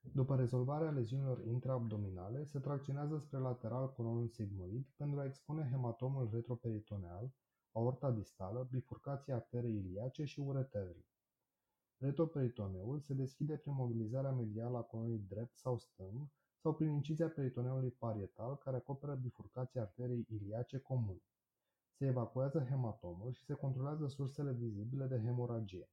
După 0.00 0.36
rezolvarea 0.36 0.90
leziunilor 0.90 1.44
intraabdominale, 1.44 2.44
se 2.44 2.58
tracționează 2.58 3.18
spre 3.18 3.38
lateral 3.38 3.92
colonul 3.92 4.28
sigmoid 4.28 4.86
pentru 4.96 5.20
a 5.20 5.24
expune 5.24 5.68
hematomul 5.70 6.28
retroperitoneal, 6.32 7.32
aorta 7.72 8.10
distală, 8.10 8.68
bifurcația 8.70 9.34
arterei 9.34 9.74
iliace 9.74 10.24
și 10.24 10.40
ureterele. 10.40 11.06
Retroperitoneul 11.96 13.00
se 13.00 13.14
deschide 13.14 13.56
prin 13.56 13.74
mobilizarea 13.74 14.32
medială 14.32 14.78
a 14.78 14.82
colonii 14.82 15.18
drept 15.28 15.58
sau 15.58 15.78
stâng 15.78 16.28
sau 16.62 16.74
prin 16.74 16.90
incizia 16.90 17.28
peritoneului 17.28 17.90
parietal 17.90 18.56
care 18.56 18.76
acoperă 18.76 19.14
bifurcația 19.14 19.80
arteriei 19.80 20.26
iliace 20.28 20.78
comune. 20.78 21.22
Se 21.92 22.06
evacuează 22.06 22.66
hematomul 22.68 23.32
și 23.32 23.44
se 23.44 23.54
controlează 23.54 24.06
sursele 24.06 24.52
vizibile 24.52 25.06
de 25.06 25.20
hemoragie. 25.20 25.88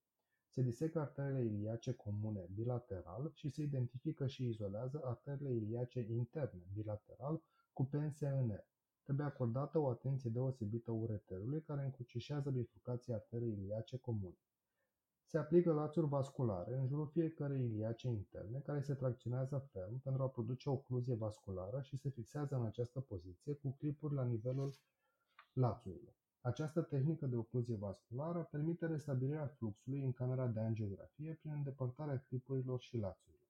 Se 0.50 0.62
disecă 0.62 1.00
arterele 1.00 1.44
iliace 1.44 1.92
comune 1.92 2.50
bilateral 2.54 3.32
și 3.34 3.50
se 3.50 3.62
identifică 3.62 4.28
și 4.28 4.46
izolează 4.46 5.02
arterele 5.04 5.54
iliace 5.54 6.06
interne 6.10 6.68
bilateral 6.74 7.42
cu 7.74 7.86
pense 7.86 8.28
în 8.28 8.38
ele. 8.38 8.68
Trebuie 9.04 9.26
acordată 9.26 9.80
o 9.80 9.88
atenție 9.88 10.30
deosebită 10.30 10.92
ureterului 10.92 11.62
care 11.62 11.84
încrucișează 11.84 12.50
bifurcația 12.50 13.16
arterei 13.16 13.52
iliace 13.52 13.98
comune. 13.98 14.38
Se 15.30 15.38
aplică 15.38 15.74
lațuri 15.74 16.08
vasculare 16.08 16.76
în 16.76 16.88
jurul 16.88 17.08
fiecărei 17.08 17.64
iliace 17.64 18.08
interne 18.08 18.60
care 18.60 18.82
se 18.82 18.94
tracționează 18.94 19.70
ferm 19.72 20.00
pentru 20.00 20.24
a 20.24 20.30
produce 20.30 20.70
o 20.70 20.72
ocluzie 20.72 21.16
vasculară 21.16 21.82
și 21.82 21.98
se 21.98 22.10
fixează 22.10 22.56
în 22.56 22.66
această 22.66 23.00
poziție 23.00 23.54
cu 23.54 23.76
clipuri 23.78 24.14
la 24.14 24.24
nivelul 24.24 24.74
lațurilor. 25.54 26.16
Această 26.42 26.82
tehnică 26.82 27.26
de 27.26 27.36
ocluzie 27.36 27.76
vasculară 27.76 28.48
permite 28.52 28.86
restabilirea 28.86 29.48
fluxului 29.48 30.04
în 30.04 30.12
camera 30.12 30.48
de 30.48 30.60
angiografie 30.60 31.34
prin 31.42 31.52
îndepărtarea 31.52 32.24
clipurilor 32.28 32.80
și 32.80 32.98
lațurilor. 32.98 33.48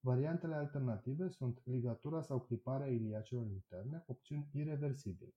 Variantele 0.00 0.54
alternative 0.54 1.28
sunt 1.28 1.60
ligatura 1.64 2.22
sau 2.22 2.40
cliparea 2.40 2.86
iliacelor 2.86 3.46
interne, 3.46 4.04
opțiuni 4.06 4.48
irreversibile. 4.52 5.34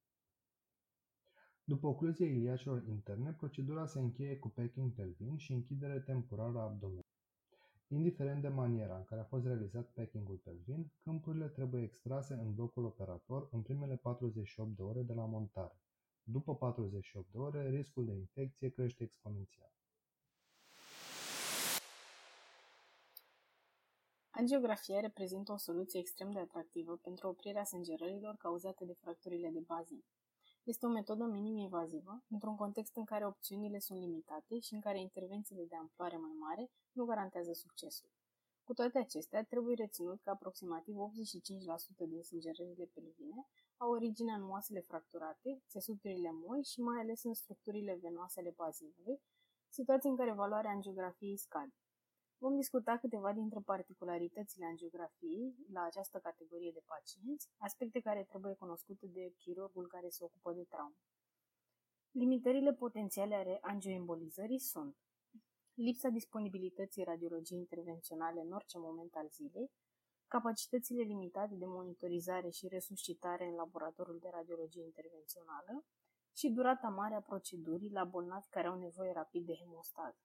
După 1.65 1.87
ocluzie 1.87 2.25
iliacelor 2.25 2.83
interne, 2.87 3.33
procedura 3.33 3.85
se 3.85 3.99
încheie 3.99 4.37
cu 4.37 4.49
packing 4.49 4.91
pelvin 4.91 5.37
și 5.37 5.53
închidere 5.53 5.99
temporară 5.99 6.57
a 6.57 6.61
abdomenului. 6.61 7.11
Indiferent 7.87 8.41
de 8.41 8.47
maniera 8.47 8.97
în 8.97 9.03
care 9.03 9.21
a 9.21 9.23
fost 9.23 9.45
realizat 9.45 9.91
packingul 9.91 10.35
pelvin, 10.35 10.91
câmpurile 11.03 11.47
trebuie 11.47 11.83
extrase 11.83 12.33
în 12.33 12.53
blocul 12.53 12.85
operator 12.85 13.47
în 13.51 13.61
primele 13.61 13.95
48 13.95 14.75
de 14.75 14.81
ore 14.81 15.01
de 15.01 15.13
la 15.13 15.25
montare. 15.25 15.81
După 16.23 16.55
48 16.55 17.31
de 17.31 17.37
ore, 17.37 17.69
riscul 17.69 18.05
de 18.05 18.13
infecție 18.13 18.69
crește 18.69 19.03
exponențial. 19.03 19.71
Angiografia 24.29 24.99
reprezintă 24.99 25.51
o 25.51 25.57
soluție 25.57 25.99
extrem 25.99 26.31
de 26.31 26.39
atractivă 26.39 26.95
pentru 26.95 27.27
oprirea 27.27 27.63
sângerărilor 27.63 28.35
cauzate 28.35 28.85
de 28.85 28.93
fracturile 28.93 29.49
de 29.49 29.59
bazin. 29.59 30.03
Este 30.65 30.85
o 30.85 30.89
metodă 30.89 31.23
minim-invazivă, 31.23 32.23
într-un 32.29 32.55
context 32.55 32.95
în 32.95 33.03
care 33.03 33.25
opțiunile 33.25 33.79
sunt 33.79 33.99
limitate 33.99 34.59
și 34.59 34.73
în 34.73 34.79
care 34.79 34.99
intervențiile 34.99 35.65
de 35.65 35.75
amploare 35.75 36.17
mai 36.17 36.35
mare 36.39 36.71
nu 36.91 37.05
garantează 37.05 37.53
succesul. 37.53 38.09
Cu 38.63 38.73
toate 38.73 38.97
acestea, 38.97 39.43
trebuie 39.43 39.75
reținut 39.75 40.21
că 40.21 40.29
aproximativ 40.29 40.95
85% 40.95 42.07
din 42.07 42.23
sângerările 42.23 42.85
pelvine 42.93 43.47
au 43.77 43.91
originea 43.91 44.35
în 44.35 44.49
oasele 44.49 44.79
fracturate, 44.79 45.61
țesuturile 45.67 46.31
moi 46.31 46.63
și 46.63 46.81
mai 46.81 47.01
ales 47.01 47.23
în 47.23 47.33
structurile 47.33 47.99
venoase 48.01 48.39
ale 48.39 48.53
bazinului, 48.55 49.21
situații 49.69 50.09
în 50.09 50.15
care 50.15 50.33
valoarea 50.33 50.71
angiografiei 50.71 51.37
scade. 51.37 51.82
Vom 52.43 52.55
discuta 52.55 52.97
câteva 52.97 53.31
dintre 53.33 53.59
particularitățile 53.59 54.65
angiografiei 54.65 55.55
la 55.71 55.83
această 55.83 56.17
categorie 56.19 56.71
de 56.71 56.83
pacienți, 56.85 57.49
aspecte 57.57 57.99
care 57.99 58.23
trebuie 58.23 58.53
cunoscute 58.53 59.05
de 59.07 59.33
chirurgul 59.37 59.87
care 59.87 60.09
se 60.09 60.23
ocupă 60.23 60.53
de 60.53 60.63
traumă. 60.63 60.95
Limitările 62.11 62.73
potențiale 62.73 63.35
ale 63.35 63.57
angioembolizării 63.61 64.59
sunt 64.59 64.95
lipsa 65.73 66.09
disponibilității 66.09 67.03
radiologiei 67.03 67.59
intervenționale 67.59 68.41
în 68.41 68.51
orice 68.51 68.77
moment 68.77 69.13
al 69.15 69.27
zilei, 69.29 69.71
capacitățile 70.27 71.01
limitate 71.01 71.55
de 71.55 71.65
monitorizare 71.65 72.49
și 72.49 72.67
resuscitare 72.67 73.45
în 73.45 73.55
laboratorul 73.55 74.17
de 74.21 74.29
radiologie 74.31 74.83
intervențională 74.83 75.85
și 76.33 76.49
durata 76.49 76.87
mare 76.87 77.15
a 77.15 77.21
procedurii 77.21 77.91
la 77.91 78.03
bolnavi 78.03 78.47
care 78.49 78.67
au 78.67 78.77
nevoie 78.77 79.11
rapid 79.11 79.45
de 79.45 79.53
hemostază. 79.53 80.17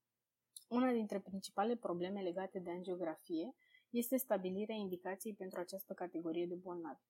Una 0.69 0.93
dintre 0.93 1.21
principalele 1.21 1.77
probleme 1.77 2.23
legate 2.23 2.59
de 2.59 2.71
angiografie 2.71 3.55
este 3.91 4.17
stabilirea 4.17 4.75
indicației 4.75 5.35
pentru 5.35 5.61
această 5.61 5.93
categorie 5.95 6.47
de 6.47 6.55
bolnavi. 6.55 7.03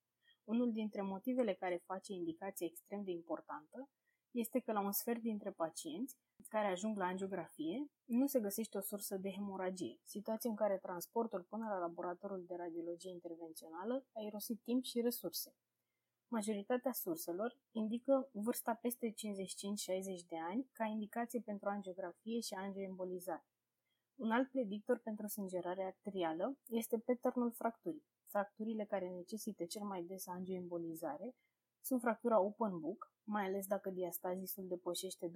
Unul 0.44 0.72
dintre 0.72 1.02
motivele 1.02 1.54
care 1.54 1.82
face 1.84 2.12
indicația 2.12 2.66
extrem 2.66 3.04
de 3.04 3.10
importantă 3.10 3.88
este 4.30 4.58
că 4.58 4.72
la 4.72 4.80
un 4.80 4.92
sfert 4.92 5.20
dintre 5.20 5.50
pacienți 5.50 6.16
care 6.48 6.66
ajung 6.66 6.96
la 6.98 7.04
angiografie 7.04 7.86
nu 8.04 8.26
se 8.26 8.40
găsește 8.40 8.78
o 8.78 8.80
sursă 8.80 9.16
de 9.16 9.30
hemoragie, 9.30 10.00
situație 10.04 10.50
în 10.50 10.56
care 10.56 10.78
transportul 10.78 11.46
până 11.48 11.68
la 11.68 11.78
laboratorul 11.78 12.44
de 12.46 12.54
radiologie 12.54 13.10
intervențională 13.10 14.06
a 14.12 14.20
irosit 14.20 14.60
timp 14.62 14.84
și 14.84 15.00
resurse. 15.00 15.54
Majoritatea 16.30 16.92
surselor 16.92 17.58
indică 17.72 18.28
vârsta 18.32 18.74
peste 18.74 19.12
55-60 19.12 19.14
de 20.28 20.36
ani 20.50 20.68
ca 20.72 20.84
indicație 20.84 21.40
pentru 21.40 21.68
angiografie 21.68 22.40
și 22.40 22.54
angioembolizare. 22.54 23.46
Un 24.14 24.30
alt 24.30 24.50
predictor 24.50 24.98
pentru 24.98 25.26
sângerare 25.26 25.82
arterială 25.82 26.56
este 26.66 26.98
patternul 26.98 27.50
fracturii. 27.50 28.04
Fracturile 28.26 28.84
care 28.84 29.08
necesită 29.08 29.64
cel 29.64 29.82
mai 29.82 30.02
des 30.02 30.26
angioembolizare 30.26 31.34
sunt 31.80 32.00
fractura 32.00 32.40
open 32.40 32.80
book, 32.80 33.12
mai 33.24 33.44
ales 33.44 33.66
dacă 33.66 33.90
diastazisul 33.90 34.66
depășește 34.66 35.26
2,5 35.26 35.32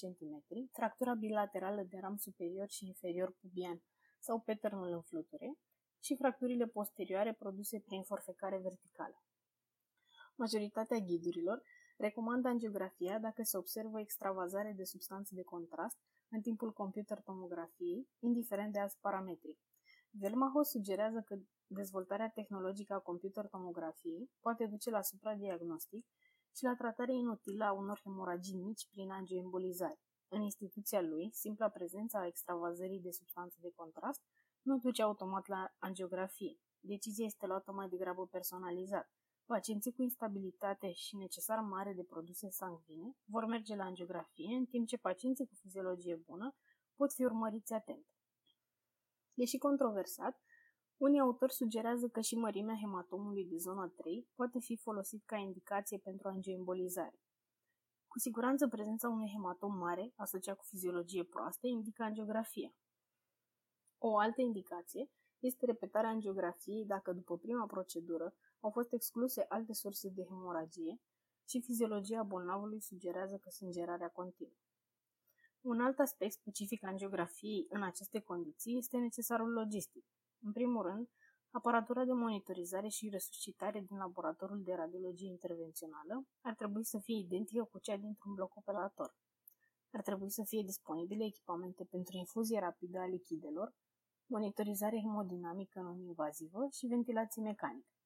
cm, 0.00 0.44
fractura 0.72 1.14
bilaterală 1.14 1.82
de 1.82 1.98
ram 1.98 2.16
superior 2.16 2.68
și 2.68 2.86
inferior 2.86 3.36
pubian 3.40 3.82
sau 4.18 4.40
patternul 4.40 4.92
în 4.92 5.02
fluture 5.02 5.58
și 6.00 6.16
fracturile 6.16 6.66
posterioare 6.66 7.32
produse 7.32 7.80
prin 7.80 8.02
forfecare 8.02 8.58
verticală. 8.58 9.22
Majoritatea 10.38 10.98
ghidurilor 10.98 11.62
recomandă 11.96 12.48
angiografia 12.48 13.18
dacă 13.18 13.42
se 13.42 13.56
observă 13.56 14.00
extravazare 14.00 14.72
de 14.76 14.84
substanțe 14.84 15.34
de 15.34 15.42
contrast 15.42 15.96
în 16.28 16.40
timpul 16.40 16.72
computer 16.72 17.20
tomografiei, 17.20 18.08
indiferent 18.18 18.72
de 18.72 18.78
alți 18.78 18.98
parametri. 19.00 19.58
Velmaho 20.10 20.62
sugerează 20.62 21.20
că 21.26 21.36
dezvoltarea 21.66 22.30
tehnologică 22.30 22.94
a 22.94 22.98
computer 22.98 23.46
tomografiei 23.46 24.30
poate 24.40 24.66
duce 24.66 24.90
la 24.90 25.02
supradiagnostic 25.02 26.06
și 26.56 26.64
la 26.64 26.74
tratarea 26.74 27.14
inutilă 27.14 27.64
a 27.64 27.72
unor 27.72 28.00
hemoragii 28.04 28.56
mici 28.56 28.88
prin 28.90 29.10
angioembolizare. 29.10 30.00
În 30.28 30.42
instituția 30.42 31.00
lui, 31.00 31.30
simpla 31.32 31.68
prezența 31.68 32.18
a 32.18 32.26
extravazării 32.26 33.00
de 33.00 33.10
substanțe 33.10 33.56
de 33.60 33.72
contrast 33.74 34.22
nu 34.62 34.78
duce 34.78 35.02
automat 35.02 35.46
la 35.46 35.74
angiografie. 35.78 36.58
Decizia 36.80 37.24
este 37.24 37.46
luată 37.46 37.72
mai 37.72 37.88
degrabă 37.88 38.26
personalizat. 38.26 39.10
Pacienții 39.48 39.92
cu 39.92 40.02
instabilitate 40.02 40.92
și 40.92 41.16
necesar 41.16 41.58
mare 41.60 41.92
de 41.92 42.02
produse 42.02 42.48
sanguine 42.50 43.16
vor 43.24 43.44
merge 43.44 43.74
la 43.76 43.84
angiografie, 43.84 44.56
în 44.56 44.66
timp 44.66 44.86
ce 44.86 44.96
pacienții 44.96 45.46
cu 45.46 45.54
fiziologie 45.54 46.14
bună 46.14 46.54
pot 46.96 47.12
fi 47.12 47.24
urmăriți 47.24 47.72
atent. 47.72 48.06
Deși 49.34 49.58
controversat, 49.58 50.40
unii 50.96 51.20
autori 51.20 51.52
sugerează 51.52 52.08
că 52.08 52.20
și 52.20 52.36
mărimea 52.36 52.76
hematomului 52.80 53.44
de 53.44 53.56
zona 53.56 53.92
3 53.96 54.28
poate 54.34 54.58
fi 54.58 54.76
folosit 54.76 55.24
ca 55.24 55.36
indicație 55.36 55.98
pentru 55.98 56.28
angioembolizare. 56.28 57.20
Cu 58.06 58.18
siguranță 58.18 58.68
prezența 58.68 59.08
unui 59.08 59.30
hematom 59.32 59.76
mare, 59.76 60.12
asociat 60.16 60.56
cu 60.56 60.64
fiziologie 60.64 61.24
proastă, 61.24 61.66
indică 61.66 62.02
angiografia. 62.02 62.74
O 63.98 64.18
altă 64.18 64.40
indicație 64.40 65.10
este 65.38 65.66
repetarea 65.66 66.10
angiografiei 66.10 66.84
dacă 66.84 67.12
după 67.12 67.36
prima 67.38 67.66
procedură 67.66 68.34
au 68.60 68.70
fost 68.70 68.92
excluse 68.92 69.44
alte 69.48 69.72
surse 69.72 70.08
de 70.08 70.24
hemoragie 70.24 71.00
și 71.48 71.60
fiziologia 71.60 72.22
bolnavului 72.22 72.80
sugerează 72.80 73.36
că 73.36 73.50
sângerarea 73.50 74.08
continuă. 74.08 74.56
Un 75.60 75.80
alt 75.80 75.98
aspect 75.98 76.32
specific 76.32 76.84
angiografiei 76.84 77.66
în 77.68 77.82
aceste 77.82 78.20
condiții 78.20 78.76
este 78.76 78.96
necesarul 78.96 79.52
logistic. 79.52 80.04
În 80.40 80.52
primul 80.52 80.82
rând, 80.82 81.08
aparatura 81.50 82.04
de 82.04 82.12
monitorizare 82.12 82.88
și 82.88 83.08
resuscitare 83.08 83.80
din 83.80 83.96
laboratorul 83.96 84.62
de 84.62 84.74
radiologie 84.74 85.28
intervențională 85.28 86.26
ar 86.40 86.54
trebui 86.54 86.84
să 86.84 86.98
fie 86.98 87.18
identică 87.18 87.64
cu 87.64 87.78
cea 87.78 87.96
dintr-un 87.96 88.34
bloc 88.34 88.56
operator. 88.56 89.16
Ar 89.90 90.02
trebui 90.02 90.30
să 90.30 90.42
fie 90.46 90.62
disponibile 90.62 91.24
echipamente 91.24 91.84
pentru 91.84 92.16
infuzie 92.16 92.58
rapidă 92.58 92.98
a 92.98 93.06
lichidelor, 93.06 93.74
monitorizare 94.26 95.00
hemodinamică 95.00 95.80
non-invazivă 95.80 96.68
și 96.72 96.86
ventilație 96.86 97.42
mecanică. 97.42 97.97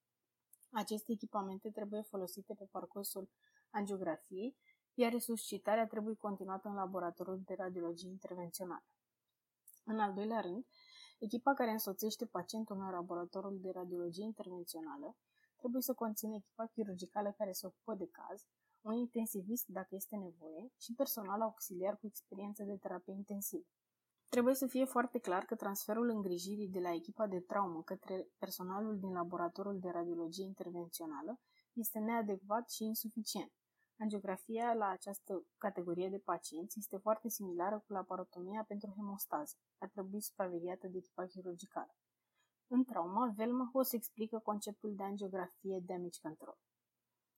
Aceste 0.72 1.12
echipamente 1.12 1.70
trebuie 1.70 2.02
folosite 2.02 2.54
pe 2.54 2.64
parcursul 2.70 3.30
angiografiei, 3.70 4.56
iar 4.94 5.12
resuscitarea 5.12 5.86
trebuie 5.86 6.14
continuată 6.14 6.68
în 6.68 6.74
laboratorul 6.74 7.42
de 7.44 7.54
radiologie 7.54 8.08
intervențională. 8.08 8.84
În 9.84 9.98
al 9.98 10.14
doilea 10.14 10.40
rând, 10.40 10.66
echipa 11.18 11.54
care 11.54 11.70
însoțește 11.70 12.26
pacientul 12.26 12.76
în 12.76 12.90
laboratorul 12.90 13.58
de 13.60 13.70
radiologie 13.70 14.24
intervențională 14.24 15.16
trebuie 15.56 15.82
să 15.82 15.94
conțină 15.94 16.34
echipa 16.34 16.66
chirurgicală 16.66 17.34
care 17.38 17.52
se 17.52 17.66
ocupă 17.66 17.94
de 17.94 18.08
caz, 18.10 18.46
un 18.80 18.92
intensivist 18.92 19.66
dacă 19.66 19.94
este 19.94 20.16
nevoie 20.16 20.72
și 20.78 20.94
personal 20.94 21.40
auxiliar 21.40 21.96
cu 21.96 22.06
experiență 22.06 22.62
de 22.62 22.76
terapie 22.76 23.12
intensivă. 23.12 23.66
Trebuie 24.34 24.54
să 24.54 24.66
fie 24.66 24.84
foarte 24.84 25.18
clar 25.18 25.44
că 25.44 25.54
transferul 25.54 26.08
îngrijirii 26.08 26.68
de 26.68 26.80
la 26.80 26.92
echipa 26.92 27.26
de 27.26 27.40
traumă 27.40 27.82
către 27.82 28.28
personalul 28.38 28.98
din 28.98 29.12
laboratorul 29.12 29.78
de 29.78 29.88
radiologie 29.90 30.44
intervențională 30.44 31.40
este 31.72 31.98
neadecvat 31.98 32.70
și 32.70 32.84
insuficient. 32.84 33.52
Angiografia 33.98 34.74
la 34.74 34.88
această 34.88 35.44
categorie 35.58 36.08
de 36.08 36.18
pacienți 36.18 36.78
este 36.78 36.96
foarte 36.96 37.28
similară 37.28 37.82
cu 37.86 37.92
laparotomia 37.92 38.64
pentru 38.68 38.92
hemostază. 38.96 39.54
Ar 39.78 39.88
trebui 39.88 40.20
supravegheată 40.20 40.86
de 40.86 40.96
echipa 40.96 41.26
chirurgicală. 41.26 41.94
În 42.66 42.84
trauma, 42.84 43.32
Velmahos 43.36 43.92
explică 43.92 44.38
conceptul 44.38 44.94
de 44.94 45.02
angiografie 45.02 45.82
damage 45.86 46.20
control. 46.22 46.58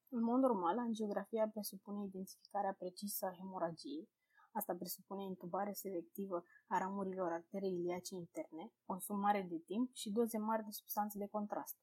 În 0.08 0.22
mod 0.22 0.40
normal, 0.40 0.78
angiografia 0.78 1.48
presupune 1.48 2.04
identificarea 2.04 2.74
precisă 2.78 3.26
a 3.26 3.34
hemoragiei, 3.38 4.08
asta 4.54 4.74
presupune 4.74 5.22
intubare 5.22 5.72
selectivă 5.72 6.44
a 6.66 6.78
ramurilor 6.78 7.32
arterei 7.32 7.72
iliace 7.72 8.14
interne, 8.14 8.72
consum 8.86 9.18
mare 9.18 9.46
de 9.50 9.58
timp 9.58 9.94
și 9.94 10.10
doze 10.10 10.38
mari 10.38 10.64
de 10.64 10.70
substanțe 10.70 11.18
de 11.18 11.26
contrast. 11.26 11.76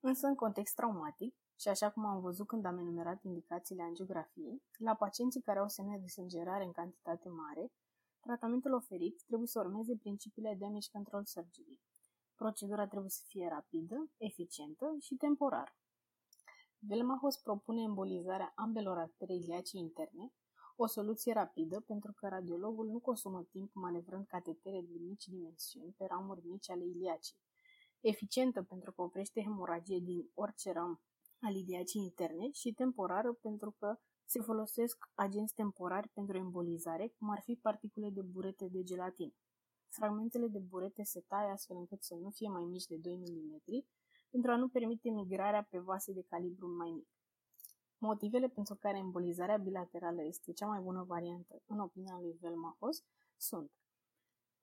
Însă, 0.00 0.26
în 0.26 0.34
context 0.34 0.74
traumatic, 0.74 1.34
și 1.60 1.68
așa 1.68 1.90
cum 1.90 2.04
am 2.04 2.20
văzut 2.20 2.46
când 2.46 2.64
am 2.64 2.78
enumerat 2.78 3.22
indicațiile 3.22 3.82
angiografiei, 3.82 4.62
la 4.78 4.94
pacienții 4.94 5.42
care 5.42 5.58
au 5.58 5.68
semne 5.68 5.98
de 5.98 6.06
sângerare 6.06 6.64
în 6.64 6.72
cantitate 6.72 7.28
mare, 7.28 7.72
tratamentul 8.20 8.72
oferit 8.72 9.22
trebuie 9.26 9.48
să 9.48 9.60
urmeze 9.60 9.96
principiile 9.96 10.56
damage 10.58 10.90
control 10.92 11.24
surgery. 11.24 11.80
Procedura 12.34 12.86
trebuie 12.86 13.10
să 13.10 13.22
fie 13.26 13.48
rapidă, 13.48 14.10
eficientă 14.16 14.96
și 15.00 15.14
temporară. 15.14 15.76
Velmahos 16.78 17.36
propune 17.36 17.82
embolizarea 17.82 18.52
ambelor 18.54 18.98
arterei 18.98 19.36
iliace 19.36 19.76
interne, 19.76 20.32
o 20.76 20.86
soluție 20.86 21.32
rapidă 21.32 21.80
pentru 21.80 22.12
că 22.12 22.28
radiologul 22.28 22.86
nu 22.86 22.98
consumă 22.98 23.42
timp 23.42 23.74
manevrând 23.74 24.26
catetere 24.26 24.80
de 24.80 24.98
mici 24.98 25.26
dimensiuni 25.26 25.94
pe 25.96 26.04
ramuri 26.04 26.46
mici 26.46 26.70
ale 26.70 26.84
iliacii. 26.84 27.36
Eficientă 28.00 28.62
pentru 28.62 28.92
că 28.92 29.02
oprește 29.02 29.42
hemoragie 29.42 29.98
din 29.98 30.30
orice 30.34 30.72
ram 30.72 31.02
al 31.40 31.54
iliacii 31.54 32.02
interne 32.02 32.50
și 32.50 32.72
temporară 32.72 33.32
pentru 33.32 33.70
că 33.78 33.98
se 34.24 34.40
folosesc 34.40 34.96
agenți 35.14 35.54
temporari 35.54 36.08
pentru 36.08 36.36
embolizare, 36.36 37.14
cum 37.18 37.30
ar 37.30 37.40
fi 37.40 37.54
particule 37.54 38.10
de 38.10 38.22
burete 38.22 38.68
de 38.68 38.82
gelatină. 38.82 39.32
Fragmentele 39.88 40.46
de 40.46 40.58
burete 40.58 41.02
se 41.02 41.20
taie 41.20 41.50
astfel 41.50 41.76
încât 41.76 42.04
să 42.04 42.14
nu 42.14 42.30
fie 42.30 42.48
mai 42.48 42.64
mici 42.64 42.86
de 42.86 42.96
2 42.96 43.16
mm 43.16 43.62
pentru 44.30 44.50
a 44.50 44.56
nu 44.56 44.68
permite 44.68 45.10
migrarea 45.10 45.66
pe 45.70 45.78
vase 45.78 46.12
de 46.12 46.22
calibru 46.22 46.76
mai 46.76 46.90
mic. 46.90 47.15
Motivele 47.98 48.48
pentru 48.48 48.74
care 48.74 48.98
embolizarea 48.98 49.56
bilaterală 49.56 50.24
este 50.24 50.52
cea 50.52 50.66
mai 50.66 50.80
bună 50.80 51.02
variantă, 51.02 51.62
în 51.66 51.78
opinia 51.78 52.18
lui 52.20 52.36
Velmahos, 52.40 53.04
sunt 53.36 53.70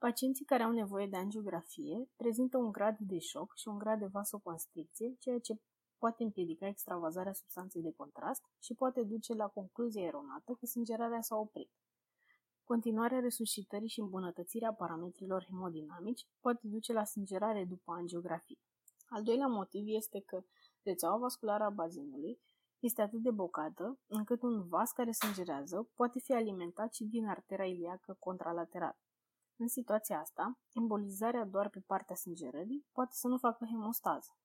Pacienții 0.06 0.46
care 0.46 0.64
au 0.64 0.72
nevoie 0.72 1.08
de 1.08 1.16
angiografie 1.16 2.10
prezintă 2.16 2.58
un 2.58 2.72
grad 2.72 2.98
de 3.00 3.20
șoc 3.20 3.56
și 3.56 3.68
un 3.68 3.78
grad 3.78 4.00
de 4.00 4.06
vasoconstricție, 4.06 5.16
ceea 5.20 5.40
ce 5.40 5.62
poate 5.98 6.24
împiedica 6.24 6.68
extravazarea 6.68 7.34
substanței 7.34 7.82
de 7.82 7.92
contrast 7.92 8.42
și 8.60 8.74
poate 8.74 9.04
duce 9.04 9.34
la 9.34 9.48
concluzia 9.48 10.02
eronată 10.02 10.54
că 10.60 10.66
sângerarea 10.66 11.22
s-a 11.22 11.36
oprit. 11.36 11.72
Continuarea 12.64 13.20
resuscitării 13.20 13.88
și 13.88 14.00
îmbunătățirea 14.00 14.74
parametrilor 14.74 15.46
hemodinamici 15.50 16.28
poate 16.40 16.68
duce 16.68 16.94
la 16.94 17.04
sângerare 17.04 17.66
după 17.66 17.92
angiografie. 17.92 18.60
Al 19.08 19.24
doilea 19.24 19.48
motiv 19.48 19.84
este 19.88 20.20
că 20.20 20.44
rețeaua 20.82 21.18
vasculară 21.18 21.64
a 21.64 21.70
bazinului 21.70 22.40
este 22.86 23.02
atât 23.02 23.22
de 23.22 23.32
bocată 23.32 24.00
încât 24.08 24.42
un 24.42 24.68
vas 24.68 24.92
care 24.92 25.12
sângerează 25.12 25.90
poate 25.96 26.20
fi 26.20 26.34
alimentat 26.34 26.94
și 26.94 27.04
din 27.04 27.28
artera 27.28 27.66
iliacă 27.66 28.16
contralaterală. 28.20 28.98
În 29.56 29.68
situația 29.68 30.20
asta, 30.20 30.60
embolizarea 30.74 31.46
doar 31.46 31.70
pe 31.70 31.80
partea 31.80 32.16
sângerării 32.16 32.86
poate 32.92 33.12
să 33.14 33.28
nu 33.28 33.38
facă 33.38 33.66
hemostază. 33.66 34.38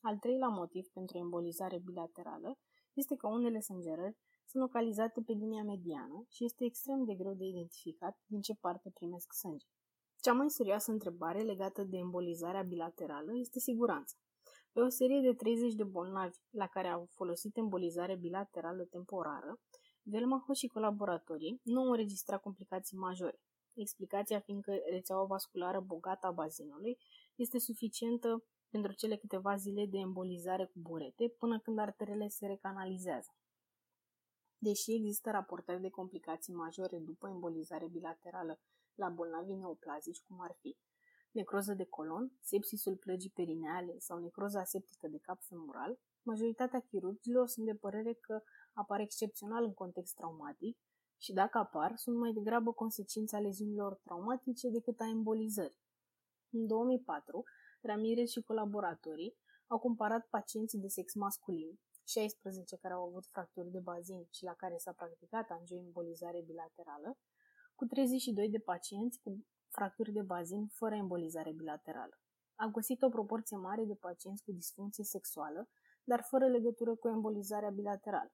Al 0.00 0.18
treilea 0.18 0.48
motiv 0.48 0.86
pentru 0.88 1.18
embolizare 1.18 1.78
bilaterală 1.78 2.58
este 2.92 3.16
că 3.16 3.26
unele 3.26 3.60
sângerări 3.60 4.16
sunt 4.46 4.62
localizate 4.62 5.20
pe 5.20 5.32
linia 5.32 5.62
mediană 5.62 6.24
și 6.28 6.44
este 6.44 6.64
extrem 6.64 7.04
de 7.04 7.14
greu 7.14 7.34
de 7.34 7.44
identificat 7.44 8.18
din 8.26 8.40
ce 8.40 8.54
parte 8.54 8.90
primesc 8.90 9.32
sânge. 9.32 9.66
Cea 10.20 10.32
mai 10.32 10.50
serioasă 10.50 10.90
întrebare 10.90 11.40
legată 11.42 11.84
de 11.84 11.96
embolizarea 11.96 12.62
bilaterală 12.62 13.30
este 13.34 13.58
siguranța. 13.58 14.16
Pe 14.72 14.80
o 14.80 14.88
serie 14.88 15.20
de 15.20 15.34
30 15.34 15.74
de 15.74 15.84
bolnavi 15.84 16.36
la 16.50 16.66
care 16.66 16.88
au 16.88 17.08
folosit 17.10 17.56
embolizare 17.56 18.16
bilaterală 18.16 18.84
temporară, 18.84 19.60
Velmaho 20.02 20.52
și 20.52 20.66
colaboratorii 20.66 21.60
nu 21.62 21.80
au 21.80 21.90
înregistrat 21.90 22.40
complicații 22.40 22.96
majore. 22.96 23.40
Explicația 23.74 24.40
fiind 24.40 24.62
că 24.62 24.72
rețeaua 24.90 25.24
vasculară 25.24 25.80
bogată 25.80 26.26
a 26.26 26.30
bazinului 26.30 26.98
este 27.34 27.58
suficientă 27.58 28.44
pentru 28.68 28.92
cele 28.92 29.16
câteva 29.16 29.56
zile 29.56 29.86
de 29.86 29.98
embolizare 29.98 30.64
cu 30.64 30.78
burete 30.78 31.28
până 31.38 31.60
când 31.60 31.78
arterele 31.78 32.28
se 32.28 32.46
recanalizează. 32.46 33.34
Deși 34.58 34.92
există 34.92 35.30
raportări 35.30 35.80
de 35.80 35.88
complicații 35.88 36.54
majore 36.54 36.98
după 36.98 37.28
embolizare 37.28 37.88
bilaterală 37.88 38.60
la 38.94 39.08
bolnavi 39.08 39.52
neoplazici, 39.52 40.22
cum 40.26 40.40
ar 40.40 40.56
fi 40.60 40.76
necroză 41.30 41.74
de 41.74 41.84
colon, 41.84 42.32
sepsisul 42.40 42.96
plăgii 42.96 43.30
perineale 43.30 43.98
sau 43.98 44.18
necroza 44.18 44.64
septică 44.64 45.08
de 45.08 45.18
cap 45.18 45.42
femoral, 45.42 45.98
majoritatea 46.22 46.80
chirurgilor 46.80 47.46
sunt 47.46 47.66
de 47.66 47.74
părere 47.74 48.12
că 48.12 48.42
apar 48.72 49.00
excepțional 49.00 49.64
în 49.64 49.74
context 49.74 50.14
traumatic 50.14 50.78
și 51.18 51.32
dacă 51.32 51.58
apar, 51.58 51.96
sunt 51.96 52.16
mai 52.18 52.32
degrabă 52.32 52.72
consecința 52.72 53.38
leziunilor 53.38 53.94
traumatice 53.94 54.68
decât 54.68 55.00
a 55.00 55.08
embolizării. 55.08 55.80
În 56.50 56.66
2004, 56.66 57.44
Ramirez 57.80 58.28
și 58.28 58.42
colaboratorii 58.42 59.36
au 59.66 59.78
comparat 59.78 60.26
pacienții 60.26 60.78
de 60.78 60.88
sex 60.88 61.14
masculin, 61.14 61.78
16 62.04 62.76
care 62.76 62.94
au 62.94 63.02
avut 63.08 63.26
fracturi 63.26 63.70
de 63.70 63.78
bazin 63.78 64.26
și 64.30 64.44
la 64.44 64.54
care 64.54 64.76
s-a 64.76 64.92
practicat 64.92 65.50
angioembolizare 65.50 66.42
bilaterală, 66.46 67.18
cu 67.74 67.84
32 67.84 68.48
de 68.48 68.58
pacienți 68.58 69.20
cu 69.20 69.46
fracturi 69.70 70.12
de 70.12 70.22
bazin 70.22 70.66
fără 70.66 70.94
embolizare 70.94 71.52
bilaterală. 71.52 72.20
A 72.54 72.66
găsit 72.66 73.02
o 73.02 73.08
proporție 73.08 73.56
mare 73.56 73.84
de 73.84 73.94
pacienți 73.94 74.44
cu 74.44 74.52
disfuncție 74.52 75.04
sexuală, 75.04 75.68
dar 76.04 76.22
fără 76.22 76.46
legătură 76.46 76.94
cu 76.94 77.08
embolizarea 77.08 77.70
bilaterală. 77.70 78.32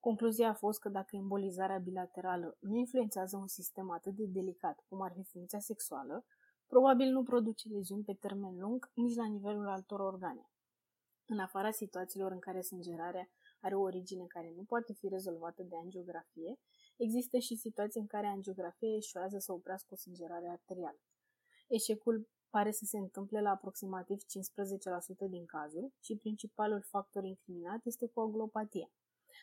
Concluzia 0.00 0.48
a 0.48 0.54
fost 0.54 0.80
că 0.80 0.88
dacă 0.88 1.16
embolizarea 1.16 1.78
bilaterală 1.78 2.56
nu 2.60 2.76
influențează 2.76 3.36
un 3.36 3.46
sistem 3.46 3.90
atât 3.90 4.14
de 4.14 4.24
delicat 4.26 4.84
cum 4.88 5.00
ar 5.00 5.12
fi 5.12 5.22
funcția 5.22 5.58
sexuală, 5.60 6.24
probabil 6.66 7.10
nu 7.10 7.22
produce 7.22 7.68
leziuni 7.68 8.04
pe 8.04 8.14
termen 8.14 8.58
lung 8.58 8.90
nici 8.94 9.16
la 9.16 9.26
nivelul 9.26 9.68
altor 9.68 10.00
organe. 10.00 10.48
În 11.26 11.38
afara 11.38 11.70
situațiilor 11.70 12.32
în 12.32 12.38
care 12.38 12.60
sângerarea 12.60 13.28
are 13.60 13.74
o 13.74 13.80
origine 13.80 14.24
care 14.26 14.52
nu 14.56 14.62
poate 14.62 14.92
fi 14.92 15.08
rezolvată 15.08 15.62
de 15.62 15.76
angiografie, 15.76 16.58
există 16.96 17.38
și 17.38 17.56
situații 17.56 18.00
în 18.00 18.06
care 18.06 18.26
angiografia 18.26 18.94
eșuează 18.96 19.38
să 19.38 19.52
oprească 19.52 19.88
o 19.90 19.96
sângerare 19.96 20.48
arterială. 20.48 21.00
Eșecul 21.68 22.28
pare 22.50 22.70
să 22.70 22.84
se 22.84 22.98
întâmple 22.98 23.40
la 23.40 23.50
aproximativ 23.50 24.18
15% 24.22 24.24
din 25.28 25.44
cazuri 25.44 25.92
și 26.00 26.16
principalul 26.16 26.82
factor 26.82 27.24
incriminat 27.24 27.80
este 27.84 28.06
coagulopatia. 28.06 28.90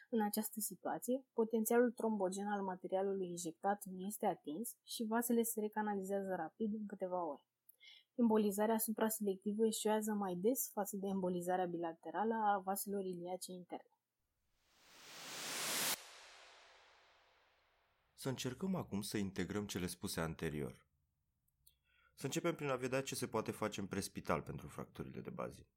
În 0.10 0.22
această 0.22 0.60
situație, 0.60 1.26
potențialul 1.34 1.91
trombogen 1.91 2.47
al 2.47 2.62
materialului 2.62 3.28
injectat 3.30 3.84
nu 3.86 3.99
este 3.99 4.26
atins 4.26 4.76
și 4.84 5.04
vasele 5.04 5.43
se 5.43 5.60
recanalizează 5.60 6.36
rapid 6.36 6.74
în 6.74 6.86
câteva 6.86 7.26
ore. 7.26 7.43
Embolizarea 8.16 8.78
supraselectivă 8.78 9.66
eșuează 9.66 10.14
mai 10.14 10.36
des 10.36 10.70
față 10.74 10.97
de 10.97 11.08
embolizarea 11.08 11.66
bilaterală 11.66 12.34
a 12.34 12.62
vaselor 12.66 13.06
iliace 13.06 13.52
interne. 13.52 13.90
Să 18.22 18.30
încercăm 18.30 18.76
acum 18.76 19.01
să 19.01 19.17
integrăm 19.17 19.65
cele 19.65 19.88
spuse 19.88 20.22
anterior. 20.22 20.78
Să 22.15 22.26
începem 22.26 22.55
prin 22.55 22.69
a 22.69 22.76
vedea 22.76 23.01
ce 23.01 23.15
se 23.15 23.28
poate 23.28 23.51
face 23.51 23.80
în 23.80 23.86
prespital 23.86 24.41
pentru 24.41 24.67
fracturile 24.67 25.22
de 25.22 25.30
bazin. 25.30 25.67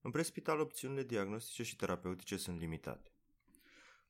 În 0.00 0.10
prespital, 0.10 0.60
opțiunile 0.60 1.02
diagnostice 1.02 1.62
și 1.62 1.76
terapeutice 1.76 2.36
sunt 2.36 2.58
limitate. 2.58 3.14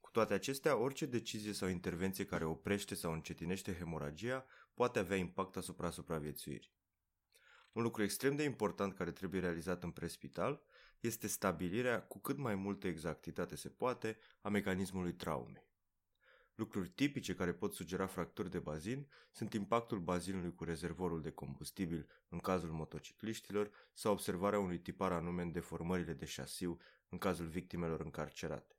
Cu 0.00 0.10
toate 0.10 0.34
acestea, 0.34 0.76
orice 0.76 1.06
decizie 1.06 1.52
sau 1.52 1.68
intervenție 1.68 2.24
care 2.24 2.44
oprește 2.44 2.94
sau 2.94 3.12
încetinește 3.12 3.74
hemoragia 3.74 4.46
poate 4.74 4.98
avea 4.98 5.16
impact 5.16 5.56
asupra 5.56 5.90
supraviețuirii. 5.90 6.74
Un 7.72 7.82
lucru 7.82 8.02
extrem 8.02 8.36
de 8.36 8.42
important 8.42 8.94
care 8.94 9.12
trebuie 9.12 9.40
realizat 9.40 9.82
în 9.82 9.90
prespital 9.90 10.62
este 11.00 11.26
stabilirea 11.26 12.02
cu 12.02 12.18
cât 12.18 12.36
mai 12.36 12.54
multă 12.54 12.86
exactitate 12.86 13.56
se 13.56 13.68
poate 13.68 14.18
a 14.40 14.48
mecanismului 14.48 15.14
traumei. 15.14 15.70
Lucruri 16.54 16.88
tipice 16.88 17.34
care 17.34 17.52
pot 17.52 17.74
sugera 17.74 18.06
fracturi 18.06 18.50
de 18.50 18.58
bazin 18.58 19.08
sunt 19.30 19.52
impactul 19.52 19.98
bazinului 19.98 20.54
cu 20.54 20.64
rezervorul 20.64 21.22
de 21.22 21.30
combustibil 21.30 22.08
în 22.28 22.38
cazul 22.38 22.70
motocicliștilor 22.70 23.70
sau 23.92 24.12
observarea 24.12 24.58
unui 24.58 24.78
tipar 24.78 25.12
anume 25.12 25.42
în 25.42 25.52
deformările 25.52 26.12
de 26.12 26.24
șasiu 26.24 26.78
în 27.08 27.18
cazul 27.18 27.46
victimelor 27.46 28.00
încarcerate. 28.00 28.76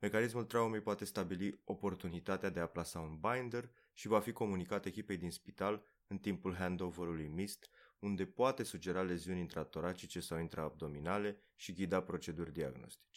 Mecanismul 0.00 0.44
traumei 0.44 0.80
poate 0.80 1.04
stabili 1.04 1.60
oportunitatea 1.64 2.48
de 2.48 2.60
a 2.60 2.66
plasa 2.66 3.00
un 3.00 3.20
binder 3.20 3.70
și 3.92 4.08
va 4.08 4.20
fi 4.20 4.32
comunicat 4.32 4.84
echipei 4.84 5.16
din 5.16 5.30
spital 5.30 5.84
în 6.06 6.18
timpul 6.18 6.54
handover-ului 6.54 7.26
MIST, 7.26 7.70
unde 7.98 8.26
poate 8.26 8.62
sugera 8.62 9.02
leziuni 9.02 9.40
intratoracice 9.40 10.20
sau 10.20 10.38
intraabdominale 10.38 11.38
și 11.56 11.72
ghida 11.72 12.02
proceduri 12.02 12.52
diagnostice. 12.52 13.13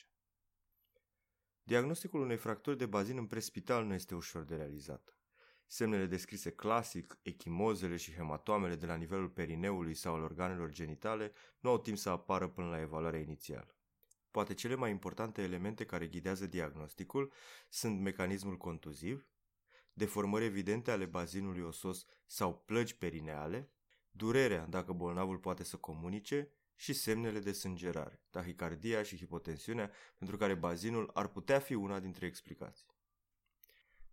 Diagnosticul 1.67 2.21
unei 2.21 2.37
fracturi 2.37 2.77
de 2.77 2.85
bazin 2.85 3.17
în 3.17 3.25
prespital 3.25 3.85
nu 3.85 3.93
este 3.93 4.15
ușor 4.15 4.43
de 4.43 4.55
realizat. 4.55 5.15
Semnele 5.65 6.05
descrise 6.05 6.51
clasic, 6.51 7.17
echimozele 7.21 7.95
și 7.95 8.13
hematoamele 8.13 8.75
de 8.75 8.85
la 8.85 8.95
nivelul 8.95 9.29
perineului 9.29 9.93
sau 9.93 10.13
al 10.13 10.21
organelor 10.21 10.69
genitale 10.69 11.31
nu 11.59 11.69
au 11.69 11.79
timp 11.79 11.97
să 11.97 12.09
apară 12.09 12.47
până 12.47 12.67
la 12.67 12.79
evaluarea 12.79 13.19
inițială. 13.19 13.75
Poate 14.31 14.53
cele 14.53 14.75
mai 14.75 14.91
importante 14.91 15.41
elemente 15.41 15.85
care 15.85 16.07
ghidează 16.07 16.45
diagnosticul 16.45 17.31
sunt 17.69 17.99
mecanismul 17.99 18.57
contuziv, 18.57 19.27
deformări 19.93 20.45
evidente 20.45 20.91
ale 20.91 21.05
bazinului 21.05 21.61
osos 21.61 22.05
sau 22.25 22.63
plăgi 22.65 22.97
perineale, 22.97 23.71
durerea 24.11 24.65
dacă 24.65 24.93
bolnavul 24.93 25.37
poate 25.37 25.63
să 25.63 25.77
comunice 25.77 26.51
și 26.79 26.93
semnele 26.93 27.39
de 27.39 27.51
sângerare, 27.51 28.21
tahicardia 28.29 29.03
și 29.03 29.17
hipotensiunea, 29.17 29.91
pentru 30.17 30.37
care 30.37 30.53
bazinul 30.53 31.09
ar 31.13 31.27
putea 31.27 31.59
fi 31.59 31.73
una 31.73 31.99
dintre 31.99 32.25
explicații. 32.25 32.85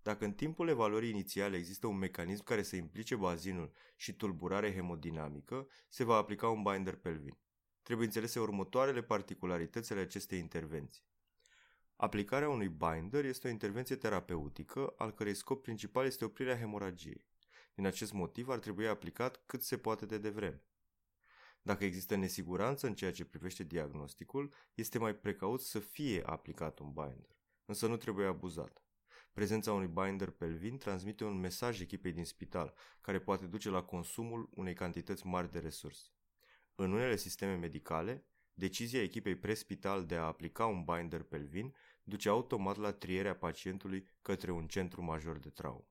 Dacă 0.03 0.25
în 0.25 0.33
timpul 0.33 0.69
evaluării 0.69 1.11
inițiale 1.11 1.57
există 1.57 1.87
un 1.87 1.97
mecanism 1.97 2.45
care 2.45 2.63
să 2.63 2.77
implice 2.77 3.17
bazinul 3.17 3.73
și 3.97 4.13
tulburare 4.13 4.75
hemodinamică, 4.75 5.69
se 5.89 6.05
va 6.05 6.17
aplica 6.17 6.49
un 6.49 6.63
binder 6.63 6.97
pelvin. 6.97 7.39
Trebuie 7.83 8.07
înțelese 8.07 8.41
următoarele 8.41 9.03
particularități 9.03 9.93
ale 9.93 10.01
acestei 10.01 10.39
intervenții. 10.39 11.03
Aplicarea 11.97 12.49
unui 12.49 12.69
binder 12.69 13.25
este 13.25 13.47
o 13.47 13.51
intervenție 13.51 13.97
terapeutică, 13.97 14.95
al 14.97 15.13
cărei 15.13 15.35
scop 15.35 15.63
principal 15.63 16.07
este 16.07 16.25
oprirea 16.25 16.59
hemoragiei. 16.59 17.25
Din 17.75 17.87
acest 17.87 18.13
motiv 18.13 18.49
ar 18.49 18.59
trebui 18.59 18.89
aplicat 18.89 19.43
cât 19.47 19.63
se 19.63 19.79
poate 19.79 20.07
de 20.07 20.19
devreme. 20.19 20.63
Dacă 21.67 21.85
există 21.85 22.15
nesiguranță 22.15 22.87
în 22.87 22.95
ceea 22.95 23.13
ce 23.13 23.25
privește 23.25 23.63
diagnosticul, 23.63 24.55
este 24.75 24.99
mai 24.99 25.15
precaut 25.15 25.61
să 25.61 25.79
fie 25.79 26.23
aplicat 26.27 26.79
un 26.79 26.93
binder, 26.93 27.37
însă 27.65 27.87
nu 27.87 27.97
trebuie 27.97 28.27
abuzat. 28.27 28.83
Prezența 29.33 29.73
unui 29.73 29.87
binder 29.87 30.31
pelvin 30.31 30.79
transmite 30.79 31.25
un 31.25 31.39
mesaj 31.39 31.81
echipei 31.81 32.13
din 32.13 32.25
spital, 32.25 32.75
care 33.01 33.21
poate 33.21 33.47
duce 33.47 33.71
la 33.71 33.83
consumul 33.83 34.51
unei 34.55 34.75
cantități 34.75 35.27
mari 35.27 35.53
de 35.53 35.59
resurse. 35.59 36.09
În 36.75 36.93
unele 36.93 37.17
sisteme 37.17 37.55
medicale, 37.55 38.25
decizia 38.55 39.03
echipei 39.03 39.37
prespital 39.37 40.07
de 40.07 40.15
a 40.15 40.23
aplica 40.23 40.67
un 40.67 40.85
binder 40.85 41.23
pelvin 41.23 41.75
duce 42.03 42.29
automat 42.29 42.77
la 42.77 42.93
trierea 42.93 43.37
pacientului 43.37 44.09
către 44.23 44.51
un 44.51 44.67
centru 44.67 45.03
major 45.03 45.39
de 45.39 45.51
traumă. 45.51 45.89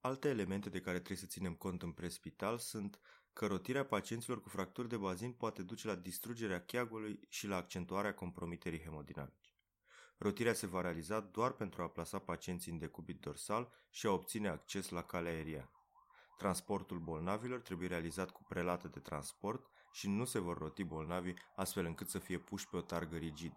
Alte 0.00 0.28
elemente 0.28 0.68
de 0.68 0.80
care 0.80 0.96
trebuie 0.96 1.18
să 1.18 1.26
ținem 1.26 1.54
cont 1.54 1.82
în 1.82 1.92
prespital 1.92 2.58
sunt 2.58 3.00
că 3.32 3.46
rotirea 3.46 3.84
pacienților 3.84 4.40
cu 4.40 4.48
fracturi 4.48 4.88
de 4.88 4.96
bazin 4.96 5.32
poate 5.32 5.62
duce 5.62 5.86
la 5.86 5.94
distrugerea 5.94 6.64
cheagului 6.64 7.20
și 7.28 7.46
la 7.46 7.56
accentuarea 7.56 8.14
compromiterii 8.14 8.80
hemodinamice. 8.80 9.54
Rotirea 10.18 10.52
se 10.52 10.66
va 10.66 10.80
realiza 10.80 11.20
doar 11.20 11.52
pentru 11.52 11.82
a 11.82 11.88
plasa 11.88 12.18
pacienții 12.18 12.72
în 12.72 12.78
decubit 12.78 13.20
dorsal 13.20 13.72
și 13.90 14.06
a 14.06 14.10
obține 14.10 14.48
acces 14.48 14.88
la 14.88 15.02
calea 15.02 15.32
aeriană. 15.32 15.70
Transportul 16.38 16.98
bolnavilor 16.98 17.60
trebuie 17.60 17.88
realizat 17.88 18.30
cu 18.30 18.42
prelată 18.48 18.88
de 18.88 19.00
transport 19.00 19.70
și 19.92 20.08
nu 20.08 20.24
se 20.24 20.38
vor 20.38 20.58
roti 20.58 20.84
bolnavii 20.84 21.36
astfel 21.56 21.84
încât 21.84 22.08
să 22.08 22.18
fie 22.18 22.38
puși 22.38 22.68
pe 22.68 22.76
o 22.76 22.80
targă 22.80 23.16
rigid. 23.16 23.52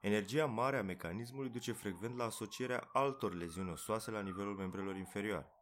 Energia 0.00 0.46
mare 0.46 0.78
a 0.78 0.82
mecanismului 0.82 1.50
duce 1.50 1.72
frecvent 1.72 2.16
la 2.16 2.24
asocierea 2.24 2.88
altor 2.92 3.34
leziuni 3.34 3.70
osoase 3.70 4.10
la 4.10 4.20
nivelul 4.20 4.54
membrelor 4.54 4.96
inferioare. 4.96 5.59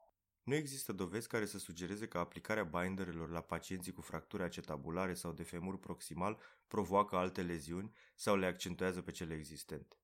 Nu 0.48 0.54
există 0.54 0.92
dovezi 0.92 1.28
care 1.28 1.46
să 1.46 1.58
sugereze 1.58 2.08
că 2.08 2.18
aplicarea 2.18 2.64
binderelor 2.64 3.30
la 3.30 3.40
pacienții 3.40 3.92
cu 3.92 4.00
fracturi 4.00 4.42
acetabulare 4.42 5.14
sau 5.14 5.32
de 5.32 5.42
femur 5.42 5.78
proximal 5.78 6.40
provoacă 6.68 7.16
alte 7.16 7.42
leziuni 7.42 7.92
sau 8.14 8.36
le 8.36 8.46
accentuează 8.46 9.02
pe 9.02 9.10
cele 9.10 9.34
existente. 9.34 9.96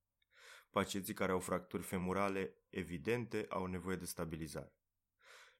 Pacienții 0.70 1.14
care 1.14 1.32
au 1.32 1.38
fracturi 1.38 1.82
femurale 1.82 2.56
evidente 2.68 3.46
au 3.48 3.66
nevoie 3.66 3.96
de 3.96 4.04
stabilizare. 4.04 4.74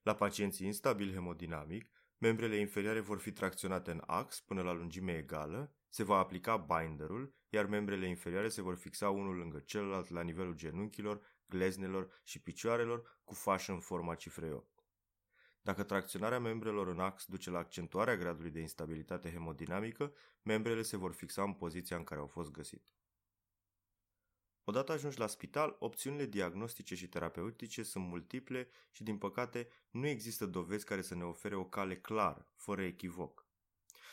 La 0.01 0.15
pacienții 0.15 0.65
instabili 0.65 1.13
hemodinamic, 1.13 1.91
membrele 2.17 2.55
inferioare 2.55 2.99
vor 2.99 3.19
fi 3.19 3.31
tracționate 3.31 3.91
în 3.91 4.03
ax 4.05 4.39
până 4.39 4.61
la 4.61 4.73
lungime 4.73 5.17
egală, 5.17 5.75
se 5.89 6.03
va 6.03 6.17
aplica 6.17 6.57
binderul, 6.57 7.35
iar 7.49 7.65
membrele 7.65 8.07
inferioare 8.07 8.49
se 8.49 8.61
vor 8.61 8.75
fixa 8.75 9.09
unul 9.09 9.35
lângă 9.35 9.59
celălalt 9.59 10.09
la 10.09 10.21
nivelul 10.21 10.55
genunchilor, 10.55 11.21
gleznelor 11.45 12.21
și 12.23 12.41
picioarelor 12.41 13.19
cu 13.23 13.33
fașă 13.33 13.71
în 13.71 13.79
forma 13.79 14.15
cifrei 14.15 14.51
8. 14.51 14.74
Dacă 15.65 15.83
tracționarea 15.83 16.39
membrelor 16.39 16.87
în 16.87 16.99
ax 16.99 17.25
duce 17.25 17.49
la 17.49 17.57
accentuarea 17.57 18.17
gradului 18.17 18.51
de 18.51 18.59
instabilitate 18.59 19.31
hemodinamică, 19.31 20.13
membrele 20.41 20.81
se 20.81 20.97
vor 20.97 21.13
fixa 21.13 21.43
în 21.43 21.53
poziția 21.53 21.97
în 21.97 22.03
care 22.03 22.19
au 22.19 22.27
fost 22.27 22.51
găsite. 22.51 22.91
Odată 24.63 24.91
ajungi 24.91 25.19
la 25.19 25.27
spital, 25.27 25.75
opțiunile 25.79 26.25
diagnostice 26.25 26.95
și 26.95 27.07
terapeutice 27.07 27.83
sunt 27.83 28.05
multiple 28.05 28.67
și, 28.91 29.03
din 29.03 29.17
păcate, 29.17 29.67
nu 29.89 30.07
există 30.07 30.45
dovezi 30.45 30.85
care 30.85 31.01
să 31.01 31.15
ne 31.15 31.23
ofere 31.23 31.55
o 31.55 31.65
cale 31.65 31.95
clară, 31.95 32.47
fără 32.55 32.81
echivoc. 32.81 33.45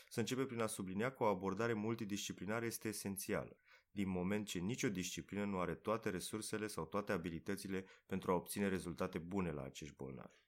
Să 0.09 0.21
începe 0.21 0.45
prin 0.45 0.61
a 0.61 0.67
sublinia 0.67 1.13
că 1.13 1.23
o 1.23 1.27
abordare 1.27 1.73
multidisciplinară 1.73 2.65
este 2.65 2.89
esențială, 2.89 3.57
din 3.91 4.09
moment 4.09 4.47
ce 4.47 4.59
nicio 4.59 4.89
disciplină 4.89 5.45
nu 5.45 5.59
are 5.59 5.75
toate 5.75 6.11
resursele 6.11 6.67
sau 6.67 6.85
toate 6.85 7.13
abilitățile 7.13 7.85
pentru 8.07 8.31
a 8.31 8.35
obține 8.35 8.69
rezultate 8.69 9.19
bune 9.19 9.51
la 9.51 9.63
acești 9.63 9.95
bolnavi 9.97 10.42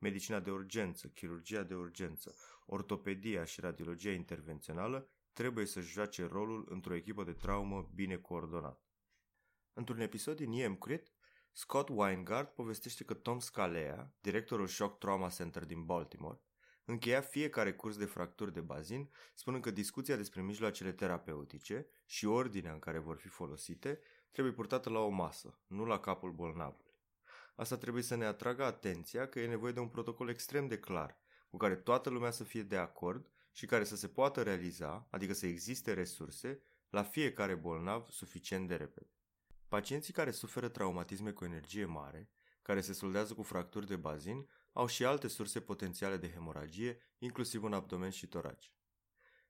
medicina 0.00 0.40
de 0.40 0.50
urgență, 0.50 1.08
chirurgia 1.08 1.62
de 1.62 1.74
urgență, 1.74 2.34
ortopedia 2.66 3.44
și 3.44 3.60
radiologia 3.60 4.12
intervențională 4.12 5.08
trebuie 5.32 5.66
să 5.66 5.80
joace 5.80 6.26
rolul 6.26 6.66
într-o 6.68 6.94
echipă 6.94 7.24
de 7.24 7.32
traumă 7.32 7.90
bine 7.94 8.16
coordonată. 8.16 8.84
Într-un 9.72 10.00
episod 10.00 10.36
din 10.36 10.52
EM 10.52 10.76
Crit, 10.76 11.12
Scott 11.52 11.88
Weingart 11.88 12.54
povestește 12.54 13.04
că 13.04 13.14
Tom 13.14 13.38
Scalea, 13.38 14.14
directorul 14.20 14.66
Shock 14.66 14.98
Trauma 14.98 15.28
Center 15.28 15.64
din 15.64 15.84
Baltimore, 15.84 16.40
încheia 16.84 17.20
fiecare 17.20 17.72
curs 17.72 17.96
de 17.96 18.04
fracturi 18.04 18.52
de 18.52 18.60
bazin, 18.60 19.10
spunând 19.34 19.62
că 19.62 19.70
discuția 19.70 20.16
despre 20.16 20.42
mijloacele 20.42 20.92
terapeutice 20.92 21.86
și 22.06 22.26
ordinea 22.26 22.72
în 22.72 22.78
care 22.78 22.98
vor 22.98 23.16
fi 23.16 23.28
folosite 23.28 24.00
trebuie 24.30 24.54
purtată 24.54 24.90
la 24.90 24.98
o 24.98 25.08
masă, 25.08 25.58
nu 25.66 25.84
la 25.84 26.00
capul 26.00 26.32
bolnavului. 26.32 26.89
Asta 27.60 27.76
trebuie 27.76 28.02
să 28.02 28.14
ne 28.14 28.24
atragă 28.24 28.64
atenția 28.64 29.28
că 29.28 29.40
e 29.40 29.46
nevoie 29.46 29.72
de 29.72 29.80
un 29.80 29.88
protocol 29.88 30.28
extrem 30.28 30.66
de 30.66 30.78
clar, 30.78 31.18
cu 31.48 31.56
care 31.56 31.76
toată 31.76 32.10
lumea 32.10 32.30
să 32.30 32.44
fie 32.44 32.62
de 32.62 32.76
acord 32.76 33.30
și 33.52 33.66
care 33.66 33.84
să 33.84 33.96
se 33.96 34.08
poată 34.08 34.42
realiza, 34.42 35.06
adică 35.10 35.32
să 35.32 35.46
existe 35.46 35.92
resurse, 35.92 36.62
la 36.90 37.02
fiecare 37.02 37.54
bolnav 37.54 38.08
suficient 38.08 38.68
de 38.68 38.74
repede. 38.74 39.10
Pacienții 39.68 40.12
care 40.12 40.30
suferă 40.30 40.68
traumatisme 40.68 41.30
cu 41.30 41.44
energie 41.44 41.84
mare, 41.84 42.30
care 42.62 42.80
se 42.80 42.92
soldează 42.92 43.34
cu 43.34 43.42
fracturi 43.42 43.86
de 43.86 43.96
bazin, 43.96 44.48
au 44.72 44.86
și 44.86 45.04
alte 45.04 45.28
surse 45.28 45.60
potențiale 45.60 46.16
de 46.16 46.30
hemoragie, 46.30 46.98
inclusiv 47.18 47.62
în 47.62 47.72
abdomen 47.72 48.10
și 48.10 48.26
torace. 48.26 48.70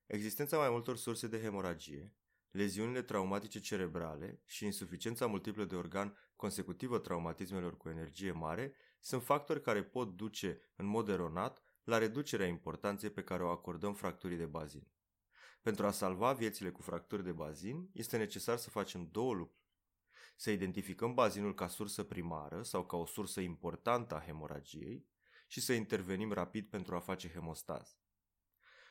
Existența 0.06 0.56
mai 0.58 0.70
multor 0.70 0.96
surse 0.96 1.26
de 1.26 1.40
hemoragie, 1.40 2.14
leziunile 2.50 3.02
traumatice 3.02 3.60
cerebrale 3.60 4.42
și 4.44 4.64
insuficiența 4.64 5.26
multiplă 5.26 5.64
de 5.64 5.74
organ 5.74 6.16
consecutivă 6.36 6.98
traumatismelor 6.98 7.76
cu 7.76 7.88
energie 7.88 8.32
mare 8.32 8.74
sunt 9.00 9.22
factori 9.22 9.62
care 9.62 9.84
pot 9.84 10.16
duce, 10.16 10.60
în 10.76 10.86
mod 10.86 11.08
eronat, 11.08 11.62
la 11.84 11.98
reducerea 11.98 12.46
importanței 12.46 13.10
pe 13.10 13.22
care 13.22 13.42
o 13.42 13.48
acordăm 13.48 13.94
fracturii 13.94 14.36
de 14.36 14.46
bazin. 14.46 14.86
Pentru 15.62 15.86
a 15.86 15.90
salva 15.90 16.32
viețile 16.32 16.70
cu 16.70 16.82
fracturi 16.82 17.24
de 17.24 17.32
bazin, 17.32 17.90
este 17.92 18.16
necesar 18.16 18.56
să 18.56 18.70
facem 18.70 19.08
două 19.10 19.34
lucruri. 19.34 19.58
Să 20.36 20.50
identificăm 20.50 21.14
bazinul 21.14 21.54
ca 21.54 21.68
sursă 21.68 22.02
primară 22.02 22.62
sau 22.62 22.86
ca 22.86 22.96
o 22.96 23.06
sursă 23.06 23.40
importantă 23.40 24.14
a 24.14 24.20
hemoragiei 24.20 25.06
și 25.46 25.60
să 25.60 25.72
intervenim 25.72 26.32
rapid 26.32 26.68
pentru 26.68 26.94
a 26.94 27.00
face 27.00 27.28
hemostază. 27.28 27.94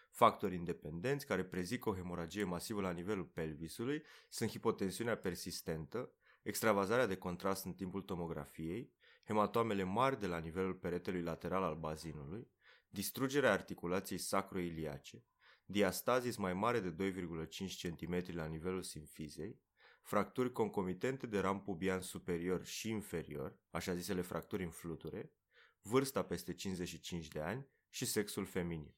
Factori 0.10 0.56
independenți 0.56 1.26
care 1.26 1.44
prezic 1.44 1.86
o 1.86 1.96
hemoragie 1.96 2.44
masivă 2.44 2.82
la 2.82 2.92
nivelul 2.92 3.26
pelvisului 3.26 4.04
sunt 4.30 4.50
hipotensiunea 4.50 5.18
persistentă, 5.18 6.14
extravazarea 6.42 7.06
de 7.06 7.18
contrast 7.18 7.66
în 7.66 7.74
timpul 7.74 8.02
tomografiei, 8.02 8.94
hematoamele 9.26 9.84
mari 9.84 10.20
de 10.20 10.28
la 10.28 10.38
nivelul 10.38 10.74
peretelui 10.74 11.22
lateral 11.22 11.64
al 11.64 11.76
bazinului, 11.76 12.48
distrugerea 12.90 13.52
articulației 13.52 14.20
sacroiliace, 14.20 15.24
diastazis 15.66 16.36
mai 16.36 16.54
mare 16.54 16.80
de 16.80 17.12
2,5 17.12 17.48
cm 17.82 18.36
la 18.36 18.46
nivelul 18.46 18.84
simfizei, 18.84 19.60
fracturi 20.02 20.52
concomitente 20.52 21.28
de 21.28 21.40
ram 21.40 21.62
pubian 21.62 22.02
superior 22.02 22.66
și 22.66 22.90
inferior, 22.90 23.60
așa 23.70 23.96
zisele 23.96 24.22
fracturi 24.22 24.64
în 24.64 24.70
fluture, 24.70 25.34
vârsta 25.82 26.24
peste 26.24 26.54
55 26.54 27.28
de 27.28 27.40
ani 27.40 27.68
și 27.90 28.06
sexul 28.06 28.46
feminin 28.46 28.94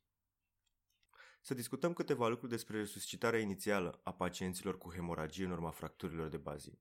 să 1.41 1.53
discutăm 1.53 1.93
câteva 1.93 2.27
lucruri 2.27 2.51
despre 2.51 2.77
resuscitarea 2.77 3.39
inițială 3.39 3.99
a 4.03 4.13
pacienților 4.13 4.77
cu 4.77 4.91
hemoragie 4.91 5.45
în 5.45 5.51
urma 5.51 5.69
fracturilor 5.69 6.27
de 6.27 6.37
bazin. 6.37 6.79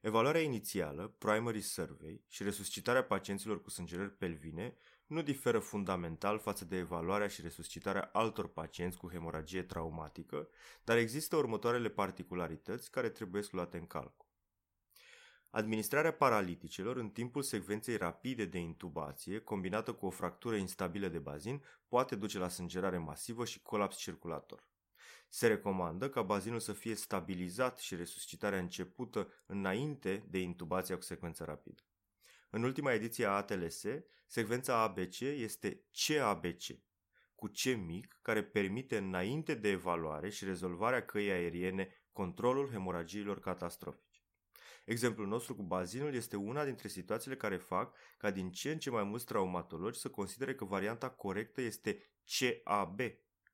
Evaluarea 0.00 0.40
inițială, 0.40 1.14
primary 1.18 1.60
survey, 1.60 2.24
și 2.28 2.42
resuscitarea 2.42 3.04
pacienților 3.04 3.62
cu 3.62 3.70
sângerări 3.70 4.16
pelvine 4.16 4.76
nu 5.06 5.22
diferă 5.22 5.58
fundamental 5.58 6.38
față 6.38 6.64
de 6.64 6.76
evaluarea 6.76 7.28
și 7.28 7.40
resuscitarea 7.40 8.10
altor 8.12 8.48
pacienți 8.48 8.96
cu 8.96 9.10
hemoragie 9.10 9.62
traumatică, 9.62 10.48
dar 10.84 10.96
există 10.96 11.36
următoarele 11.36 11.88
particularități 11.88 12.90
care 12.90 13.08
trebuie 13.08 13.42
luate 13.50 13.76
în 13.76 13.86
calcul. 13.86 14.25
Administrarea 15.50 16.12
paraliticelor 16.12 16.96
în 16.96 17.10
timpul 17.10 17.42
secvenței 17.42 17.96
rapide 17.96 18.44
de 18.44 18.58
intubație, 18.58 19.38
combinată 19.38 19.92
cu 19.92 20.06
o 20.06 20.10
fractură 20.10 20.56
instabilă 20.56 21.08
de 21.08 21.18
bazin, 21.18 21.62
poate 21.88 22.16
duce 22.16 22.38
la 22.38 22.48
sângerare 22.48 22.98
masivă 22.98 23.44
și 23.44 23.62
colaps 23.62 23.96
circulator. 23.96 24.68
Se 25.28 25.46
recomandă 25.46 26.10
ca 26.10 26.22
bazinul 26.22 26.60
să 26.60 26.72
fie 26.72 26.94
stabilizat 26.94 27.78
și 27.78 27.96
resuscitarea 27.96 28.58
începută 28.58 29.32
înainte 29.46 30.26
de 30.30 30.38
intubația 30.38 30.96
cu 30.96 31.02
secvență 31.02 31.44
rapidă. 31.44 31.82
În 32.50 32.62
ultima 32.62 32.92
ediție 32.92 33.24
a 33.24 33.30
ATLS, 33.30 33.84
secvența 34.26 34.82
ABC 34.82 35.20
este 35.20 35.84
CABC, 35.92 36.62
cu 37.34 37.46
C 37.46 37.76
mic, 37.86 38.18
care 38.22 38.44
permite 38.44 38.96
înainte 38.96 39.54
de 39.54 39.68
evaluare 39.68 40.30
și 40.30 40.44
rezolvarea 40.44 41.04
căii 41.04 41.30
aeriene 41.30 41.88
controlul 42.12 42.70
hemoragiilor 42.70 43.40
catastrofice. 43.40 44.05
Exemplul 44.86 45.26
nostru 45.26 45.54
cu 45.54 45.62
bazinul 45.62 46.14
este 46.14 46.36
una 46.36 46.64
dintre 46.64 46.88
situațiile 46.88 47.36
care 47.36 47.56
fac 47.56 47.94
ca 48.18 48.30
din 48.30 48.50
ce 48.50 48.70
în 48.70 48.78
ce 48.78 48.90
mai 48.90 49.04
mulți 49.04 49.24
traumatologi 49.24 49.98
să 49.98 50.08
considere 50.08 50.54
că 50.54 50.64
varianta 50.64 51.10
corectă 51.10 51.60
este 51.60 52.10
CAB, 52.24 53.00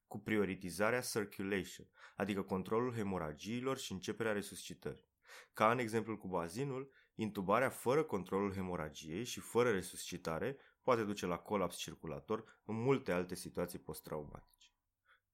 cu 0.07 0.19
prioritizarea 0.19 1.01
circulation, 1.01 1.87
adică 2.17 2.43
controlul 2.43 2.93
hemoragiilor 2.95 3.79
și 3.79 3.93
începerea 3.93 4.33
resuscitării. 4.33 5.11
Ca 5.53 5.71
în 5.71 5.79
exemplul 5.79 6.19
cu 6.19 6.29
bazinul, 6.29 6.93
intubarea 7.15 7.71
fără 7.71 8.03
controlul 8.03 8.53
hemoragiei 8.53 9.25
și 9.25 9.41
fără 9.41 9.71
resuscitare 9.71 10.57
poate 10.83 11.05
duce 11.05 11.27
la 11.27 11.37
colaps 11.39 11.77
circulator 11.77 12.61
în 12.65 12.83
multe 12.83 13.13
alte 13.13 13.35
situații 13.35 13.79
post-traumatice. 13.79 14.67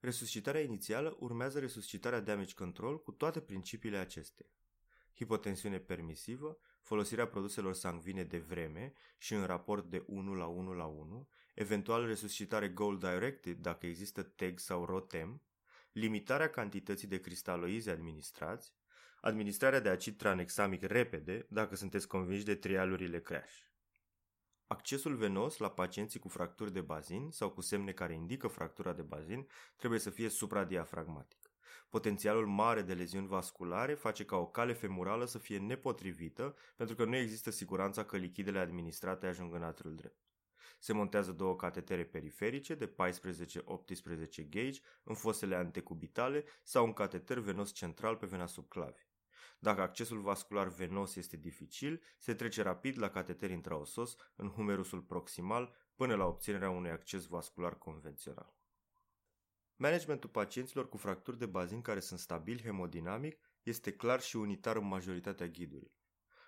Resuscitarea 0.01 0.61
inițială 0.61 1.17
urmează 1.21 1.59
resuscitarea 1.59 2.21
damage 2.21 2.55
control 2.55 3.03
cu 3.03 3.13
toate 3.13 3.41
principiile 3.41 3.97
acesteia. 3.97 4.51
Hipotensiune 5.19 5.79
permisivă, 5.79 6.59
folosirea 6.83 7.27
produselor 7.27 7.75
sanguine 7.75 8.25
de 8.25 8.39
vreme 8.39 8.93
și 9.17 9.35
în 9.35 9.45
raport 9.45 9.85
de 9.85 10.05
1 10.07 10.35
la 10.35 10.47
1 10.47 10.73
la 10.73 10.85
1, 10.85 11.29
eventual 11.55 12.07
resuscitare 12.07 12.69
goal-directed 12.69 13.57
dacă 13.57 13.87
există 13.87 14.23
TEG 14.23 14.59
sau 14.59 14.85
ROTEM, 14.85 15.43
limitarea 15.93 16.51
cantității 16.51 17.09
de 17.09 17.21
cristaloizi 17.21 17.91
administrați, 17.91 18.75
administrarea 19.21 19.81
de 19.81 19.89
acid 19.89 20.17
tranexamic 20.17 20.83
repede 20.83 21.47
dacă 21.49 21.77
sunteți 21.77 22.09
convinși 22.09 22.45
de 22.45 22.55
trialurile 22.55 23.21
crash. 23.21 23.57
Accesul 24.67 25.15
venos 25.15 25.57
la 25.57 25.71
pacienții 25.71 26.21
cu 26.21 26.29
fracturi 26.29 26.73
de 26.73 26.81
bazin 26.81 27.31
sau 27.31 27.51
cu 27.51 27.61
semne 27.61 27.93
care 27.93 28.15
indică 28.15 28.49
fractura 28.49 28.93
de 28.93 29.03
bazin 29.03 29.47
trebuie 29.77 30.01
să 30.01 30.11
fie 30.11 30.29
supradiafragmatic. 30.29 31.48
Potențialul 31.89 32.47
mare 32.47 32.83
de 32.83 32.95
leziuni 32.95 33.27
vasculare 33.27 33.95
face 33.95 34.25
ca 34.25 34.37
o 34.37 34.47
cale 34.47 34.73
femurală 34.73 35.25
să 35.25 35.39
fie 35.39 35.59
nepotrivită 35.59 36.57
pentru 36.77 36.95
că 36.95 37.05
nu 37.05 37.17
există 37.17 37.51
siguranța 37.51 38.05
că 38.05 38.17
lichidele 38.17 38.59
administrate 38.59 39.27
ajung 39.27 39.55
în 39.55 39.63
atriul 39.63 39.95
drept. 39.95 40.29
Se 40.79 40.93
montează 40.93 41.33
două 41.33 41.57
catetere 41.57 42.05
periferice 42.05 42.75
de 42.75 42.87
14-18 42.87 42.95
gauge 44.49 44.81
în 45.03 45.15
fosele 45.15 45.57
antecubitale 45.57 46.45
sau 46.63 46.85
un 46.85 46.93
cateter 46.93 47.39
venos 47.39 47.73
central 47.73 48.17
pe 48.17 48.27
vena 48.27 48.47
subclavie. 48.47 49.09
Dacă 49.59 49.81
accesul 49.81 50.21
vascular 50.21 50.69
venos 50.69 51.17
este 51.17 51.37
dificil, 51.37 52.03
se 52.19 52.35
trece 52.35 52.63
rapid 52.63 52.99
la 52.99 53.09
cateter 53.09 53.51
intraosos 53.51 54.17
în 54.37 54.49
humerusul 54.49 55.01
proximal 55.01 55.75
până 55.95 56.15
la 56.15 56.25
obținerea 56.27 56.71
unui 56.71 56.91
acces 56.91 57.27
vascular 57.27 57.79
convențional. 57.79 58.58
Managementul 59.81 60.31
pacienților 60.31 60.89
cu 60.89 60.97
fracturi 60.97 61.39
de 61.39 61.47
bazin 61.47 61.81
care 61.81 62.01
sunt 62.01 62.19
stabili 62.19 62.63
hemodinamic 62.63 63.39
este 63.63 63.93
clar 63.93 64.21
și 64.21 64.37
unitar 64.37 64.77
în 64.77 64.87
majoritatea 64.87 65.47
ghidurilor. 65.47 65.93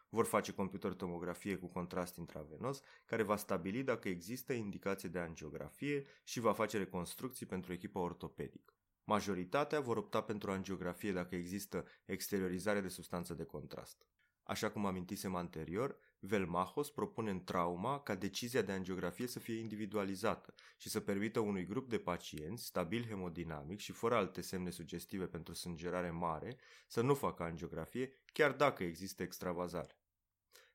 Vor 0.09 0.25
face 0.25 0.53
computer 0.53 0.93
tomografie 0.93 1.57
cu 1.57 1.67
contrast 1.67 2.17
intravenos, 2.17 2.83
care 3.05 3.23
va 3.23 3.37
stabili 3.37 3.83
dacă 3.83 4.09
există 4.09 4.53
indicație 4.53 5.09
de 5.09 5.19
angiografie 5.19 6.07
și 6.25 6.41
va 6.41 6.53
face 6.53 6.79
reconstrucții 6.79 7.47
pentru 7.47 7.73
echipa 7.73 8.01
ortopedică. 8.01 8.75
Majoritatea 9.05 9.81
vor 9.81 9.97
opta 9.97 10.23
pentru 10.23 10.51
angiografie 10.51 11.13
dacă 11.13 11.35
există 11.35 11.85
exteriorizare 12.05 12.81
de 12.81 12.89
substanță 12.89 13.35
de 13.35 13.45
contrast. 13.45 14.07
Așa 14.43 14.71
cum 14.71 14.87
amintisem 14.87 15.35
anterior, 15.35 15.97
Velmachos 16.23 16.91
propune 16.91 17.31
în 17.31 17.45
trauma 17.45 18.01
ca 18.01 18.15
decizia 18.15 18.63
de 18.63 18.73
angiografie 18.73 19.27
să 19.27 19.39
fie 19.39 19.59
individualizată 19.59 20.55
și 20.77 20.89
să 20.89 21.01
permită 21.01 21.41
unui 21.41 21.67
grup 21.67 21.89
de 21.89 21.99
pacienți 21.99 22.65
stabil 22.65 23.07
hemodinamic 23.07 23.79
și 23.79 23.93
fără 23.93 24.15
alte 24.15 24.41
semne 24.41 24.71
sugestive 24.71 25.27
pentru 25.27 25.55
sângerare 25.55 26.11
mare 26.11 26.57
să 26.87 27.01
nu 27.01 27.15
facă 27.15 27.43
angiografie 27.43 28.13
chiar 28.33 28.53
dacă 28.53 28.85
există 28.85 29.23
extravazare. 29.23 29.99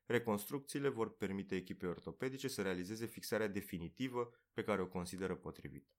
Reconstrucțiile 0.06 0.88
vor 0.88 1.16
permite 1.16 1.54
echipei 1.54 1.88
ortopedice 1.88 2.48
să 2.48 2.62
realizeze 2.62 3.06
fixarea 3.06 3.48
definitivă 3.48 4.30
pe 4.52 4.62
care 4.62 4.82
o 4.82 4.86
consideră 4.86 5.36
potrivită. 5.36 5.92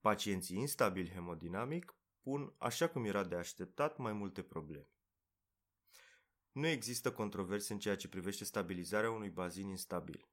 Pacienții 0.00 0.56
instabili 0.56 1.10
hemodinamic 1.10 1.94
pun, 2.20 2.54
așa 2.58 2.88
cum 2.88 3.04
era 3.04 3.24
de 3.24 3.34
așteptat, 3.34 3.96
mai 3.96 4.12
multe 4.12 4.42
probleme. 4.42 4.88
Nu 6.52 6.66
există 6.66 7.12
controverse 7.12 7.72
în 7.72 7.78
ceea 7.78 7.96
ce 7.96 8.08
privește 8.08 8.44
stabilizarea 8.44 9.10
unui 9.10 9.30
bazin 9.30 9.68
instabil. 9.68 10.28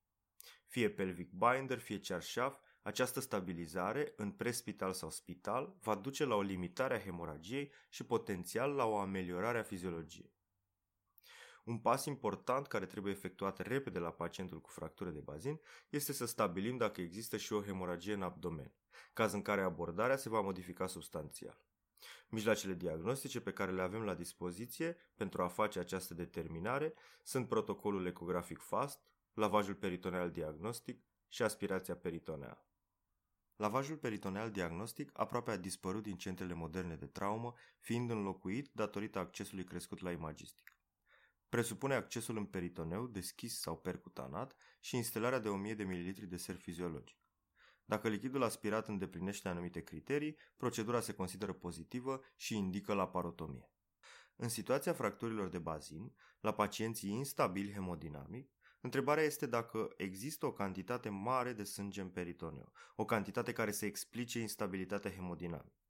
Fie 0.66 0.90
pelvic 0.90 1.32
binder, 1.32 1.80
fie 1.80 2.00
cearșaf, 2.00 2.60
această 2.82 3.20
stabilizare, 3.20 4.14
în 4.16 4.32
prespital 4.32 4.94
sau 4.94 5.10
spital, 5.10 5.76
va 5.82 5.96
duce 5.96 6.26
la 6.26 6.36
o 6.36 6.42
limitare 6.42 6.96
a 6.96 7.00
hemoragiei 7.00 7.72
și 7.90 8.04
potențial 8.06 8.72
la 8.72 8.86
o 8.86 8.98
ameliorare 8.98 9.60
a 9.60 9.64
fiziologiei. 9.64 10.38
Un 11.64 11.80
pas 11.80 12.06
important 12.06 12.68
care 12.68 12.86
trebuie 12.86 13.14
efectuat 13.14 13.60
repede 13.60 14.00
la 14.00 14.12
pacientul 14.12 14.62
cu 14.62 14.70
fractură 14.70 15.10
de 15.10 15.20
bazin 15.20 15.60
este 15.90 16.14
să 16.14 16.26
stabilim 16.26 16.78
dacă 16.78 17.02
există 17.02 17.38
și 17.38 17.54
o 17.54 17.64
hemoragie 17.64 18.14
în 18.14 18.22
abdomen, 18.22 18.74
caz 19.14 19.34
în 19.34 19.42
care 19.42 19.62
abordarea 19.62 20.18
se 20.18 20.30
va 20.30 20.42
modifica 20.42 20.88
substanțial. 20.88 21.69
Mijloacele 22.30 22.74
diagnostice 22.74 23.39
pe 23.39 23.52
care 23.54 23.72
le 23.72 23.82
avem 23.82 24.02
la 24.02 24.14
dispoziție 24.14 24.97
pentru 25.16 25.41
a 25.41 25.47
face 25.47 25.80
această 25.80 26.14
determinare 26.14 26.93
sunt 27.24 27.47
protocolul 27.47 28.06
ecografic 28.06 28.60
FAST, 28.60 29.00
lavajul 29.34 29.76
peritoneal 29.76 30.32
diagnostic 30.32 31.04
și 31.28 31.43
aspirația 31.43 31.95
peritoneală. 31.95 32.64
Lavajul 33.56 33.97
peritoneal 33.97 34.52
diagnostic 34.52 35.10
aproape 35.14 35.52
a 35.52 35.58
dispărut 35.58 36.04
din 36.04 36.18
centrele 36.18 36.54
moderne 36.54 36.95
de 36.95 37.06
traumă, 37.06 37.54
fiind 37.80 38.10
înlocuit 38.10 38.70
datorită 38.74 39.20
accesului 39.20 39.64
crescut 39.64 40.00
la 40.02 40.12
imagistic. 40.12 40.74
Presupune 41.50 41.93
accesul 41.93 42.38
în 42.38 42.45
peritoneu 42.45 43.08
deschis 43.08 43.60
sau 43.60 43.78
percutanat 43.78 44.56
și 44.80 44.95
instalarea 44.95 45.39
de 45.39 45.50
1000 45.50 45.74
de 45.74 45.84
ml 45.84 46.28
de 46.28 46.38
ser 46.38 46.56
fiziologic. 46.56 47.19
Dacă 47.90 48.08
lichidul 48.08 48.44
aspirat 48.44 48.88
îndeplinește 48.88 49.48
anumite 49.48 49.82
criterii, 49.82 50.38
procedura 50.58 51.00
se 51.00 51.14
consideră 51.14 51.54
pozitivă 51.54 52.22
și 52.36 52.56
indică 52.56 52.94
laparotomie. 52.94 53.72
În 54.36 54.50
situația 54.50 54.94
fracturilor 54.94 55.50
de 55.50 55.58
bazin, 55.58 56.14
la 56.40 56.54
pacienții 56.54 57.10
instabili 57.10 57.74
hemodinamic, 57.74 58.52
întrebarea 58.82 59.24
este 59.24 59.46
dacă 59.46 59.94
există 59.98 60.46
o 60.46 60.52
cantitate 60.52 61.10
mare 61.10 61.54
de 61.54 61.64
sânge 61.64 62.02
în 62.02 62.10
peritoneu, 62.10 62.72
o 62.96 63.06
cantitate 63.06 63.54
care 63.54 63.72
să 63.72 63.86
explice 63.86 64.40
instabilitatea 64.40 65.12
hemodinamică. 65.12 65.84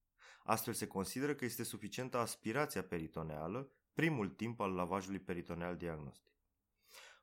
Astfel 0.43 0.73
se 0.73 0.87
consideră 0.87 1.35
că 1.35 1.45
este 1.45 1.63
suficientă 1.63 2.17
aspirația 2.17 2.83
peritoneală, 2.83 3.71
primul 3.93 4.29
timp 4.29 4.59
al 4.59 4.71
lavajului 4.71 5.19
peritoneal 5.19 5.77
diagnostic. 5.77 6.33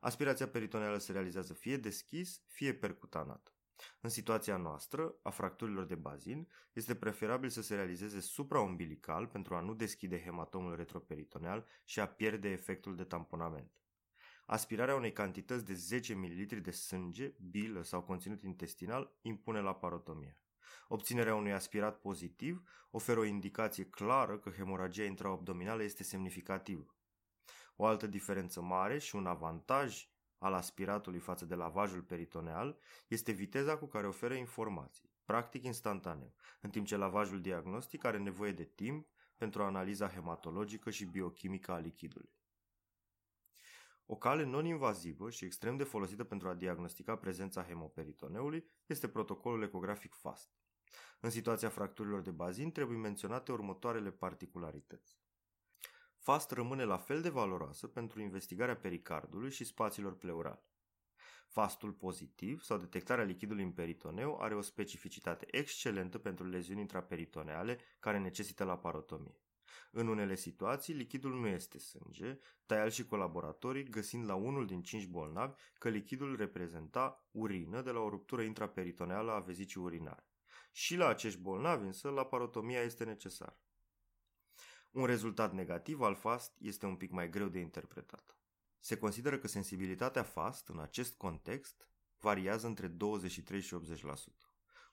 Aspirația 0.01 0.49
peritoneală 0.49 0.99
se 0.99 1.13
realizează 1.13 1.53
fie 1.53 1.77
deschis, 1.77 2.43
fie 2.47 2.75
percutanat. 2.75 3.56
În 4.01 4.11
situația 4.11 4.57
noastră, 4.57 5.15
a 5.23 5.31
fracturilor 5.31 5.85
de 5.85 5.95
bazin, 5.95 6.49
este 6.73 6.95
preferabil 6.95 7.49
să 7.49 7.63
se 7.63 7.75
realizeze 7.75 8.21
supraumbilical 8.21 9.27
pentru 9.27 9.55
a 9.55 9.61
nu 9.61 9.75
deschide 9.75 10.23
hematomul 10.23 10.77
retroperitoneal 10.77 11.67
și 11.85 12.01
a 12.01 12.09
pierde 12.09 12.49
efectul 12.49 12.97
de 12.97 13.05
tamponament. 13.05 13.81
Aspirarea 14.47 14.95
unei 14.95 15.13
cantități 15.13 15.65
de 15.65 15.75
10 15.75 16.15
ml 16.15 16.61
de 16.63 16.71
sânge, 16.71 17.35
bilă 17.51 17.83
sau 17.83 18.03
conținut 18.03 18.43
intestinal 18.43 19.19
impune 19.23 19.61
la 19.61 19.75
parotomie. 19.75 20.39
Obținerea 20.89 21.35
unui 21.35 21.53
aspirat 21.53 22.01
pozitiv 22.01 22.63
oferă 22.91 23.21
o 23.21 23.25
indicație 23.25 23.85
clară 23.85 24.39
că 24.39 24.51
hemoragia 24.51 25.05
intraabdominală 25.05 25.83
este 25.83 26.03
semnificativă. 26.03 26.97
O 27.77 27.85
altă 27.85 28.07
diferență 28.07 28.61
mare 28.61 28.99
și 28.99 29.17
un 29.17 29.27
avantaj 29.27 30.09
al 30.39 30.55
aspiratului 30.55 31.19
față 31.19 31.45
de 31.45 31.55
lavajul 31.55 32.03
peritoneal 32.03 32.79
este 33.09 33.33
viteza 33.33 33.77
cu 33.79 33.87
care 33.87 34.07
oferă 34.07 34.35
informații, 34.35 35.11
practic 35.25 35.65
instantaneu, 35.65 36.35
în 36.61 36.71
timp 36.71 36.87
ce 36.87 36.97
lavajul 36.97 37.41
diagnostic 37.41 38.05
are 38.05 38.19
nevoie 38.19 38.53
de 38.53 38.65
timp 38.65 39.09
pentru 39.37 39.63
analiza 39.63 40.09
hematologică 40.09 40.91
și 40.91 41.05
biochimică 41.05 41.73
a 41.73 41.79
lichidului. 41.79 42.35
O 44.07 44.17
cale 44.17 44.45
non-invazivă 44.45 45.31
și 45.31 45.45
extrem 45.45 45.77
de 45.77 45.85
folosită 45.85 46.25
pentru 46.25 46.49
a 46.49 46.55
diagnostica 46.55 47.17
prezența 47.17 47.63
hemoperitoneului 47.63 48.71
este 48.87 49.09
protocolul 49.09 49.63
ecografic 49.63 50.15
FAST. 50.15 50.51
În 51.21 51.31
situația 51.31 51.69
fracturilor 51.69 52.21
de 52.21 52.31
bazin 52.31 52.73
trebuie 52.73 52.99
menționate 52.99 53.53
următoarele 53.53 54.11
particularități. 54.11 55.19
FAST 56.27 56.51
rămâne 56.51 56.85
la 56.85 56.97
fel 56.97 57.23
de 57.23 57.29
valoroasă 57.29 57.87
pentru 57.87 58.21
investigarea 58.21 58.77
pericardului 58.77 59.51
și 59.51 59.65
spațiilor 59.65 60.17
pleurale. 60.17 60.63
Fastul 61.49 61.93
pozitiv 61.93 62.63
sau 62.63 62.79
detectarea 62.79 63.25
lichidului 63.25 63.63
în 63.63 63.73
peritoneu 63.73 64.41
are 64.41 64.55
o 64.55 64.61
specificitate 64.61 65.47
excelentă 65.51 66.19
pentru 66.19 66.49
leziuni 66.49 66.81
intraperitoneale 66.81 67.79
care 68.01 68.19
necesită 68.19 68.65
laparotomie. 68.65 69.41
În 69.91 70.09
unele 70.09 70.35
situații, 70.35 70.95
lichidul 70.95 71.41
nu 71.41 71.47
este 71.47 71.79
sânge, 71.79 72.39
Taial 72.65 72.91
și 72.91 73.05
colaboratorii 73.05 73.85
găsind 73.85 74.27
la 74.27 74.35
unul 74.35 74.67
din 74.67 74.83
cinci 74.83 75.07
bolnavi 75.07 75.55
că 75.79 75.89
lichidul 75.89 76.37
reprezenta 76.37 77.29
urină 77.31 77.83
de 77.83 77.91
la 77.91 78.01
o 78.01 78.09
ruptură 78.09 78.43
intraperitoneală 78.43 79.33
a 79.33 79.41
vezicii 79.41 79.81
urinare. 79.81 80.27
Și 80.73 80.97
la 80.97 81.07
acești 81.07 81.41
bolnavi 81.41 81.85
însă 81.85 82.09
laparotomia 82.09 82.81
este 82.81 83.05
necesară. 83.05 83.61
Un 84.97 85.05
rezultat 85.05 85.53
negativ 85.53 86.01
al 86.01 86.15
FAST 86.15 86.53
este 86.59 86.87
un 86.87 86.97
pic 86.97 87.11
mai 87.11 87.31
greu 87.31 87.49
de 87.49 87.59
interpretat. 87.59 88.37
Se 88.79 88.97
consideră 88.97 89.39
că 89.39 89.49
sensibilitatea 89.49 90.23
FAST 90.23 90.69
în 90.69 90.79
acest 90.79 91.15
context 91.17 91.89
variază 92.19 92.67
între 92.67 92.87
23 92.87 93.61
și 93.61 93.77
80%. 93.77 94.15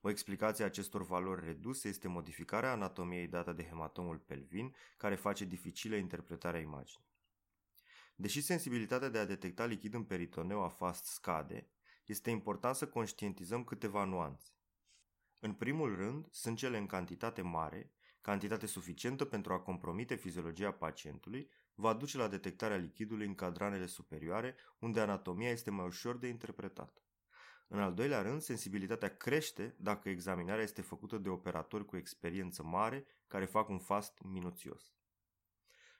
O 0.01 0.09
explicație 0.09 0.63
a 0.63 0.67
acestor 0.67 1.05
valori 1.05 1.45
reduse 1.45 1.87
este 1.87 2.07
modificarea 2.07 2.71
anatomiei 2.71 3.27
dată 3.27 3.53
de 3.53 3.63
hematomul 3.63 4.17
pelvin, 4.17 4.75
care 4.97 5.15
face 5.15 5.45
dificilă 5.45 5.95
interpretarea 5.95 6.59
imaginii. 6.59 7.07
Deși 8.15 8.41
sensibilitatea 8.41 9.09
de 9.09 9.17
a 9.17 9.25
detecta 9.25 9.65
lichid 9.65 9.93
în 9.93 10.03
peritoneu 10.03 10.63
a 10.63 10.69
FAST 10.69 11.05
scade, 11.05 11.67
este 12.05 12.29
important 12.29 12.75
să 12.75 12.87
conștientizăm 12.87 13.63
câteva 13.63 14.03
nuanțe. 14.03 14.51
În 15.39 15.53
primul 15.53 15.95
rând, 15.95 16.31
sângele 16.31 16.77
în 16.77 16.85
cantitate 16.85 17.41
mare, 17.41 17.91
cantitate 18.23 18.65
suficientă 18.65 19.25
pentru 19.25 19.53
a 19.53 19.59
compromite 19.59 20.15
fiziologia 20.15 20.71
pacientului, 20.71 21.49
va 21.75 21.93
duce 21.93 22.17
la 22.17 22.27
detectarea 22.27 22.77
lichidului 22.77 23.25
în 23.25 23.35
cadranele 23.35 23.85
superioare, 23.85 24.55
unde 24.79 24.99
anatomia 24.99 25.49
este 25.49 25.71
mai 25.71 25.85
ușor 25.85 26.17
de 26.17 26.27
interpretat. 26.27 27.03
În 27.67 27.79
al 27.79 27.93
doilea 27.93 28.21
rând, 28.21 28.41
sensibilitatea 28.41 29.17
crește 29.17 29.75
dacă 29.77 30.09
examinarea 30.09 30.63
este 30.63 30.81
făcută 30.81 31.17
de 31.17 31.29
operatori 31.29 31.85
cu 31.85 31.97
experiență 31.97 32.63
mare 32.63 33.05
care 33.27 33.45
fac 33.45 33.69
un 33.69 33.79
fast 33.79 34.21
minuțios. 34.21 34.95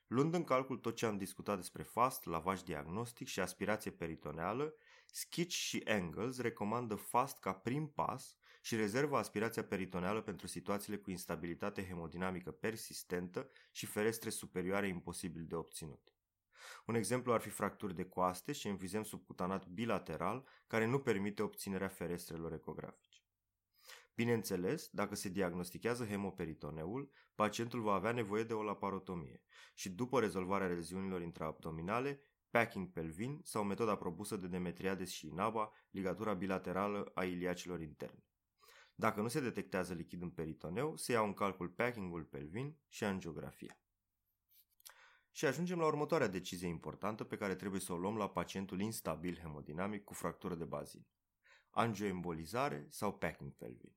Luând 0.08 0.34
în 0.34 0.44
calcul 0.44 0.78
tot 0.78 0.96
ce 0.96 1.06
am 1.06 1.18
discutat 1.18 1.58
despre 1.58 1.84
fast, 1.84 2.26
lavaj 2.26 2.62
diagnostic 2.62 3.28
și 3.28 3.40
aspirație 3.40 3.92
peritoneală, 3.92 4.74
Skitch 5.06 5.56
și 5.56 5.78
Engels 5.78 6.40
recomandă 6.40 6.96
fast 6.96 7.40
ca 7.40 7.54
prim 7.54 7.88
pas 7.88 8.38
și 8.66 8.76
rezervă 8.76 9.18
aspirația 9.18 9.64
peritoneală 9.64 10.22
pentru 10.22 10.48
situațiile 10.48 10.98
cu 10.98 11.10
instabilitate 11.10 11.86
hemodinamică 11.86 12.52
persistentă 12.52 13.50
și 13.72 13.86
ferestre 13.86 14.30
superioare 14.30 14.88
imposibil 14.88 15.46
de 15.46 15.56
obținut. 15.56 16.14
Un 16.86 16.96
exemplu 16.96 17.34
ar 17.34 17.42
fi 17.42 17.50
fracturi 17.50 17.96
de 17.96 18.06
coaste 18.06 18.52
și 18.52 18.68
enfizem 18.68 19.04
subcutanat 19.04 19.68
bilateral 19.68 20.48
care 20.68 20.86
nu 20.86 21.00
permite 21.00 21.42
obținerea 21.42 21.88
ferestrelor 21.88 22.54
ecografice. 22.54 23.18
Bineînțeles, 24.16 24.90
dacă 24.92 25.16
se 25.16 25.30
diagnostichează 25.30 26.06
hemoperitoneul, 26.06 27.12
pacientul 27.36 27.82
va 27.82 27.94
avea 27.94 28.12
nevoie 28.12 28.44
de 28.44 28.54
o 28.54 28.64
laparotomie 28.64 29.44
și 29.74 29.90
după 29.90 30.20
rezolvarea 30.20 30.68
leziunilor 30.68 31.22
intraabdominale, 31.22 32.22
packing 32.50 32.92
pelvin 32.92 33.40
sau 33.44 33.64
metoda 33.64 33.96
propusă 33.96 34.38
de 34.38 34.48
Demetriades 34.48 35.10
și 35.10 35.28
Inaba, 35.28 35.72
ligatura 35.90 36.34
bilaterală 36.34 37.12
a 37.14 37.24
iliacilor 37.24 37.82
interne. 37.82 38.24
Dacă 39.04 39.22
nu 39.22 39.28
se 39.28 39.40
detectează 39.40 39.94
lichid 39.94 40.22
în 40.22 40.30
peritoneu, 40.30 40.96
se 40.96 41.12
iau 41.12 41.26
în 41.26 41.34
calcul 41.34 41.70
packingul 41.70 42.24
pelvin 42.24 42.78
și 42.88 43.04
angiografia. 43.04 43.80
Și 45.32 45.46
ajungem 45.46 45.80
la 45.80 45.86
următoarea 45.86 46.28
decizie 46.28 46.68
importantă 46.68 47.24
pe 47.24 47.38
care 47.38 47.56
trebuie 47.56 47.82
să 47.82 47.94
o 47.94 47.98
luăm 47.98 48.18
la 48.18 48.30
pacientul 48.30 48.80
instabil 48.80 49.38
hemodinamic 49.38 50.04
cu 50.04 50.14
fractură 50.14 50.56
de 50.56 50.66
bazin. 50.66 51.08
Angioembolizare 51.70 52.88
sau 52.90 53.18
packing 53.18 53.54
pelvin. 53.54 53.96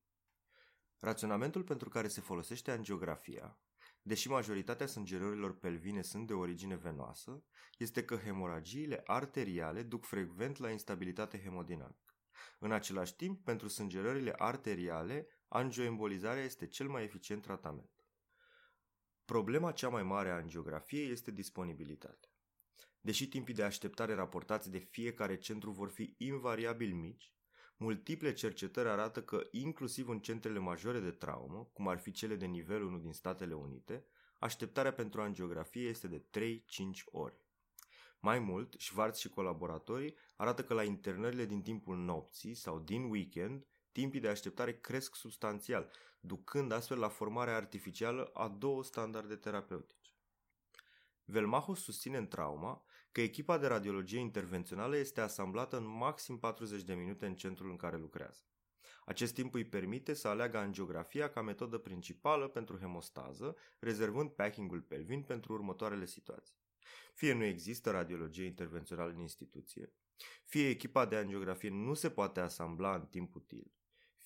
Raționamentul 0.99 1.63
pentru 1.63 1.89
care 1.89 2.09
se 2.09 2.21
folosește 2.21 2.71
angiografia, 2.71 3.59
deși 4.03 4.29
majoritatea 4.29 4.87
sângerărilor 4.87 5.59
pelvine 5.59 6.03
sunt 6.03 6.27
de 6.27 6.33
origine 6.33 6.77
venoasă, 6.77 7.45
este 7.79 8.05
că 8.05 8.17
hemoragiile 8.17 9.03
arteriale 9.05 9.83
duc 9.83 10.05
frecvent 10.05 10.57
la 10.57 10.71
instabilitate 10.71 11.41
hemodinamică. 11.41 12.06
În 12.59 12.73
același 12.73 13.17
timp, 13.17 13.45
pentru 13.45 13.69
sângerările 13.69 14.33
arteriale, 14.37 15.27
angioembolizarea 15.49 16.43
este 16.43 16.67
cel 16.67 16.89
mai 16.89 17.03
eficient 17.03 17.43
tratament. 17.43 17.91
Problema 19.25 19.73
cea 19.73 19.89
mai 19.89 20.03
mare 20.03 20.31
a 20.31 20.35
angiografiei 20.35 21.11
este 21.11 21.31
disponibilitatea. 21.31 22.31
Deși 23.01 23.29
timpii 23.29 23.55
de 23.55 23.63
așteptare 23.63 24.15
raportați 24.15 24.71
de 24.71 24.79
fiecare 24.79 25.37
centru 25.37 25.71
vor 25.71 25.89
fi 25.89 26.15
invariabil 26.19 26.95
mici, 26.95 27.33
multiple 27.77 28.33
cercetări 28.33 28.89
arată 28.89 29.23
că, 29.23 29.47
inclusiv 29.51 30.09
în 30.09 30.21
centrele 30.21 30.59
majore 30.59 31.01
de 31.01 31.11
traumă, 31.11 31.71
cum 31.73 31.89
ar 31.89 31.99
fi 31.99 32.11
cele 32.11 32.37
de 32.37 32.47
nivel 32.47 32.83
1 32.83 32.99
din 32.99 33.13
Statele 33.13 33.55
Unite, 33.55 34.05
așteptarea 34.39 34.93
pentru 34.93 35.21
angiografie 35.21 35.89
este 35.89 36.09
de 36.09 36.25
3-5 36.31 36.61
ori. 37.05 37.46
Mai 38.21 38.39
mult, 38.39 38.75
Schwarz 38.79 39.19
și 39.19 39.29
colaboratorii 39.29 40.17
arată 40.37 40.65
că 40.65 40.75
la 40.75 40.83
internările 40.83 41.45
din 41.45 41.63
timpul 41.63 41.97
nopții 41.97 42.55
sau 42.55 42.79
din 42.79 43.11
weekend, 43.11 43.67
timpii 43.93 44.21
de 44.21 44.29
așteptare 44.29 44.79
cresc 44.79 45.15
substanțial, 45.15 45.91
ducând 46.21 46.73
astfel 46.73 46.99
la 46.99 47.09
formarea 47.09 47.57
artificială 47.57 48.31
a 48.33 48.49
două 48.49 48.85
standarde 48.85 49.37
terapeutice. 49.37 50.11
Velmachos 51.25 51.83
susține 51.83 52.17
în 52.17 52.29
trauma 52.29 52.85
că 53.13 53.21
echipa 53.21 53.59
de 53.59 53.67
radiologie 53.67 54.19
intervențională 54.19 54.97
este 54.97 55.21
asamblată 55.21 55.77
în 55.77 55.87
maxim 55.87 56.39
40 56.39 56.83
de 56.83 56.95
minute 56.95 57.27
în 57.27 57.35
centrul 57.35 57.71
în 57.71 57.77
care 57.77 57.97
lucrează. 57.97 58.41
Acest 59.05 59.35
timp 59.35 59.55
îi 59.55 59.65
permite 59.65 60.15
să 60.15 60.29
aleagă 60.29 60.59
angiografia 60.59 61.31
ca 61.31 61.43
metodă 61.43 61.79
principală 61.79 62.49
pentru 62.49 62.79
hemostază, 62.79 63.57
rezervând 63.79 64.31
packingul 64.31 64.81
pelvin 64.81 65.23
pentru 65.23 65.53
următoarele 65.53 66.07
situații. 66.07 66.57
Fie 67.15 67.33
nu 67.33 67.45
există 67.45 67.91
radiologie 67.91 68.45
intervențională 68.45 69.11
în 69.11 69.21
instituție, 69.21 69.93
fie 70.45 70.69
echipa 70.69 71.07
de 71.07 71.17
angiografie 71.17 71.71
nu 71.71 71.95
se 71.95 72.11
poate 72.11 72.41
asambla 72.41 72.95
în 72.95 73.07
timp 73.07 73.35
util, 73.35 73.73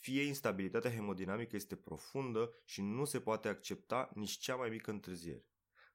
fie 0.01 0.23
instabilitatea 0.23 0.91
hemodinamică 0.91 1.57
este 1.57 1.77
profundă 1.77 2.53
și 2.65 2.83
nu 2.83 3.05
se 3.05 3.21
poate 3.21 3.49
accepta 3.49 4.11
nici 4.15 4.39
cea 4.39 4.57
mai 4.57 4.69
mică 4.69 4.91
întârziere. 4.91 5.45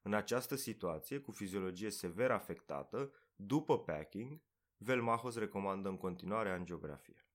În 0.02 0.14
această 0.14 0.56
situație, 0.56 1.18
cu 1.18 1.30
fiziologie 1.30 1.90
sever 1.90 2.30
afectată, 2.30 3.12
după 3.36 3.78
packing, 3.78 4.40
Velmachos 4.76 5.36
recomandă 5.36 5.88
în 5.88 5.96
continuare 5.96 6.50
angiografie. 6.50 7.26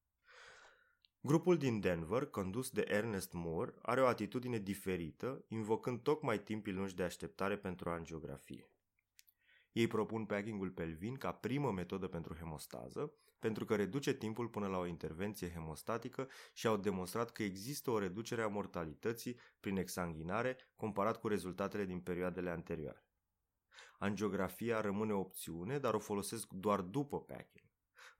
Grupul 1.22 1.58
din 1.58 1.80
Denver, 1.80 2.26
condus 2.26 2.70
de 2.70 2.84
Ernest 2.88 3.34
Moore, 3.34 3.74
are 3.82 4.02
o 4.02 4.08
atitudine 4.08 4.58
diferită, 4.58 5.46
invocând 5.48 6.02
tocmai 6.02 6.44
timpii 6.44 6.74
lungi 6.74 6.96
de 6.96 7.04
așteptare 7.04 7.58
pentru 7.58 7.90
angiografie. 7.90 8.71
Ei 9.72 9.88
propun 9.88 10.26
packingul 10.26 10.70
pelvin 10.70 11.16
ca 11.16 11.32
primă 11.32 11.72
metodă 11.72 12.08
pentru 12.08 12.36
hemostază, 12.36 13.14
pentru 13.40 13.66
că 13.66 13.76
reduce 13.76 14.14
timpul 14.14 14.48
până 14.48 14.68
la 14.68 14.78
o 14.78 14.86
intervenție 14.86 15.52
hemostatică 15.52 16.28
și 16.54 16.68
au 16.68 16.78
demonstrat 16.78 17.32
că 17.32 17.44
există 17.44 17.92
o 17.92 18.00
reducere 18.00 18.42
a 18.42 18.48
mortalității 18.48 19.40
prin 19.60 19.78
exsanguinare 19.78 20.58
comparat 20.76 21.20
cu 21.20 21.28
rezultatele 21.28 21.86
din 21.86 22.00
perioadele 22.00 22.50
anterioare. 22.50 23.06
Angiografia 23.98 24.82
rămâne 24.82 25.14
o 25.14 25.20
opțiune, 25.20 25.80
dar 25.80 25.94
o 25.94 26.00
folosesc 26.00 26.48
doar 26.48 26.82
după 26.82 27.22
packing. 27.22 27.70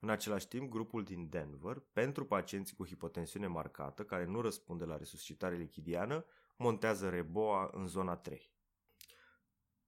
În 0.00 0.08
același 0.08 0.48
timp, 0.48 0.70
grupul 0.70 1.04
din 1.04 1.28
Denver, 1.28 1.82
pentru 1.92 2.24
pacienții 2.26 2.76
cu 2.76 2.86
hipotensiune 2.86 3.46
marcată 3.46 4.04
care 4.04 4.24
nu 4.24 4.40
răspunde 4.40 4.84
la 4.84 4.96
resuscitare 4.96 5.56
lichidiană, 5.56 6.24
montează 6.56 7.08
reboa 7.08 7.70
în 7.72 7.86
zona 7.86 8.16
3. 8.16 8.51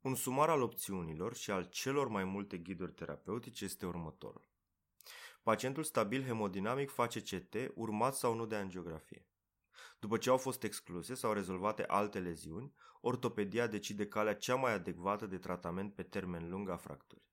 Un 0.05 0.15
sumar 0.15 0.49
al 0.49 0.63
opțiunilor 0.63 1.35
și 1.35 1.51
al 1.51 1.65
celor 1.65 2.09
mai 2.09 2.25
multe 2.25 2.59
ghiduri 2.59 2.93
terapeutice 2.93 3.65
este 3.65 3.87
următorul. 3.87 4.49
Pacientul 5.43 5.83
stabil 5.83 6.25
hemodinamic 6.25 6.91
face 6.91 7.21
CT, 7.21 7.55
urmat 7.75 8.15
sau 8.15 8.35
nu 8.35 8.47
de 8.47 8.55
angiografie. 8.55 9.29
După 9.99 10.17
ce 10.17 10.31
au 10.31 10.37
fost 10.37 10.63
excluse 10.63 11.15
sau 11.15 11.33
rezolvate 11.33 11.85
alte 11.85 12.21
leziuni, 12.21 12.73
ortopedia 13.01 13.67
decide 13.67 14.07
calea 14.07 14.35
cea 14.35 14.55
mai 14.55 14.73
adecvată 14.73 15.27
de 15.27 15.39
tratament 15.39 15.95
pe 15.95 16.03
termen 16.03 16.51
lung 16.51 16.69
a 16.69 16.77
fracturii. 16.77 17.31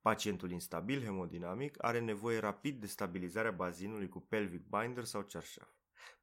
Pacientul 0.00 0.50
instabil 0.50 1.02
hemodinamic 1.02 1.84
are 1.84 2.00
nevoie 2.00 2.38
rapid 2.38 2.80
de 2.80 2.86
stabilizarea 2.86 3.50
bazinului 3.50 4.08
cu 4.08 4.20
pelvic 4.20 4.66
binder 4.68 5.04
sau 5.04 5.22
cearșaf. 5.22 5.70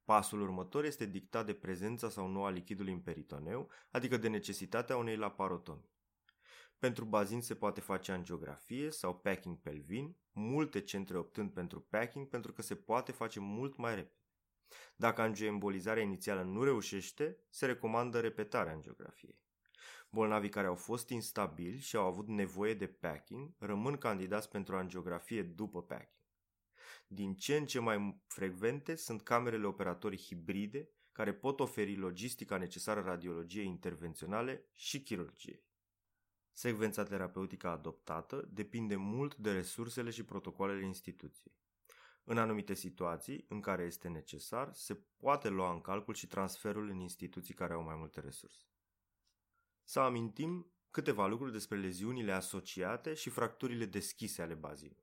Pasul 0.04 0.42
următor 0.42 0.84
este 0.84 1.06
dictat 1.06 1.46
de 1.46 1.54
prezența 1.54 2.10
sau 2.10 2.28
nu 2.28 2.44
a 2.44 2.50
lichidului 2.50 2.94
în 2.94 3.00
peritoneu, 3.00 3.70
adică 3.92 4.18
de 4.18 4.28
necesitatea 4.28 4.98
unei 4.98 5.18
laparotomii. 5.18 5.92
Pentru 6.80 7.06
bazin 7.06 7.42
se 7.42 7.56
poate 7.56 7.82
face 7.82 8.12
angiografie 8.12 8.90
sau 8.90 9.16
packing 9.16 9.58
pelvin, 9.58 10.16
multe 10.32 10.82
centre 10.82 11.18
optând 11.18 11.52
pentru 11.52 11.82
packing 11.82 12.28
pentru 12.28 12.54
că 12.54 12.62
se 12.62 12.76
poate 12.76 13.12
face 13.12 13.40
mult 13.40 13.78
mai 13.78 13.96
repede. 13.96 14.18
Dacă 14.96 15.22
angioembolizarea 15.22 16.04
inițială 16.04 16.42
nu 16.42 16.64
reușește, 16.64 17.38
se 17.50 17.66
recomandă 17.66 18.20
repetarea 18.20 18.74
angiografiei. 18.74 19.42
Bolnavii 20.10 20.50
care 20.50 20.68
au 20.68 20.76
fost 20.76 21.10
instabili 21.10 21.80
și 21.80 21.96
au 21.96 22.06
avut 22.06 22.28
nevoie 22.28 22.74
de 22.74 22.88
packing 22.88 23.54
rămân 23.58 23.98
candidați 23.98 24.50
pentru 24.50 24.76
angiografie 24.76 25.44
după 25.44 25.84
packing. 25.84 26.23
Din 27.08 27.36
ce 27.36 27.56
în 27.56 27.66
ce 27.66 27.80
mai 27.80 28.22
frecvente 28.28 28.96
sunt 28.96 29.22
camerele 29.22 29.66
operatorii 29.66 30.20
hibride 30.20 30.90
care 31.12 31.34
pot 31.34 31.60
oferi 31.60 31.96
logistica 31.96 32.58
necesară 32.58 33.02
radiologiei 33.02 33.66
intervenționale 33.66 34.70
și 34.74 35.04
chirurgiei. 35.04 35.64
Secvența 36.52 37.04
terapeutică 37.04 37.68
adoptată 37.68 38.50
depinde 38.52 38.96
mult 38.96 39.36
de 39.36 39.52
resursele 39.52 40.10
și 40.10 40.24
protocoalele 40.24 40.86
instituției. 40.86 41.56
În 42.24 42.38
anumite 42.38 42.74
situații 42.74 43.46
în 43.50 43.62
care 43.62 43.84
este 43.84 44.08
necesar, 44.08 44.74
se 44.74 44.96
poate 45.18 45.50
lua 45.50 45.72
în 45.72 45.82
calcul 45.82 46.14
și 46.14 46.28
transferul 46.28 46.90
în 46.90 47.00
instituții 47.00 47.54
care 47.54 47.74
au 47.74 47.84
mai 47.84 47.96
multe 47.96 48.20
resurse. 48.20 48.66
Să 49.84 50.00
amintim 50.00 50.74
câteva 50.92 51.28
lucruri 51.28 51.52
despre 51.52 51.78
leziunile 51.78 52.32
asociate 52.32 53.14
și 53.14 53.30
fracturile 53.30 53.86
deschise 53.86 54.42
ale 54.42 54.54
bazinului. 54.54 55.03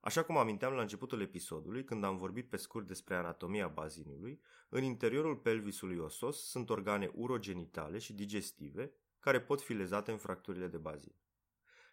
Așa 0.00 0.22
cum 0.22 0.36
aminteam 0.36 0.72
la 0.72 0.80
începutul 0.80 1.20
episodului, 1.20 1.84
când 1.84 2.04
am 2.04 2.16
vorbit 2.16 2.48
pe 2.48 2.56
scurt 2.56 2.86
despre 2.86 3.14
anatomia 3.14 3.68
bazinului, 3.68 4.40
în 4.68 4.82
interiorul 4.82 5.36
pelvisului 5.36 5.98
osos 5.98 6.48
sunt 6.48 6.70
organe 6.70 7.10
urogenitale 7.14 7.98
și 7.98 8.12
digestive 8.12 8.92
care 9.18 9.40
pot 9.40 9.62
fi 9.62 9.72
lezate 9.72 10.10
în 10.10 10.16
fracturile 10.16 10.66
de 10.66 10.76
bazin. 10.76 11.14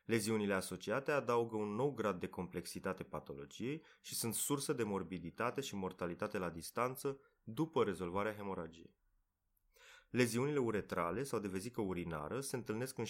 Leziunile 0.06 0.54
asociate 0.54 1.12
adaugă 1.12 1.56
un 1.56 1.76
nou 1.76 1.94
grad 1.94 2.20
de 2.20 2.28
complexitate 2.28 3.04
patologiei 3.04 3.84
și 4.02 4.16
sunt 4.16 4.34
sursă 4.34 4.74
de 4.74 4.84
morbiditate 4.84 5.62
și 5.62 5.76
mortalitate 5.76 6.38
la 6.38 6.50
distanță 6.50 7.20
după 7.44 7.84
rezolvarea 7.84 8.36
hemoragiei. 8.36 8.96
Leziunile 10.10 10.58
uretrale 10.58 11.24
sau 11.24 11.40
de 11.40 11.48
vezică 11.48 11.82
urinară 11.82 12.40
se 12.40 12.56
întâlnesc 12.56 12.98
în 12.98 13.06
6% 13.06 13.08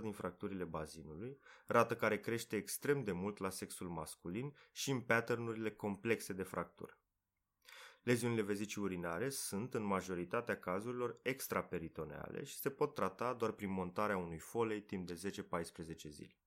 din 0.00 0.12
fracturile 0.12 0.64
bazinului, 0.64 1.38
rată 1.66 1.96
care 1.96 2.20
crește 2.20 2.56
extrem 2.56 3.04
de 3.04 3.12
mult 3.12 3.38
la 3.38 3.50
sexul 3.50 3.88
masculin 3.88 4.56
și 4.72 4.90
în 4.90 5.00
patternurile 5.00 5.70
complexe 5.70 6.32
de 6.32 6.42
fractură. 6.42 6.98
Leziunile 8.02 8.42
vezicii 8.42 8.82
urinare 8.82 9.28
sunt, 9.28 9.74
în 9.74 9.82
majoritatea 9.82 10.58
cazurilor, 10.58 11.18
extraperitoneale 11.22 12.44
și 12.44 12.56
se 12.56 12.70
pot 12.70 12.94
trata 12.94 13.34
doar 13.34 13.52
prin 13.52 13.70
montarea 13.70 14.16
unui 14.16 14.38
folei 14.38 14.82
timp 14.82 15.06
de 15.06 15.30
10-14 15.92 15.94
zile. 16.08 16.38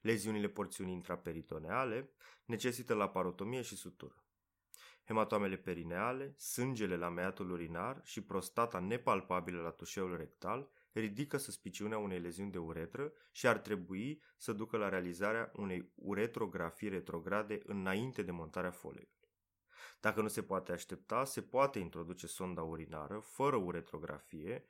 Leziunile 0.00 0.48
porțiunii 0.48 0.94
intraperitoneale 0.94 2.10
necesită 2.44 2.94
laparotomie 2.94 3.62
și 3.62 3.76
sutură. 3.76 4.24
Hematoamele 5.04 5.56
perineale, 5.56 6.34
sângele 6.36 6.96
la 6.96 7.08
meatul 7.08 7.50
urinar 7.50 8.00
și 8.04 8.20
prostata 8.20 8.78
nepalpabilă 8.78 9.60
la 9.60 9.70
tușeul 9.70 10.16
rectal 10.16 10.70
ridică 10.92 11.36
suspiciunea 11.36 11.98
unei 11.98 12.20
leziuni 12.20 12.50
de 12.50 12.58
uretră 12.58 13.12
și 13.30 13.46
ar 13.46 13.58
trebui 13.58 14.22
să 14.36 14.52
ducă 14.52 14.76
la 14.76 14.88
realizarea 14.88 15.50
unei 15.54 15.92
uretrografii 15.94 16.88
retrograde 16.88 17.60
înainte 17.64 18.22
de 18.22 18.30
montarea 18.30 18.70
foleiului. 18.70 19.18
Dacă 20.00 20.22
nu 20.22 20.28
se 20.28 20.42
poate 20.42 20.72
aștepta, 20.72 21.24
se 21.24 21.42
poate 21.42 21.78
introduce 21.78 22.26
sonda 22.26 22.62
urinară 22.62 23.18
fără 23.18 23.56
uretrografie, 23.56 24.64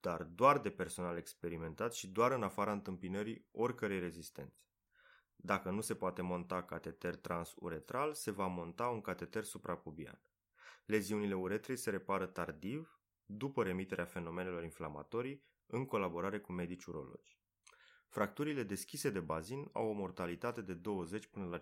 dar 0.00 0.22
doar 0.22 0.58
de 0.58 0.70
personal 0.70 1.16
experimentat 1.16 1.94
și 1.94 2.08
doar 2.08 2.32
în 2.32 2.42
afara 2.42 2.72
întâmpinării 2.72 3.48
oricărei 3.50 4.00
rezistențe. 4.00 4.60
Dacă 5.44 5.70
nu 5.70 5.80
se 5.80 5.94
poate 5.94 6.22
monta 6.22 6.62
cateter 6.62 7.16
transuretral, 7.16 8.14
se 8.14 8.30
va 8.30 8.46
monta 8.46 8.88
un 8.88 9.00
cateter 9.00 9.44
suprapubian. 9.44 10.20
Leziunile 10.84 11.34
uretrei 11.34 11.76
se 11.76 11.90
repară 11.90 12.26
tardiv, 12.26 13.00
după 13.26 13.62
remiterea 13.62 14.04
fenomenelor 14.04 14.62
inflamatorii, 14.62 15.42
în 15.66 15.84
colaborare 15.84 16.38
cu 16.40 16.52
medici 16.52 16.84
urologi. 16.84 17.38
Fracturile 18.08 18.62
deschise 18.62 19.10
de 19.10 19.20
bazin 19.20 19.68
au 19.72 19.88
o 19.88 19.92
mortalitate 19.92 20.60
de 20.60 20.74
20 20.74 21.26
până 21.26 21.44
la 21.46 21.58
50%. 21.58 21.60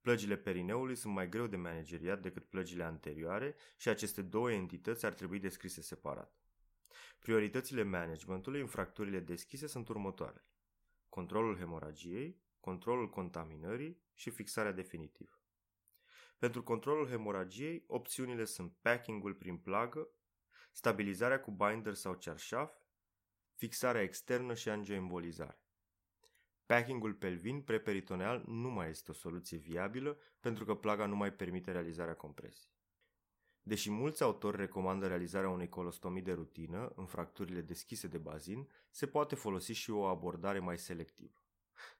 Plăgile 0.00 0.36
perineului 0.36 0.94
sunt 0.94 1.14
mai 1.14 1.28
greu 1.28 1.46
de 1.46 1.56
manageriat 1.56 2.20
decât 2.20 2.44
plăgile 2.44 2.84
anterioare 2.84 3.56
și 3.76 3.88
aceste 3.88 4.22
două 4.22 4.52
entități 4.52 5.06
ar 5.06 5.12
trebui 5.12 5.38
descrise 5.38 5.80
separat. 5.80 6.38
Prioritățile 7.18 7.82
managementului 7.82 8.60
în 8.60 8.66
fracturile 8.66 9.20
deschise 9.20 9.66
sunt 9.66 9.88
următoarele. 9.88 10.53
Controlul 11.14 11.56
hemoragiei, 11.56 12.42
controlul 12.60 13.08
contaminării 13.08 14.02
și 14.14 14.30
fixarea 14.30 14.72
definitivă. 14.72 15.40
Pentru 16.38 16.62
controlul 16.62 17.08
hemoragiei, 17.08 17.84
opțiunile 17.86 18.44
sunt 18.44 18.72
packingul 18.80 19.34
prin 19.34 19.58
plagă, 19.58 20.08
stabilizarea 20.72 21.40
cu 21.40 21.50
binder 21.50 21.94
sau 21.94 22.14
cerșaf, 22.14 22.72
fixarea 23.54 24.02
externă 24.02 24.54
și 24.54 24.68
angioembolizare. 24.68 25.62
Packingul 26.66 27.14
pelvin 27.14 27.62
preperitoneal 27.62 28.44
nu 28.46 28.70
mai 28.70 28.90
este 28.90 29.10
o 29.10 29.14
soluție 29.14 29.58
viabilă 29.58 30.18
pentru 30.40 30.64
că 30.64 30.74
plaga 30.74 31.06
nu 31.06 31.16
mai 31.16 31.32
permite 31.32 31.72
realizarea 31.72 32.16
compresiei. 32.16 32.73
Deși 33.66 33.90
mulți 33.90 34.22
autori 34.22 34.56
recomandă 34.56 35.06
realizarea 35.06 35.48
unei 35.48 35.68
colostomii 35.68 36.22
de 36.22 36.32
rutină 36.32 36.92
în 36.96 37.06
fracturile 37.06 37.60
deschise 37.60 38.06
de 38.06 38.18
bazin, 38.18 38.68
se 38.90 39.06
poate 39.06 39.34
folosi 39.34 39.72
și 39.72 39.90
o 39.90 40.04
abordare 40.04 40.58
mai 40.58 40.78
selectivă. 40.78 41.42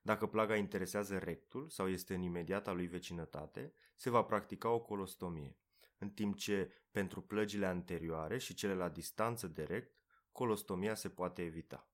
Dacă 0.03 0.27
plaga 0.27 0.57
interesează 0.57 1.19
rectul 1.19 1.69
sau 1.69 1.89
este 1.89 2.15
în 2.15 2.23
imediata 2.23 2.73
lui 2.73 2.86
vecinătate, 2.86 3.73
se 3.95 4.11
va 4.11 4.23
practica 4.23 4.69
o 4.69 4.81
colostomie, 4.81 5.57
în 5.99 6.11
timp 6.11 6.36
ce, 6.36 6.73
pentru 6.91 7.20
plăgile 7.20 7.66
anterioare 7.66 8.39
și 8.39 8.55
cele 8.55 8.74
la 8.74 8.89
distanță 8.89 9.47
de 9.47 9.62
rect, 9.62 9.99
colostomia 10.32 10.95
se 10.95 11.09
poate 11.09 11.43
evita. 11.43 11.89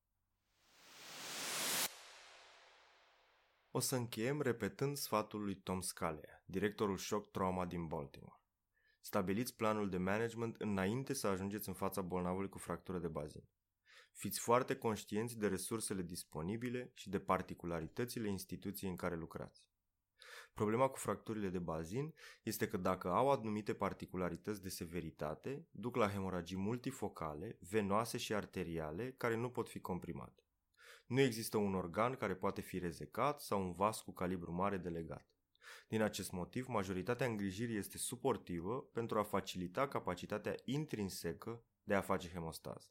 O 3.71 3.79
să 3.79 3.97
încheiem 3.97 4.41
repetând 4.41 4.97
sfatul 4.97 5.43
lui 5.43 5.55
Tom 5.55 5.81
Scalia, 5.81 6.43
directorul 6.45 6.97
Shock 6.97 7.31
Trauma 7.31 7.67
din 7.67 7.87
Baltimore. 7.87 8.40
Stabiliți 9.01 9.57
planul 9.57 9.91
de 9.91 9.97
management 9.97 10.57
înainte 10.57 11.13
să 11.13 11.27
ajungeți 11.27 11.69
în 11.69 11.75
fața 11.75 12.01
bolnavului 12.01 12.49
cu 12.49 12.59
fractură 12.59 12.99
de 12.99 13.09
bazin. 13.09 13.49
Fiți 14.13 14.41
foarte 14.41 14.77
conștienți 14.77 15.39
de 15.39 15.49
resursele 15.49 16.03
disponibile 16.03 16.91
și 16.95 17.09
de 17.09 17.19
particularitățile 17.19 18.29
instituției 18.29 18.91
în 18.91 18.97
care 18.97 19.17
lucrați. 19.17 19.63
Problema 20.55 20.89
cu 20.89 20.99
fracturile 20.99 21.49
de 21.49 21.59
bazin 21.59 22.15
este 22.43 22.69
că 22.69 22.77
dacă 22.77 23.09
au 23.09 23.31
anumite 23.31 23.75
particularități 23.75 24.63
de 24.63 24.69
severitate, 24.69 25.67
duc 25.71 25.97
la 25.97 26.09
hemoragii 26.09 26.57
multifocale, 26.57 27.59
venoase 27.61 28.19
și 28.19 28.35
arteriale 28.35 29.15
care 29.17 29.37
nu 29.37 29.51
pot 29.51 29.69
fi 29.69 29.81
comprimate. 29.81 30.45
Nu 31.07 31.21
există 31.21 31.57
un 31.57 31.75
organ 31.75 32.15
care 32.15 32.35
poate 32.35 32.61
fi 32.61 32.79
rezecat 32.79 33.41
sau 33.41 33.63
un 33.63 33.73
vas 33.73 34.01
cu 34.01 34.13
calibru 34.13 34.53
mare 34.53 34.77
delegat. 34.77 35.29
Din 35.89 36.03
acest 36.03 36.31
motiv, 36.31 36.67
majoritatea 36.67 37.27
îngrijirii 37.27 37.77
este 37.77 37.99
suportivă 37.99 38.89
pentru 38.93 39.19
a 39.19 39.23
facilita 39.23 39.89
capacitatea 39.89 40.55
intrinsecă 40.65 41.65
de 41.83 41.95
a 41.95 42.01
face 42.01 42.29
hemostază. 42.29 42.87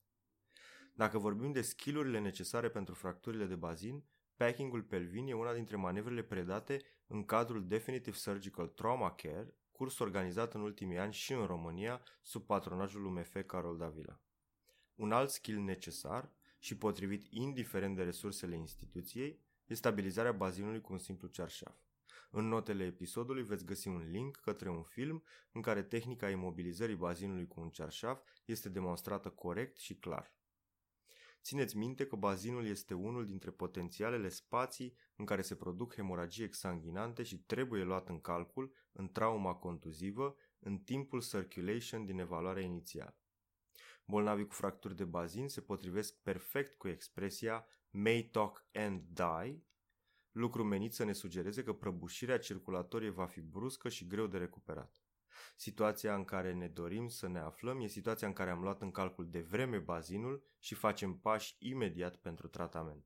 Dacă 0.93 1.17
vorbim 1.17 1.51
de 1.51 1.61
skillurile 1.61 2.19
necesare 2.19 2.69
pentru 2.69 2.93
fracturile 2.93 3.45
de 3.45 3.55
bazin, 3.55 4.03
packingul 4.35 4.83
pelvin 4.83 5.27
e 5.27 5.33
una 5.33 5.53
dintre 5.53 5.75
manevrele 5.75 6.23
predate 6.23 6.81
în 7.07 7.25
cadrul 7.25 7.67
Definitive 7.67 8.15
Surgical 8.15 8.67
Trauma 8.67 9.15
Care, 9.15 9.53
curs 9.71 9.99
organizat 9.99 10.53
în 10.53 10.61
ultimii 10.61 10.97
ani 10.97 11.13
și 11.13 11.33
în 11.33 11.45
România 11.45 12.01
sub 12.21 12.45
patronajul 12.45 13.05
UMF 13.05 13.35
Carol 13.45 13.77
Davila. 13.77 14.19
Un 14.95 15.11
alt 15.11 15.29
skill 15.29 15.59
necesar 15.59 16.31
și 16.59 16.77
potrivit 16.77 17.25
indiferent 17.29 17.95
de 17.95 18.03
resursele 18.03 18.55
instituției, 18.55 19.39
e 19.65 19.73
stabilizarea 19.73 20.31
bazinului 20.31 20.81
cu 20.81 20.93
un 20.93 20.99
simplu 20.99 21.27
cearșaf. 21.27 21.75
În 22.31 22.47
notele 22.47 22.85
episodului 22.85 23.43
veți 23.43 23.65
găsi 23.65 23.87
un 23.87 24.09
link 24.09 24.35
către 24.35 24.69
un 24.69 24.83
film 24.83 25.23
în 25.51 25.61
care 25.61 25.83
tehnica 25.83 26.29
imobilizării 26.29 26.95
bazinului 26.95 27.47
cu 27.47 27.61
un 27.61 27.69
cearșaf 27.69 28.21
este 28.45 28.69
demonstrată 28.69 29.29
corect 29.29 29.77
și 29.77 29.95
clar. 29.95 30.37
Țineți 31.41 31.77
minte 31.77 32.05
că 32.05 32.15
bazinul 32.15 32.65
este 32.65 32.93
unul 32.93 33.25
dintre 33.25 33.51
potențialele 33.51 34.29
spații 34.29 34.97
în 35.15 35.25
care 35.25 35.41
se 35.41 35.55
produc 35.55 35.93
hemoragii 35.93 36.43
exsanguinante 36.43 37.23
și 37.23 37.37
trebuie 37.37 37.83
luat 37.83 38.09
în 38.09 38.21
calcul 38.21 38.73
în 38.91 39.11
trauma 39.11 39.53
contuzivă 39.53 40.35
în 40.59 40.77
timpul 40.77 41.21
circulation 41.21 42.05
din 42.05 42.19
evaluarea 42.19 42.63
inițială. 42.63 43.17
Bolnavii 44.05 44.47
cu 44.47 44.53
fracturi 44.53 44.95
de 44.95 45.03
bazin 45.03 45.47
se 45.47 45.61
potrivesc 45.61 46.21
perfect 46.21 46.77
cu 46.77 46.87
expresia 46.87 47.65
may 47.89 48.29
talk 48.31 48.65
and 48.73 49.03
die, 49.13 49.63
lucru 50.31 50.63
menit 50.63 50.93
să 50.93 51.03
ne 51.03 51.13
sugereze 51.13 51.63
că 51.63 51.73
prăbușirea 51.73 52.39
circulatorie 52.39 53.09
va 53.09 53.25
fi 53.25 53.41
bruscă 53.41 53.89
și 53.89 54.07
greu 54.07 54.27
de 54.27 54.37
recuperat. 54.37 55.01
Situația 55.55 56.15
în 56.15 56.25
care 56.25 56.53
ne 56.53 56.67
dorim 56.67 57.07
să 57.07 57.27
ne 57.27 57.39
aflăm 57.39 57.81
e 57.81 57.87
situația 57.87 58.27
în 58.27 58.33
care 58.33 58.49
am 58.49 58.61
luat 58.61 58.81
în 58.81 58.91
calcul 58.91 59.29
de 59.29 59.41
vreme 59.41 59.77
bazinul 59.77 60.43
și 60.59 60.75
facem 60.75 61.17
pași 61.17 61.55
imediat 61.59 62.15
pentru 62.15 62.47
tratament. 62.47 63.05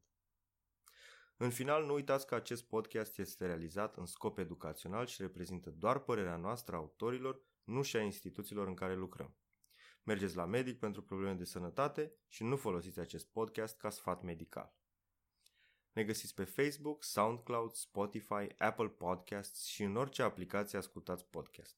În 1.37 1.49
final, 1.49 1.85
nu 1.85 1.93
uitați 1.93 2.27
că 2.27 2.35
acest 2.35 2.67
podcast 2.67 3.19
este 3.19 3.45
realizat 3.45 3.97
în 3.97 4.05
scop 4.05 4.37
educațional 4.37 5.05
și 5.05 5.21
reprezintă 5.21 5.69
doar 5.69 5.99
părerea 5.99 6.37
noastră 6.37 6.75
a 6.75 6.79
autorilor, 6.79 7.41
nu 7.63 7.81
și 7.81 7.95
a 7.95 8.01
instituțiilor 8.01 8.67
în 8.67 8.73
care 8.73 8.95
lucrăm. 8.95 9.35
Mergeți 10.03 10.35
la 10.35 10.45
medic 10.45 10.79
pentru 10.79 11.03
probleme 11.03 11.33
de 11.33 11.43
sănătate 11.43 12.13
și 12.27 12.43
nu 12.43 12.55
folosiți 12.55 12.99
acest 12.99 13.31
podcast 13.31 13.77
ca 13.77 13.89
sfat 13.89 14.21
medical. 14.21 14.73
Ne 15.93 16.03
găsiți 16.03 16.33
pe 16.33 16.43
Facebook, 16.43 17.03
SoundCloud, 17.03 17.71
Spotify, 17.71 18.47
Apple 18.57 18.87
Podcasts 18.87 19.65
și 19.65 19.83
în 19.83 19.95
orice 19.95 20.21
aplicație 20.21 20.77
ascultați 20.77 21.25
podcast. 21.25 21.77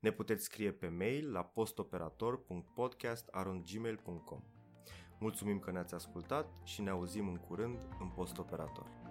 Ne 0.00 0.10
puteți 0.10 0.44
scrie 0.44 0.72
pe 0.72 0.88
mail 0.88 1.32
la 1.32 1.44
postoperator.podcast.gmail.com 1.44 4.42
Mulțumim 5.18 5.58
că 5.58 5.70
ne-ați 5.70 5.94
ascultat 5.94 6.50
și 6.64 6.82
ne 6.82 6.90
auzim 6.90 7.28
în 7.28 7.36
curând 7.36 7.78
în 8.00 8.08
postoperator. 8.08 9.07